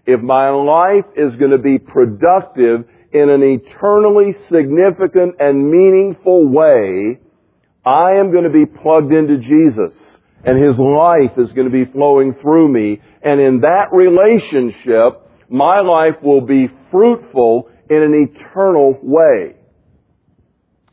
If 0.06 0.20
my 0.20 0.50
life 0.50 1.04
is 1.16 1.36
going 1.36 1.52
to 1.52 1.58
be 1.58 1.78
productive 1.78 2.84
in 3.12 3.30
an 3.30 3.42
eternally 3.42 4.34
significant 4.50 5.36
and 5.38 5.70
meaningful 5.70 6.48
way, 6.48 7.20
I 7.84 8.12
am 8.14 8.32
going 8.32 8.44
to 8.44 8.50
be 8.50 8.66
plugged 8.66 9.12
into 9.12 9.38
Jesus 9.38 9.94
and 10.44 10.62
His 10.62 10.78
life 10.78 11.36
is 11.36 11.52
going 11.52 11.70
to 11.70 11.84
be 11.84 11.90
flowing 11.92 12.34
through 12.40 12.72
me. 12.72 13.00
And 13.22 13.40
in 13.40 13.60
that 13.60 13.92
relationship, 13.92 15.20
my 15.48 15.80
life 15.80 16.22
will 16.22 16.40
be 16.40 16.68
fruitful 16.90 17.68
in 17.90 18.02
an 18.02 18.14
eternal 18.14 18.98
way. 19.02 19.56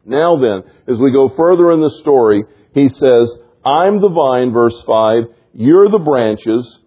Now 0.03 0.37
then, 0.37 0.63
as 0.91 0.99
we 0.99 1.11
go 1.11 1.29
further 1.37 1.71
in 1.71 1.79
the 1.79 1.95
story, 2.01 2.43
he 2.73 2.89
says, 2.89 3.33
I'm 3.63 4.01
the 4.01 4.09
vine, 4.09 4.51
verse 4.51 4.81
5, 4.85 5.23
you're 5.53 5.89
the 5.89 5.99
branches. 5.99 6.79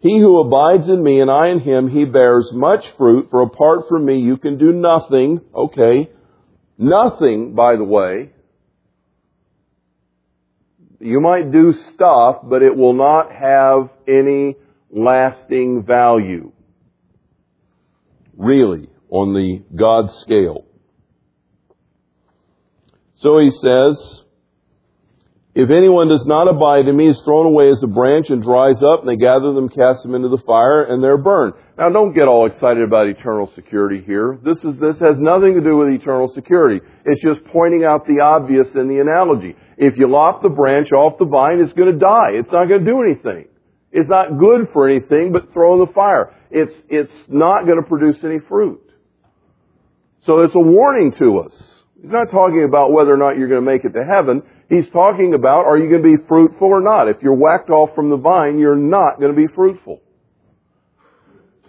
He 0.00 0.18
who 0.18 0.40
abides 0.40 0.88
in 0.88 1.02
me 1.02 1.20
and 1.20 1.30
I 1.30 1.48
in 1.48 1.60
him, 1.60 1.88
he 1.88 2.04
bears 2.04 2.50
much 2.52 2.84
fruit, 2.96 3.28
for 3.30 3.42
apart 3.42 3.88
from 3.88 4.04
me 4.04 4.18
you 4.18 4.36
can 4.36 4.58
do 4.58 4.72
nothing. 4.72 5.40
Okay. 5.54 6.10
Nothing, 6.76 7.54
by 7.54 7.76
the 7.76 7.84
way. 7.84 8.30
You 10.98 11.20
might 11.20 11.52
do 11.52 11.72
stuff, 11.94 12.38
but 12.42 12.62
it 12.62 12.76
will 12.76 12.94
not 12.94 13.32
have 13.32 13.90
any 14.08 14.56
lasting 14.90 15.84
value. 15.84 16.52
Really, 18.36 18.88
on 19.12 19.34
the 19.34 19.62
God 19.76 20.10
scale. 20.22 20.64
So 23.20 23.38
he 23.38 23.50
says, 23.50 24.24
if 25.54 25.68
anyone 25.68 26.08
does 26.08 26.24
not 26.24 26.48
abide 26.48 26.88
in 26.88 26.96
me, 26.96 27.10
is 27.10 27.20
thrown 27.22 27.44
away 27.44 27.68
as 27.68 27.82
a 27.84 27.86
branch 27.86 28.30
and 28.30 28.42
dries 28.42 28.82
up, 28.82 29.00
and 29.00 29.08
they 29.08 29.20
gather 29.20 29.52
them, 29.52 29.68
cast 29.68 30.02
them 30.02 30.14
into 30.14 30.30
the 30.30 30.42
fire, 30.46 30.84
and 30.84 31.04
they're 31.04 31.18
burned. 31.18 31.52
Now 31.76 31.90
don't 31.90 32.14
get 32.14 32.26
all 32.26 32.46
excited 32.46 32.82
about 32.82 33.06
eternal 33.06 33.52
security 33.54 34.02
here. 34.04 34.40
This 34.42 34.56
is, 34.64 34.80
this 34.80 34.98
has 34.98 35.20
nothing 35.20 35.54
to 35.54 35.60
do 35.60 35.76
with 35.76 35.92
eternal 35.92 36.32
security. 36.34 36.80
It's 37.04 37.22
just 37.22 37.44
pointing 37.52 37.84
out 37.84 38.06
the 38.06 38.24
obvious 38.24 38.68
in 38.74 38.88
the 38.88 38.98
analogy. 39.04 39.54
If 39.76 39.98
you 39.98 40.10
lop 40.10 40.42
the 40.42 40.48
branch 40.48 40.90
off 40.90 41.18
the 41.18 41.26
vine, 41.26 41.60
it's 41.60 41.74
gonna 41.74 42.00
die. 42.00 42.32
It's 42.40 42.50
not 42.50 42.64
gonna 42.64 42.84
do 42.88 43.02
anything. 43.04 43.48
It's 43.92 44.08
not 44.08 44.38
good 44.38 44.72
for 44.72 44.88
anything 44.88 45.32
but 45.32 45.52
throw 45.52 45.74
in 45.74 45.86
the 45.86 45.92
fire. 45.92 46.34
It's, 46.50 46.72
it's 46.88 47.12
not 47.28 47.66
gonna 47.66 47.84
produce 47.86 48.16
any 48.24 48.40
fruit. 48.48 48.81
So 50.26 50.40
it's 50.42 50.54
a 50.54 50.60
warning 50.60 51.12
to 51.18 51.40
us. 51.40 51.52
He's 52.00 52.10
not 52.10 52.30
talking 52.30 52.64
about 52.66 52.92
whether 52.92 53.12
or 53.12 53.16
not 53.16 53.38
you're 53.38 53.48
going 53.48 53.64
to 53.64 53.70
make 53.70 53.84
it 53.84 53.92
to 53.92 54.04
heaven. 54.04 54.42
He's 54.68 54.88
talking 54.92 55.34
about 55.34 55.66
are 55.66 55.78
you 55.78 55.88
going 55.88 56.02
to 56.02 56.16
be 56.18 56.24
fruitful 56.28 56.68
or 56.68 56.80
not? 56.80 57.08
If 57.08 57.22
you're 57.22 57.34
whacked 57.34 57.70
off 57.70 57.94
from 57.94 58.10
the 58.10 58.16
vine, 58.16 58.58
you're 58.58 58.76
not 58.76 59.20
going 59.20 59.34
to 59.34 59.36
be 59.36 59.52
fruitful. 59.52 60.00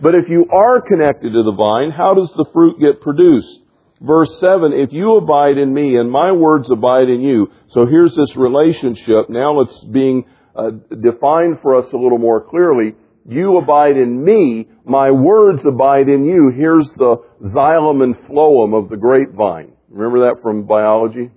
But 0.02 0.16
if 0.16 0.30
you 0.30 0.48
are 0.52 0.82
connected 0.82 1.32
to 1.32 1.44
the 1.44 1.54
vine, 1.56 1.92
how 1.92 2.14
does 2.14 2.32
the 2.36 2.46
fruit 2.52 2.80
get 2.80 3.02
produced? 3.02 3.60
Verse 4.02 4.30
7, 4.40 4.74
if 4.74 4.92
you 4.92 5.16
abide 5.16 5.58
in 5.58 5.74
me 5.74 5.96
and 5.98 6.12
my 6.12 6.32
words 6.34 6.70
abide 6.70 7.10
in 7.10 7.22
you. 7.22 7.52
So 7.70 7.86
here's 7.86 8.14
this 8.16 8.36
relationship. 8.36 9.30
Now 9.30 9.62
it's 9.62 9.84
being 9.86 10.26
uh, 10.56 10.72
defined 10.90 11.60
for 11.62 11.78
us 11.78 11.86
a 11.94 11.98
little 11.98 12.18
more 12.18 12.42
clearly. 12.42 12.96
You 13.28 13.58
abide 13.58 13.98
in 13.98 14.24
me, 14.24 14.68
my 14.86 15.12
words 15.12 15.62
abide 15.66 16.10
in 16.10 16.26
you. 16.26 16.52
Here's 16.56 16.90
the 16.98 17.18
xylem 17.42 18.04
and 18.04 18.16
phloem 18.28 18.78
of 18.78 18.90
the 18.90 18.98
grapevine. 18.98 19.72
Remember 19.90 20.28
that 20.28 20.42
from 20.42 20.66
biology? 20.66 21.32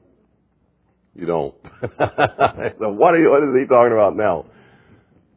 You 1.14 1.26
don't. 1.26 1.54
so 1.80 2.88
what, 2.90 3.14
you, 3.14 3.30
what 3.30 3.42
is 3.42 3.54
he 3.60 3.66
talking 3.66 3.92
about 3.92 4.16
now? 4.16 4.46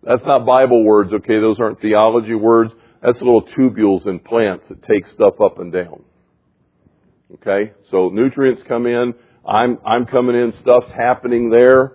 That's 0.03 0.23
not 0.25 0.45
Bible 0.45 0.83
words, 0.83 1.11
okay? 1.13 1.39
Those 1.39 1.57
aren't 1.59 1.81
theology 1.81 2.33
words. 2.33 2.71
That's 3.01 3.17
little 3.19 3.43
tubules 3.57 4.07
in 4.07 4.19
plants 4.19 4.65
that 4.69 4.81
take 4.83 5.07
stuff 5.07 5.35
up 5.41 5.59
and 5.59 5.71
down. 5.71 6.03
Okay? 7.35 7.73
So 7.91 8.09
nutrients 8.09 8.61
come 8.67 8.87
in. 8.87 9.13
I'm, 9.47 9.77
I'm 9.85 10.05
coming 10.05 10.35
in. 10.35 10.53
Stuff's 10.61 10.91
happening 10.97 11.49
there. 11.49 11.93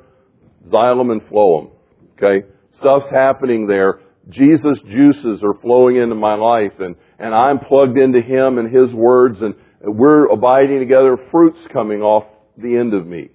Xylem 0.69 1.11
and 1.13 1.21
phloem. 1.23 1.73
Okay? 2.17 2.47
Stuff's 2.79 3.11
happening 3.11 3.67
there. 3.67 4.01
Jesus' 4.29 4.81
juices 4.89 5.41
are 5.43 5.61
flowing 5.61 5.97
into 5.97 6.15
my 6.15 6.35
life 6.35 6.73
and, 6.79 6.97
and 7.19 7.35
I'm 7.35 7.59
plugged 7.59 7.99
into 7.99 8.21
Him 8.21 8.59
and 8.59 8.75
His 8.75 8.93
words 8.95 9.39
and 9.41 9.55
we're 9.81 10.27
abiding 10.27 10.79
together, 10.79 11.19
fruit's 11.31 11.67
coming 11.73 12.01
off 12.01 12.25
the 12.57 12.77
end 12.77 12.95
of 12.95 13.07
me. 13.07 13.31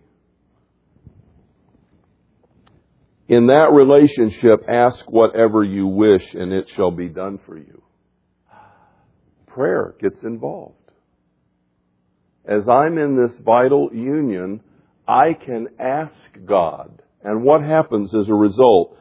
In 3.27 3.47
that 3.47 3.69
relationship, 3.71 4.65
ask 4.67 5.05
whatever 5.07 5.63
you 5.63 5.85
wish 5.85 6.23
and 6.33 6.51
it 6.51 6.71
shall 6.75 6.89
be 6.89 7.09
done 7.09 7.39
for 7.45 7.57
you. 7.57 7.83
Prayer 9.45 9.93
gets 10.01 10.19
involved. 10.23 10.75
As 12.45 12.67
I'm 12.67 12.97
in 12.97 13.15
this 13.15 13.37
vital 13.45 13.91
union, 13.93 14.61
I 15.07 15.33
can 15.33 15.67
ask 15.79 16.15
God. 16.45 17.03
And 17.23 17.43
what 17.43 17.61
happens 17.61 18.15
as 18.15 18.27
a 18.27 18.33
result? 18.33 18.97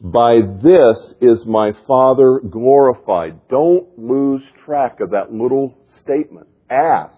By 0.00 0.40
this 0.62 1.14
is 1.20 1.46
my 1.46 1.72
Father 1.86 2.40
glorified. 2.40 3.48
Don't 3.48 3.98
lose 3.98 4.42
track 4.64 5.00
of 5.00 5.10
that 5.10 5.32
little 5.32 5.78
statement. 6.00 6.48
Ask 6.68 7.16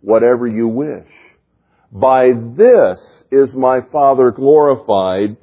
whatever 0.00 0.46
you 0.46 0.68
wish. 0.68 1.08
By 1.92 2.32
this 2.34 2.98
is 3.30 3.54
my 3.54 3.80
Father 3.92 4.30
glorified 4.30 5.36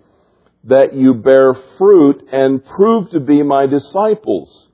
that 0.66 0.94
you 0.94 1.14
bear 1.14 1.54
fruit 1.78 2.28
and 2.32 2.66
prove 2.66 3.12
to 3.12 3.20
be 3.20 3.44
my 3.44 3.68
disciples. 3.68 4.68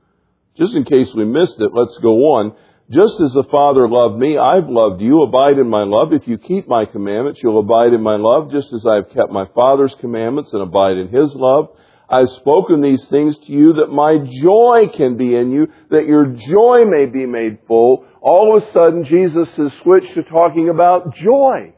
Just 0.57 0.75
in 0.75 0.83
case 0.83 1.09
we 1.15 1.25
missed 1.25 1.59
it, 1.59 1.71
let's 1.73 1.97
go 2.01 2.15
on. 2.35 2.55
Just 2.91 3.21
as 3.21 3.33
the 3.33 3.45
Father 3.51 3.87
loved 3.87 4.19
me, 4.19 4.39
I've 4.39 4.67
loved 4.67 4.99
you. 4.99 5.21
Abide 5.21 5.59
in 5.59 5.69
my 5.69 5.83
love. 5.83 6.11
If 6.11 6.27
you 6.27 6.39
keep 6.39 6.67
my 6.67 6.85
commandments, 6.85 7.39
you'll 7.43 7.59
abide 7.59 7.93
in 7.93 8.01
my 8.01 8.15
love, 8.15 8.51
just 8.51 8.73
as 8.73 8.83
I've 8.83 9.13
kept 9.13 9.31
my 9.31 9.45
Father's 9.53 9.95
commandments 10.01 10.49
and 10.53 10.63
abide 10.63 10.97
in 10.97 11.09
his 11.09 11.35
love. 11.35 11.69
I've 12.09 12.29
spoken 12.39 12.81
these 12.81 13.05
things 13.05 13.37
to 13.45 13.51
you 13.51 13.73
that 13.73 13.91
my 13.91 14.17
joy 14.17 14.91
can 14.97 15.17
be 15.17 15.35
in 15.35 15.51
you, 15.51 15.67
that 15.91 16.07
your 16.07 16.25
joy 16.25 16.85
may 16.89 17.05
be 17.05 17.27
made 17.27 17.59
full. 17.67 18.05
All 18.21 18.57
of 18.57 18.63
a 18.63 18.71
sudden, 18.71 19.05
Jesus 19.05 19.47
has 19.55 19.71
switched 19.83 20.15
to 20.15 20.23
talking 20.23 20.69
about 20.69 21.13
joy. 21.13 21.73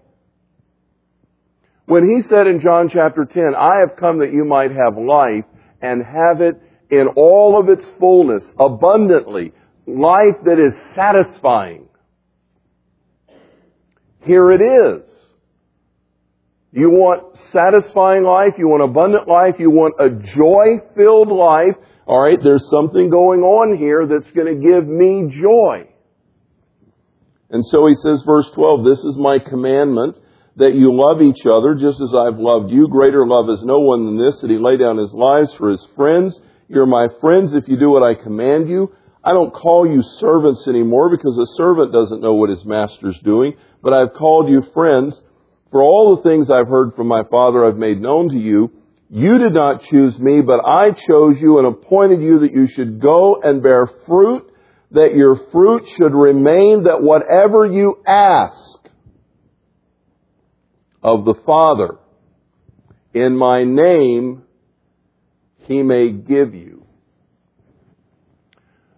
When 1.87 2.07
he 2.07 2.21
said 2.29 2.47
in 2.47 2.61
John 2.61 2.87
chapter 2.87 3.25
10, 3.25 3.53
I 3.59 3.81
have 3.81 3.97
come 3.99 4.19
that 4.19 4.31
you 4.31 4.45
might 4.45 4.71
have 4.71 4.97
life 4.97 5.43
and 5.81 6.01
have 6.01 6.39
it 6.39 6.55
in 6.89 7.07
all 7.17 7.59
of 7.59 7.67
its 7.67 7.85
fullness, 7.99 8.43
abundantly, 8.57 9.51
life 9.87 10.35
that 10.45 10.59
is 10.59 10.73
satisfying. 10.95 11.87
Here 14.23 14.51
it 14.51 14.61
is. 14.61 15.07
You 16.71 16.89
want 16.89 17.37
satisfying 17.51 18.23
life, 18.23 18.53
you 18.57 18.67
want 18.67 18.83
abundant 18.83 19.27
life, 19.27 19.55
you 19.59 19.69
want 19.69 19.95
a 19.99 20.09
joy-filled 20.09 21.27
life. 21.27 21.75
Alright, 22.07 22.39
there's 22.43 22.69
something 22.69 23.09
going 23.09 23.41
on 23.41 23.77
here 23.77 24.07
that's 24.07 24.31
going 24.31 24.47
to 24.47 24.59
give 24.61 24.87
me 24.87 25.27
joy. 25.41 25.87
And 27.49 27.65
so 27.65 27.87
he 27.87 27.93
says, 27.95 28.23
verse 28.25 28.49
12, 28.55 28.85
this 28.85 28.99
is 28.99 29.17
my 29.17 29.37
commandment, 29.39 30.15
that 30.55 30.73
you 30.73 30.95
love 30.95 31.21
each 31.21 31.45
other 31.45 31.75
just 31.75 31.99
as 31.99 32.15
I've 32.15 32.39
loved 32.39 32.71
you. 32.71 32.87
Greater 32.87 33.27
love 33.27 33.49
is 33.49 33.63
no 33.63 33.79
one 33.79 34.05
than 34.05 34.17
this, 34.17 34.39
that 34.39 34.49
he 34.49 34.57
lay 34.57 34.77
down 34.77 34.97
his 34.97 35.13
lives 35.13 35.53
for 35.55 35.69
his 35.69 35.85
friends. 35.95 36.39
You're 36.69 36.85
my 36.85 37.07
friends 37.19 37.53
if 37.53 37.67
you 37.67 37.77
do 37.77 37.89
what 37.89 38.03
I 38.03 38.15
command 38.15 38.69
you. 38.69 38.95
I 39.23 39.31
don't 39.33 39.53
call 39.53 39.87
you 39.87 40.01
servants 40.19 40.67
anymore 40.67 41.09
because 41.15 41.37
a 41.37 41.55
servant 41.55 41.93
doesn't 41.93 42.21
know 42.21 42.33
what 42.33 42.49
his 42.49 42.65
master's 42.65 43.19
doing, 43.23 43.53
but 43.83 43.93
I've 43.93 44.13
called 44.13 44.49
you 44.49 44.63
friends. 44.73 45.21
For 45.71 45.81
all 45.81 46.15
the 46.15 46.23
things 46.23 46.49
I've 46.49 46.67
heard 46.67 46.95
from 46.95 47.07
my 47.07 47.21
Father 47.29 47.65
I've 47.65 47.77
made 47.77 48.01
known 48.01 48.29
to 48.29 48.37
you. 48.37 48.71
You 49.09 49.37
did 49.37 49.53
not 49.53 49.83
choose 49.83 50.17
me, 50.17 50.41
but 50.41 50.59
I 50.65 50.91
chose 50.91 51.35
you 51.39 51.59
and 51.59 51.67
appointed 51.67 52.21
you 52.21 52.39
that 52.39 52.53
you 52.53 52.67
should 52.67 52.99
go 52.99 53.41
and 53.41 53.61
bear 53.61 53.89
fruit, 54.07 54.49
that 54.91 55.13
your 55.15 55.39
fruit 55.51 55.83
should 55.97 56.13
remain, 56.13 56.83
that 56.85 57.01
whatever 57.01 57.65
you 57.65 58.01
ask 58.07 58.79
of 61.03 61.25
the 61.25 61.35
Father 61.45 61.97
in 63.13 63.37
my 63.37 63.63
name, 63.63 64.43
he 65.59 65.83
may 65.83 66.11
give 66.11 66.55
you. 66.55 66.80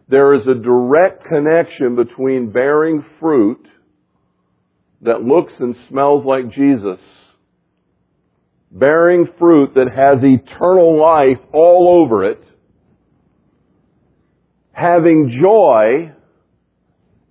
There 0.08 0.34
is 0.34 0.45
a 0.47 0.56
direct 0.56 1.26
connection 1.26 1.95
between 1.95 2.51
bearing 2.51 3.06
fruit 3.20 3.66
that 5.01 5.22
looks 5.22 5.54
and 5.60 5.76
smells 5.89 6.26
like 6.26 6.51
Jesus, 6.51 6.99
bearing 8.72 9.28
fruit 9.39 9.74
that 9.76 9.89
has 9.93 10.20
eternal 10.24 10.99
life 10.99 11.39
all 11.54 12.04
over 12.04 12.30
it, 12.30 12.43
having 14.72 15.39
joy, 15.41 16.12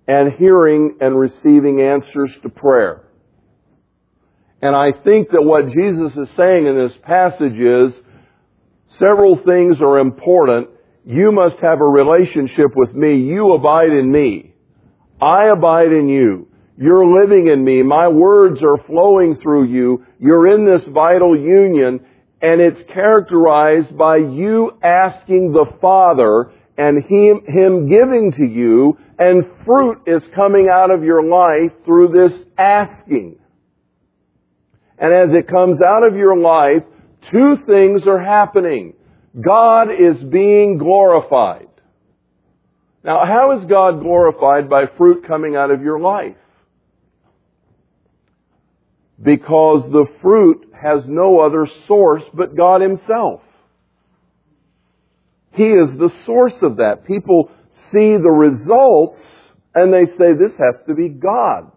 and 0.07 0.33
hearing 0.33 0.97
and 0.99 1.17
receiving 1.17 1.81
answers 1.81 2.31
to 2.41 2.49
prayer. 2.49 3.03
And 4.61 4.75
I 4.75 4.91
think 5.03 5.29
that 5.31 5.43
what 5.43 5.67
Jesus 5.67 6.11
is 6.17 6.35
saying 6.37 6.67
in 6.67 6.87
this 6.87 6.97
passage 7.03 7.53
is 7.53 7.93
several 8.97 9.37
things 9.45 9.77
are 9.81 9.99
important 9.99 10.69
you 11.05 11.31
must 11.31 11.57
have 11.61 11.81
a 11.81 11.85
relationship 11.85 12.75
with 12.75 12.93
me. 12.93 13.17
You 13.17 13.53
abide 13.53 13.89
in 13.89 14.11
me. 14.11 14.53
I 15.21 15.47
abide 15.47 15.91
in 15.91 16.07
you. 16.07 16.47
You're 16.77 17.21
living 17.21 17.47
in 17.47 17.63
me. 17.63 17.83
My 17.83 18.07
words 18.07 18.61
are 18.63 18.83
flowing 18.87 19.37
through 19.41 19.65
you. 19.65 20.05
You're 20.19 20.47
in 20.47 20.65
this 20.65 20.87
vital 20.93 21.37
union 21.37 22.05
and 22.41 22.59
it's 22.59 22.81
characterized 22.91 23.97
by 23.97 24.17
you 24.17 24.71
asking 24.83 25.53
the 25.53 25.65
Father 25.79 26.51
and 26.77 27.03
him, 27.03 27.41
him 27.47 27.87
giving 27.87 28.33
to 28.35 28.43
you 28.43 28.97
and 29.19 29.45
fruit 29.65 30.01
is 30.07 30.23
coming 30.35 30.67
out 30.69 30.91
of 30.91 31.03
your 31.03 31.23
life 31.23 31.71
through 31.85 32.09
this 32.09 32.37
asking. 32.57 33.37
And 34.97 35.13
as 35.13 35.29
it 35.35 35.47
comes 35.47 35.79
out 35.85 36.05
of 36.05 36.15
your 36.15 36.37
life, 36.37 36.83
two 37.31 37.57
things 37.65 38.07
are 38.07 38.21
happening. 38.21 38.93
God 39.39 39.89
is 39.89 40.21
being 40.23 40.77
glorified. 40.77 41.67
Now, 43.03 43.25
how 43.25 43.59
is 43.59 43.65
God 43.67 43.99
glorified 43.99 44.69
by 44.69 44.85
fruit 44.97 45.27
coming 45.27 45.55
out 45.55 45.71
of 45.71 45.81
your 45.81 45.99
life? 45.99 46.37
Because 49.21 49.83
the 49.91 50.05
fruit 50.21 50.71
has 50.79 51.03
no 51.07 51.39
other 51.39 51.67
source 51.87 52.23
but 52.33 52.55
God 52.55 52.81
Himself. 52.81 53.41
He 55.53 55.63
is 55.63 55.97
the 55.97 56.11
source 56.25 56.55
of 56.61 56.77
that. 56.77 57.05
People 57.05 57.51
see 57.91 58.17
the 58.17 58.29
results 58.29 59.19
and 59.75 59.93
they 59.93 60.05
say, 60.05 60.33
this 60.33 60.55
has 60.57 60.81
to 60.87 60.93
be 60.93 61.09
God. 61.09 61.71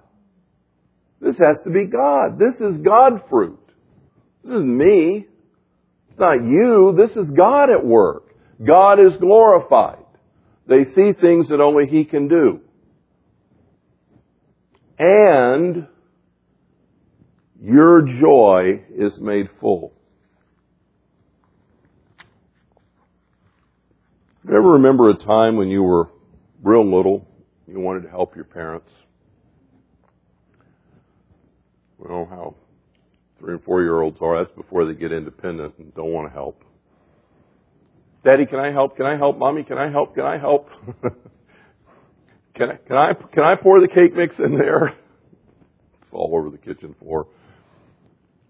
This 1.20 1.38
has 1.38 1.60
to 1.64 1.70
be 1.70 1.86
God. 1.86 2.38
This 2.38 2.54
is 2.60 2.76
God 2.82 3.22
fruit. 3.30 3.58
This 4.44 4.52
is 4.52 4.64
me. 4.64 5.26
It's 6.16 6.20
not 6.22 6.42
you. 6.46 6.96
This 6.96 7.14
is 7.14 7.30
God 7.30 7.68
at 7.68 7.84
work. 7.84 8.34
God 8.66 8.94
is 8.94 9.12
glorified. 9.20 10.02
They 10.66 10.84
see 10.94 11.12
things 11.12 11.48
that 11.48 11.60
only 11.60 11.84
He 11.90 12.06
can 12.06 12.26
do. 12.26 12.60
And 14.98 15.86
your 17.62 18.00
joy 18.00 18.84
is 18.96 19.18
made 19.20 19.48
full. 19.60 19.92
Do 24.46 24.52
You 24.52 24.58
ever 24.58 24.70
remember 24.70 25.10
a 25.10 25.18
time 25.18 25.56
when 25.56 25.68
you 25.68 25.82
were 25.82 26.08
real 26.62 26.96
little, 26.96 27.28
you 27.68 27.78
wanted 27.78 28.04
to 28.04 28.08
help 28.08 28.34
your 28.34 28.46
parents? 28.46 28.88
Well, 31.98 32.26
how 32.30 32.54
three 33.38 33.54
and 33.54 33.62
four 33.64 33.82
year 33.82 34.00
olds 34.00 34.18
are. 34.20 34.44
That's 34.44 34.54
before 34.56 34.86
they 34.86 34.94
get 34.94 35.12
independent 35.12 35.74
and 35.78 35.94
don't 35.94 36.12
want 36.12 36.28
to 36.28 36.32
help. 36.32 36.62
Daddy, 38.24 38.46
can 38.46 38.58
I 38.58 38.72
help? 38.72 38.96
Can 38.96 39.06
I 39.06 39.16
help? 39.16 39.38
Mommy, 39.38 39.62
can 39.62 39.78
I 39.78 39.90
help? 39.90 40.14
Can 40.14 40.24
I 40.24 40.38
help? 40.38 40.68
can 42.54 42.70
I 42.70 42.76
can 42.86 42.96
I 42.96 43.12
can 43.32 43.44
I 43.44 43.54
pour 43.54 43.80
the 43.80 43.88
cake 43.88 44.14
mix 44.14 44.34
in 44.38 44.58
there? 44.58 44.88
It's 44.88 46.12
all 46.12 46.34
over 46.36 46.50
the 46.50 46.58
kitchen 46.58 46.94
floor. 46.98 47.28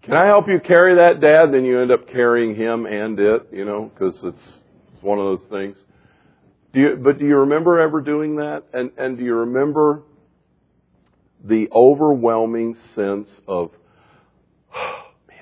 Can 0.03 0.15
I 0.15 0.25
help 0.25 0.47
you 0.47 0.59
carry 0.65 0.95
that, 0.95 1.19
Dad? 1.19 1.53
Then 1.53 1.65
you 1.65 1.81
end 1.81 1.91
up 1.91 2.07
carrying 2.07 2.55
him 2.55 2.85
and 2.85 3.19
it, 3.19 3.49
you 3.51 3.65
know, 3.65 3.91
because 3.93 4.15
it's 4.23 4.57
it's 4.93 5.03
one 5.03 5.19
of 5.19 5.25
those 5.25 5.49
things. 5.49 5.77
Do 6.73 6.79
you, 6.79 6.95
but 6.95 7.19
do 7.19 7.25
you 7.25 7.37
remember 7.37 7.79
ever 7.79 8.01
doing 8.01 8.37
that? 8.37 8.63
And 8.73 8.91
and 8.97 9.17
do 9.17 9.23
you 9.23 9.35
remember 9.35 10.03
the 11.43 11.67
overwhelming 11.71 12.77
sense 12.95 13.27
of 13.47 13.71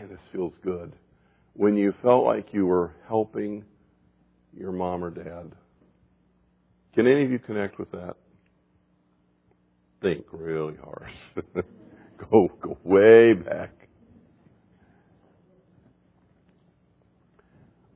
man, 0.06 0.16
this 0.16 0.26
feels 0.32 0.53
good. 0.64 0.93
When 1.53 1.76
you 1.78 1.93
felt 2.01 2.26
like 2.26 2.47
you 2.51 2.66
were 2.66 2.91
helping 3.08 3.64
your 4.58 4.72
mom 4.72 5.03
or 5.03 5.10
dad. 5.10 5.51
Can 6.93 7.08
any 7.08 7.26
of 7.26 7.32
you 7.32 7.39
connect 7.39 7.78
with 7.78 7.91
that? 7.91 8.16
Think 10.01 10.26
really 10.32 10.76
hard. 10.82 11.10
go 12.32 12.49
go 12.62 12.78
way 12.84 13.34
back. 13.34 13.72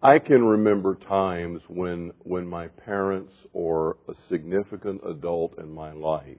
I 0.01 0.19
can 0.19 0.43
remember 0.43 0.95
times 0.95 1.61
when 1.67 2.11
when 2.19 2.47
my 2.47 2.67
parents 2.67 3.33
or 3.53 3.97
a 4.07 4.13
significant 4.29 5.01
adult 5.05 5.57
in 5.59 5.71
my 5.71 5.91
life 5.91 6.37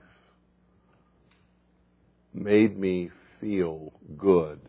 made 2.35 2.79
me 2.79 3.11
feel 3.41 3.93
good 4.18 4.61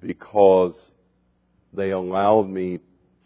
because 0.00 0.74
they 1.72 1.90
allowed 1.90 2.48
me 2.48 2.80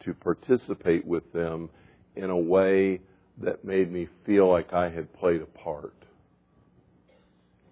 to 0.05 0.15
participate 0.15 1.07
with 1.07 1.31
them 1.33 1.71
in 2.17 2.31
a 2.31 2.37
way 2.37 3.01
that 3.39 3.65
made 3.65 3.91
me 3.91 4.09
feel 4.27 4.51
like 4.51 4.73
I 4.73 4.89
had 4.89 5.13
played 5.15 5.41
a 5.43 5.47
part. 5.47 5.95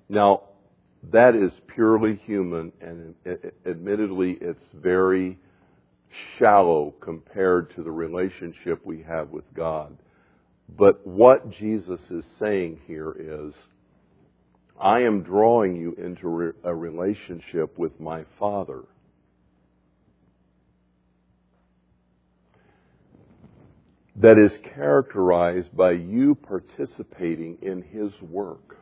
Now, 0.09 0.43
that 1.13 1.35
is 1.35 1.51
purely 1.75 2.17
human 2.25 2.73
and 2.81 3.15
admittedly 3.67 4.37
it's 4.41 4.65
very 4.75 5.39
shallow 6.39 6.95
compared 7.01 7.75
to 7.77 7.83
the 7.83 7.91
relationship 7.91 8.85
we 8.85 9.03
have 9.03 9.31
with 9.31 9.45
God. 9.55 9.97
But 10.79 11.05
what 11.07 11.51
Jesus 11.51 12.01
is 12.11 12.25
saying 12.39 12.81
here 12.87 13.15
is, 13.19 13.55
I 14.81 15.01
am 15.01 15.23
drawing 15.23 15.77
you 15.77 15.95
into 15.95 16.53
a 16.65 16.75
relationship 16.75 17.79
with 17.79 17.99
my 18.01 18.25
Father. 18.39 18.83
That 24.21 24.37
is 24.37 24.53
characterized 24.75 25.75
by 25.75 25.93
you 25.93 26.35
participating 26.35 27.57
in 27.63 27.83
His 27.83 28.13
work. 28.21 28.77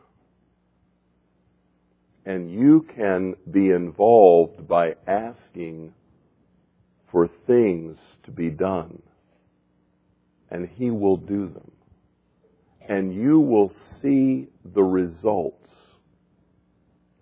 And 2.25 2.51
you 2.51 2.85
can 2.95 3.35
be 3.49 3.69
involved 3.69 4.67
by 4.67 4.95
asking 5.07 5.93
for 7.09 7.29
things 7.47 7.97
to 8.25 8.31
be 8.31 8.49
done. 8.49 9.01
And 10.51 10.67
He 10.75 10.91
will 10.91 11.17
do 11.17 11.47
them. 11.47 11.71
And 12.87 13.13
you 13.13 13.39
will 13.39 13.71
see 14.01 14.47
the 14.65 14.83
results 14.83 15.69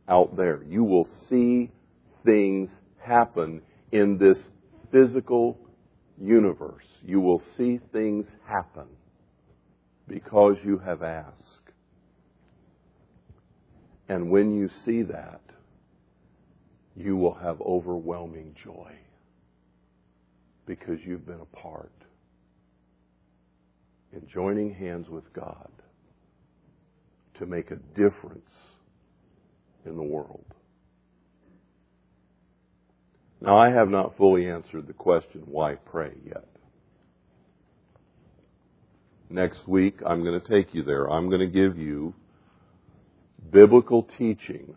out 0.09 0.35
there. 0.35 0.63
You 0.67 0.83
will 0.83 1.07
see 1.29 1.69
things 2.25 2.69
happen 2.99 3.61
in 3.91 4.17
this 4.17 4.37
physical 4.91 5.59
universe. 6.19 6.83
You 7.07 7.21
will 7.21 7.41
see 7.57 7.79
things 7.93 8.25
happen 8.45 8.87
because 10.09 10.57
you 10.65 10.77
have 10.79 11.01
asked. 11.01 11.71
And 14.09 14.29
when 14.29 14.57
you 14.57 14.69
see 14.85 15.03
that, 15.03 15.39
you 16.97 17.15
will 17.15 17.35
have 17.35 17.61
overwhelming 17.61 18.55
joy 18.61 18.91
because 20.65 20.99
you've 21.05 21.25
been 21.25 21.39
a 21.39 21.57
part 21.57 21.91
in 24.11 24.27
joining 24.27 24.73
hands 24.73 25.07
with 25.07 25.31
God 25.31 25.69
to 27.39 27.45
make 27.45 27.71
a 27.71 27.77
difference 27.95 28.51
in 29.85 29.95
the 29.95 30.03
world. 30.03 30.43
Now, 33.39 33.57
I 33.57 33.69
have 33.69 33.87
not 33.87 34.17
fully 34.17 34.49
answered 34.49 34.87
the 34.87 34.93
question, 34.93 35.43
why 35.45 35.75
pray 35.75 36.11
yet. 36.25 36.47
Next 39.29 39.67
week, 39.67 39.99
I'm 40.05 40.23
going 40.23 40.39
to 40.39 40.47
take 40.47 40.73
you 40.73 40.83
there. 40.83 41.09
I'm 41.09 41.29
going 41.29 41.41
to 41.41 41.47
give 41.47 41.77
you 41.77 42.13
biblical 43.51 44.07
teaching 44.17 44.75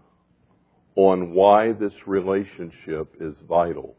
on 0.96 1.32
why 1.32 1.72
this 1.72 1.92
relationship 2.06 3.14
is 3.20 3.34
vital. 3.48 3.96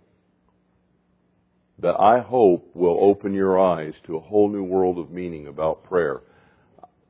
That 1.80 1.96
I 2.00 2.20
hope 2.20 2.70
will 2.76 2.98
open 3.02 3.34
your 3.34 3.60
eyes 3.60 3.94
to 4.06 4.18
a 4.18 4.20
whole 4.20 4.50
new 4.50 4.64
world 4.64 5.00
of 5.00 5.10
meaning 5.10 5.48
about 5.48 5.84
prayer. 5.84 6.22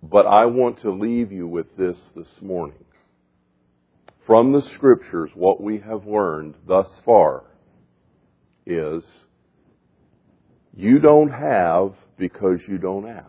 But 0.04 0.26
I 0.26 0.46
want 0.46 0.82
to 0.82 0.92
leave 0.92 1.32
you 1.32 1.48
with 1.48 1.76
this 1.78 1.98
this 2.16 2.42
morning 2.42 2.86
from 4.32 4.54
the 4.54 4.62
scriptures, 4.76 5.32
what 5.34 5.62
we 5.62 5.80
have 5.80 6.06
learned 6.06 6.56
thus 6.68 6.88
far 7.04 7.44
is 8.66 9.04
you 10.76 10.99
don't 10.99 11.32
have 11.32 11.93
because 12.17 12.59
you 12.67 12.78
don't 12.78 13.07
ask. 13.07 13.28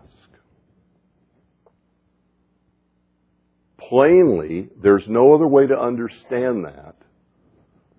Plainly, 3.78 4.68
there's 4.82 5.05
no 5.07 5.34
other 5.34 5.47
way 5.47 5.66
to 5.66 5.78
understand 5.78 6.64
that 6.64 6.97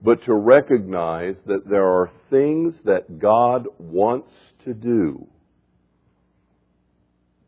but 0.03 0.25
to 0.25 0.33
recognize 0.33 1.35
that 1.45 1.67
there 1.67 1.87
are 1.87 2.11
things 2.29 2.75
that 2.83 3.19
God 3.19 3.67
wants 3.79 4.29
to 4.65 4.73
do 4.73 5.27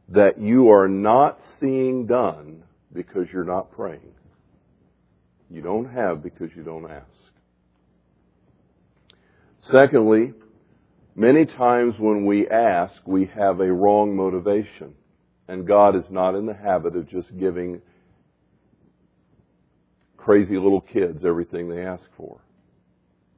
that 0.07 0.39
you 0.39 0.71
are 0.71 0.87
not 0.87 1.37
seeing 1.59 2.07
done 2.07 2.63
because 2.93 3.27
you're 3.33 3.43
not 3.43 3.71
praying. 3.71 4.13
You 5.49 5.61
don't 5.61 5.91
have 5.91 6.23
because 6.23 6.49
you 6.55 6.63
don't 6.63 6.89
ask. 6.89 7.05
Secondly, 9.69 10.33
many 11.16 11.45
times 11.45 11.95
when 11.97 12.26
we 12.26 12.47
ask, 12.47 12.93
we 13.05 13.30
have 13.36 13.59
a 13.59 13.72
wrong 13.72 14.16
motivation. 14.16 14.93
And 15.47 15.68
God 15.68 15.95
is 15.95 16.05
not 16.09 16.36
in 16.36 16.45
the 16.45 16.53
habit 16.53 16.95
of 16.95 17.09
just 17.09 17.28
giving 17.38 17.82
crazy 20.18 20.55
little 20.55 20.82
kids 20.82 21.20
everything 21.26 21.70
they 21.70 21.84
ask 21.84 22.03
for. 22.18 22.41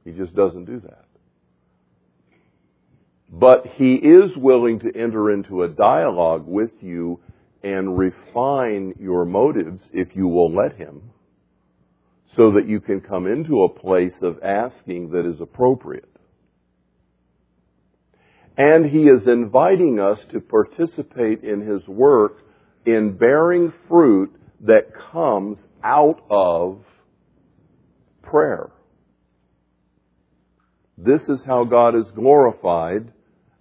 He 0.04 0.12
just 0.12 0.34
doesn't 0.34 0.64
do 0.64 0.80
that. 0.80 1.04
But 3.30 3.66
He 3.76 3.94
is 3.94 4.30
willing 4.36 4.80
to 4.80 4.98
enter 4.98 5.30
into 5.30 5.64
a 5.64 5.68
dialogue 5.68 6.46
with 6.46 6.70
you 6.80 7.20
and 7.62 7.98
refine 7.98 8.94
your 8.98 9.26
motives 9.26 9.82
if 9.92 10.08
you 10.14 10.28
will 10.28 10.50
let 10.50 10.76
Him 10.76 11.02
so 12.36 12.52
that 12.52 12.66
you 12.66 12.80
can 12.80 13.00
come 13.00 13.26
into 13.26 13.64
a 13.64 13.68
place 13.68 14.14
of 14.22 14.42
asking 14.42 15.10
that 15.10 15.28
is 15.28 15.40
appropriate. 15.40 16.08
And 18.58 18.84
He 18.84 19.04
is 19.04 19.26
inviting 19.26 20.00
us 20.00 20.18
to 20.32 20.40
participate 20.40 21.44
in 21.44 21.60
His 21.60 21.86
work 21.88 22.38
in 22.84 23.16
bearing 23.16 23.72
fruit 23.88 24.34
that 24.60 24.92
comes 25.12 25.58
out 25.82 26.20
of 26.28 26.80
prayer. 28.22 28.70
This 30.98 31.22
is 31.28 31.40
how 31.46 31.64
God 31.64 31.94
is 31.94 32.10
glorified, 32.14 33.12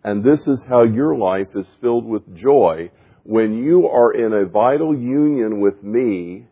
and 0.04 0.24
this 0.24 0.42
is 0.48 0.64
how 0.68 0.84
your 0.84 1.16
life 1.16 1.50
is 1.56 1.68
filled 1.80 2.06
with 2.06 2.36
joy 2.36 2.90
when 3.24 3.64
you 3.64 3.88
are 3.88 4.14
in 4.14 4.34
a 4.34 4.50
vital 4.50 4.98
union 4.98 5.60
with 5.60 5.84
me 5.84 6.48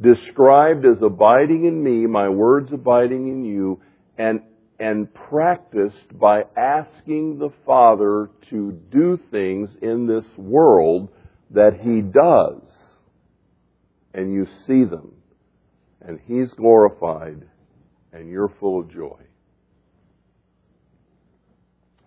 described 0.00 0.84
as 0.84 1.00
abiding 1.00 1.64
in 1.64 1.82
me, 1.82 2.06
my 2.06 2.28
words 2.28 2.72
abiding 2.72 3.28
in 3.28 3.44
you, 3.44 3.80
and, 4.18 4.40
and 4.82 5.14
practiced 5.14 6.18
by 6.18 6.42
asking 6.56 7.38
the 7.38 7.50
Father 7.64 8.28
to 8.50 8.72
do 8.90 9.16
things 9.30 9.70
in 9.80 10.08
this 10.08 10.24
world 10.36 11.08
that 11.50 11.74
He 11.80 12.00
does. 12.00 12.68
And 14.12 14.34
you 14.34 14.44
see 14.66 14.82
them. 14.82 15.12
And 16.00 16.18
He's 16.26 16.52
glorified, 16.54 17.46
and 18.12 18.28
you're 18.28 18.52
full 18.58 18.80
of 18.80 18.90
joy. 18.92 19.20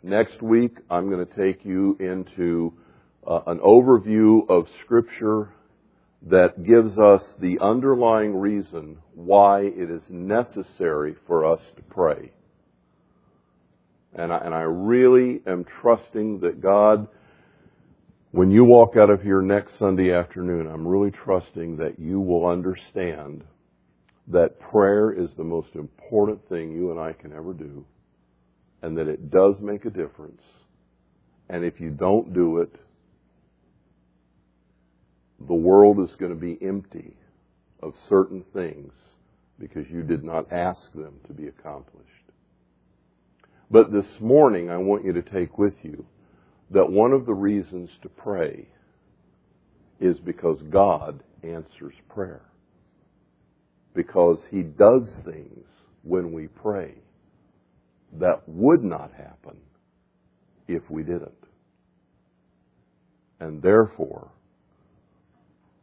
Next 0.03 0.41
week, 0.41 0.75
I'm 0.89 1.09
going 1.09 1.25
to 1.25 1.33
take 1.33 1.63
you 1.63 1.95
into 2.01 2.73
uh, 3.25 3.39
an 3.47 3.59
overview 3.59 4.49
of 4.49 4.67
Scripture 4.83 5.53
that 6.29 6.61
gives 6.61 6.97
us 6.97 7.21
the 7.39 7.57
underlying 7.61 8.35
reason 8.35 8.97
why 9.13 9.61
it 9.61 9.89
is 9.89 10.03
necessary 10.09 11.15
for 11.25 11.49
us 11.49 11.61
to 11.77 11.81
pray. 11.83 12.33
And 14.17 14.31
I, 14.31 14.37
and 14.37 14.53
I 14.53 14.61
really 14.61 15.41
am 15.45 15.65
trusting 15.81 16.39
that 16.39 16.61
God, 16.61 17.07
when 18.31 18.49
you 18.49 18.63
walk 18.63 18.95
out 18.97 19.09
of 19.09 19.21
here 19.21 19.41
next 19.41 19.77
Sunday 19.77 20.13
afternoon, 20.13 20.67
I'm 20.67 20.87
really 20.87 21.11
trusting 21.11 21.77
that 21.77 21.99
you 21.99 22.21
will 22.21 22.45
understand 22.45 23.43
that 24.27 24.59
prayer 24.59 25.11
is 25.11 25.29
the 25.37 25.43
most 25.43 25.75
important 25.75 26.47
thing 26.47 26.71
you 26.71 26.91
and 26.91 26.99
I 26.99 27.13
can 27.13 27.33
ever 27.33 27.53
do, 27.53 27.85
and 28.81 28.97
that 28.97 29.07
it 29.07 29.29
does 29.29 29.59
make 29.61 29.85
a 29.85 29.89
difference. 29.89 30.41
And 31.49 31.63
if 31.63 31.79
you 31.79 31.91
don't 31.91 32.33
do 32.33 32.59
it, 32.59 32.73
the 35.45 35.53
world 35.53 35.99
is 35.99 36.15
going 36.15 36.31
to 36.33 36.39
be 36.39 36.57
empty 36.65 37.15
of 37.83 37.93
certain 38.09 38.43
things 38.53 38.93
because 39.59 39.85
you 39.89 40.01
did 40.01 40.23
not 40.23 40.51
ask 40.51 40.91
them 40.93 41.13
to 41.27 41.33
be 41.33 41.47
accomplished. 41.47 42.14
But 43.71 43.91
this 43.91 44.05
morning, 44.19 44.69
I 44.69 44.77
want 44.77 45.05
you 45.05 45.13
to 45.13 45.21
take 45.21 45.57
with 45.57 45.73
you 45.81 46.05
that 46.71 46.91
one 46.91 47.11
of 47.13 47.25
the 47.25 47.33
reasons 47.33 47.89
to 48.01 48.09
pray 48.09 48.67
is 49.99 50.17
because 50.19 50.59
God 50.69 51.23
answers 51.43 51.93
prayer. 52.09 52.41
Because 53.93 54.39
He 54.51 54.61
does 54.61 55.07
things 55.23 55.65
when 56.03 56.31
we 56.31 56.47
pray 56.47 56.93
that 58.19 58.47
would 58.47 58.83
not 58.83 59.11
happen 59.13 59.57
if 60.67 60.83
we 60.89 61.03
didn't. 61.03 61.31
And 63.39 63.61
therefore, 63.61 64.29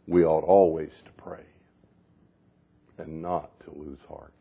we 0.07 0.24
ought 0.24 0.45
always 0.45 0.91
to 1.05 1.22
pray 1.22 1.45
and 2.99 3.22
not 3.22 3.51
to 3.64 3.78
lose 3.78 3.99
heart. 4.09 4.35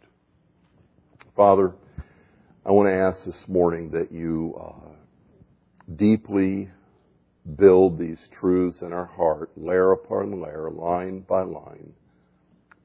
Father, 1.35 1.73
I 2.63 2.69
want 2.71 2.89
to 2.89 2.93
ask 2.93 3.25
this 3.25 3.47
morning 3.47 3.89
that 3.91 4.11
you 4.11 4.55
uh, 4.61 4.89
deeply 5.95 6.69
build 7.55 7.97
these 7.97 8.19
truths 8.39 8.77
in 8.81 8.93
our 8.93 9.07
heart, 9.07 9.49
layer 9.57 9.93
upon 9.93 10.39
layer, 10.39 10.69
line 10.69 11.21
by 11.21 11.41
line, 11.41 11.93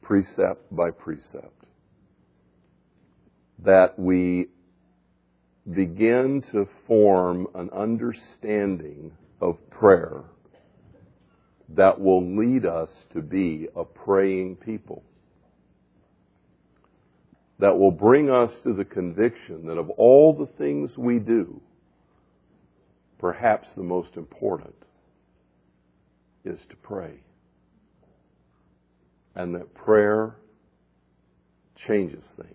precept 0.01 0.75
by 0.75 0.91
precept, 0.91 1.67
that 3.59 3.99
we 3.99 4.47
begin 5.75 6.43
to 6.53 6.67
form 6.87 7.47
an 7.55 7.69
understanding 7.69 9.13
of 9.43 9.59
prayer 9.69 10.23
that 11.69 12.01
will 12.01 12.25
lead 12.35 12.65
us 12.65 12.89
to 13.13 13.21
be 13.21 13.69
a 13.77 13.85
praying 13.85 14.57
people. 14.57 15.03
That 17.59 17.79
will 17.79 17.91
bring 17.91 18.31
us 18.31 18.51
to 18.65 18.75
the 18.75 18.85
conviction 18.85 19.67
that 19.67 19.79
of 19.79 19.89
all 19.91 20.35
the 20.35 20.49
things 20.59 20.91
we 20.97 21.19
do, 21.19 21.61
perhaps 23.19 23.69
the 23.77 23.83
most 23.83 24.17
important, 24.17 24.75
is 26.45 26.59
to 26.69 26.77
pray. 26.77 27.15
And 29.35 29.55
that 29.55 29.75
prayer 29.75 30.37
changes 31.87 32.25
things. 32.37 32.53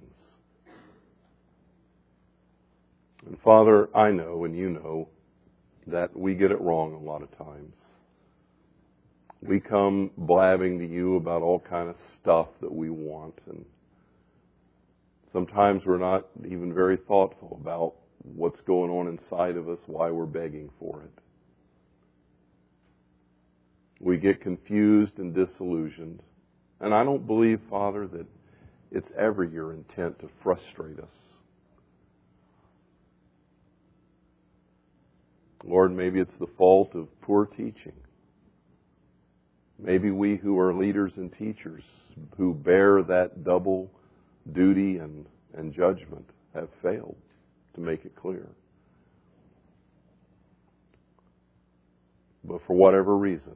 And 3.25 3.37
Father, 3.43 3.89
I 3.95 4.11
know 4.11 4.45
and 4.45 4.57
you 4.57 4.69
know 4.69 5.09
that 5.87 6.15
we 6.17 6.35
get 6.35 6.51
it 6.51 6.61
wrong 6.61 6.93
a 6.93 6.99
lot 6.99 7.21
of 7.21 7.37
times. 7.37 7.75
We 9.41 9.59
come 9.59 10.11
blabbing 10.17 10.79
to 10.79 10.87
you 10.87 11.15
about 11.15 11.41
all 11.41 11.59
kind 11.59 11.89
of 11.89 11.95
stuff 12.21 12.47
that 12.61 12.71
we 12.71 12.89
want 12.89 13.35
and 13.47 13.65
sometimes 15.31 15.83
we're 15.85 15.97
not 15.97 16.27
even 16.45 16.73
very 16.73 16.97
thoughtful 16.97 17.57
about 17.61 17.93
what's 18.23 18.61
going 18.61 18.91
on 18.91 19.07
inside 19.07 19.57
of 19.57 19.69
us, 19.69 19.79
why 19.87 20.11
we're 20.11 20.25
begging 20.25 20.69
for 20.79 21.03
it. 21.03 21.21
We 23.99 24.17
get 24.17 24.41
confused 24.41 25.19
and 25.19 25.33
disillusioned. 25.33 26.21
And 26.79 26.93
I 26.93 27.03
don't 27.03 27.27
believe, 27.27 27.59
Father, 27.69 28.07
that 28.07 28.25
it's 28.91 29.09
ever 29.17 29.43
your 29.43 29.73
intent 29.73 30.19
to 30.19 30.29
frustrate 30.41 30.99
us. 30.99 31.05
Lord, 35.63 35.95
maybe 35.95 36.19
it's 36.19 36.37
the 36.39 36.47
fault 36.57 36.95
of 36.95 37.07
poor 37.21 37.45
teaching. 37.45 37.93
Maybe 39.77 40.09
we 40.11 40.35
who 40.35 40.59
are 40.59 40.73
leaders 40.73 41.13
and 41.17 41.31
teachers 41.31 41.83
who 42.37 42.53
bear 42.53 43.03
that 43.03 43.43
double 43.43 43.91
duty 44.53 44.97
and, 44.97 45.25
and 45.53 45.73
judgment 45.73 46.29
have 46.53 46.69
failed 46.81 47.15
to 47.75 47.81
make 47.81 48.05
it 48.05 48.15
clear. 48.15 48.47
But 52.43 52.61
for 52.65 52.75
whatever 52.75 53.17
reason, 53.17 53.55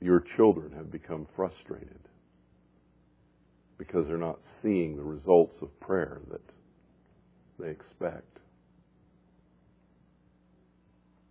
your 0.00 0.20
children 0.36 0.72
have 0.72 0.90
become 0.90 1.26
frustrated 1.34 1.98
because 3.76 4.06
they're 4.06 4.16
not 4.16 4.38
seeing 4.62 4.96
the 4.96 5.02
results 5.02 5.56
of 5.62 5.80
prayer 5.80 6.20
that 6.30 6.40
they 7.58 7.70
expect. 7.70 8.38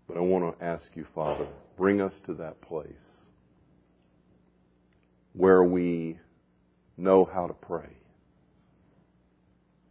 But 0.08 0.18
I 0.18 0.22
want 0.22 0.58
to 0.58 0.66
ask 0.66 0.86
you, 0.96 1.06
Father, 1.14 1.48
bring 1.78 2.02
us 2.02 2.14
to 2.26 2.34
that 2.36 2.62
place 2.62 2.92
where 5.34 5.64
we 5.64 6.18
know 6.98 7.30
how 7.32 7.48
to 7.48 7.54
pray, 7.54 7.90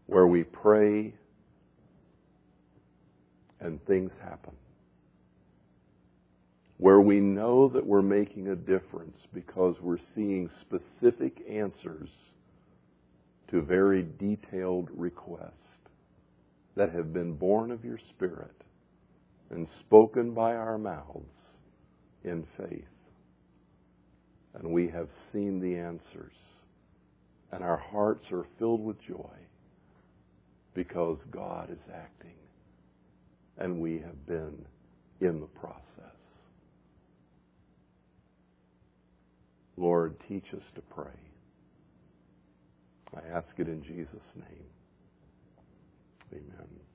where 0.06 0.26
we 0.26 0.42
pray 0.42 1.14
and 3.60 3.84
things 3.86 4.12
happen, 4.22 4.54
where 6.78 7.00
we 7.00 7.20
know 7.20 7.68
that 7.68 7.86
we're 7.86 8.02
making 8.02 8.48
a 8.48 8.56
difference 8.56 9.16
because 9.32 9.76
we're 9.80 9.98
seeing 10.14 10.50
specific 10.60 11.42
answers 11.48 12.08
to 13.48 13.62
very 13.62 14.06
detailed 14.18 14.90
requests 14.94 15.52
that 16.76 16.92
have 16.92 17.12
been 17.12 17.32
born 17.32 17.70
of 17.70 17.84
your 17.84 17.98
Spirit 18.10 18.54
and 19.50 19.66
spoken 19.80 20.32
by 20.32 20.54
our 20.54 20.76
mouths 20.76 21.24
in 22.24 22.44
faith. 22.56 22.84
And 24.54 24.72
we 24.72 24.88
have 24.88 25.08
seen 25.32 25.60
the 25.60 25.76
answers 25.76 26.32
and 27.52 27.62
our 27.62 27.76
hearts 27.76 28.30
are 28.32 28.46
filled 28.58 28.84
with 28.84 29.00
joy 29.00 29.30
because 30.74 31.18
God 31.30 31.70
is 31.70 31.78
acting 31.92 32.34
and 33.58 33.80
we 33.80 33.98
have 33.98 34.26
been 34.26 34.64
in 35.20 35.40
the 35.40 35.46
process. 35.46 35.82
Lord, 39.76 40.16
teach 40.28 40.54
us 40.54 40.62
to 40.74 40.80
pray. 40.82 41.06
I 43.14 43.20
ask 43.36 43.48
it 43.58 43.68
in 43.68 43.82
Jesus' 43.82 44.22
name. 44.34 44.66
Amen. 46.32 46.85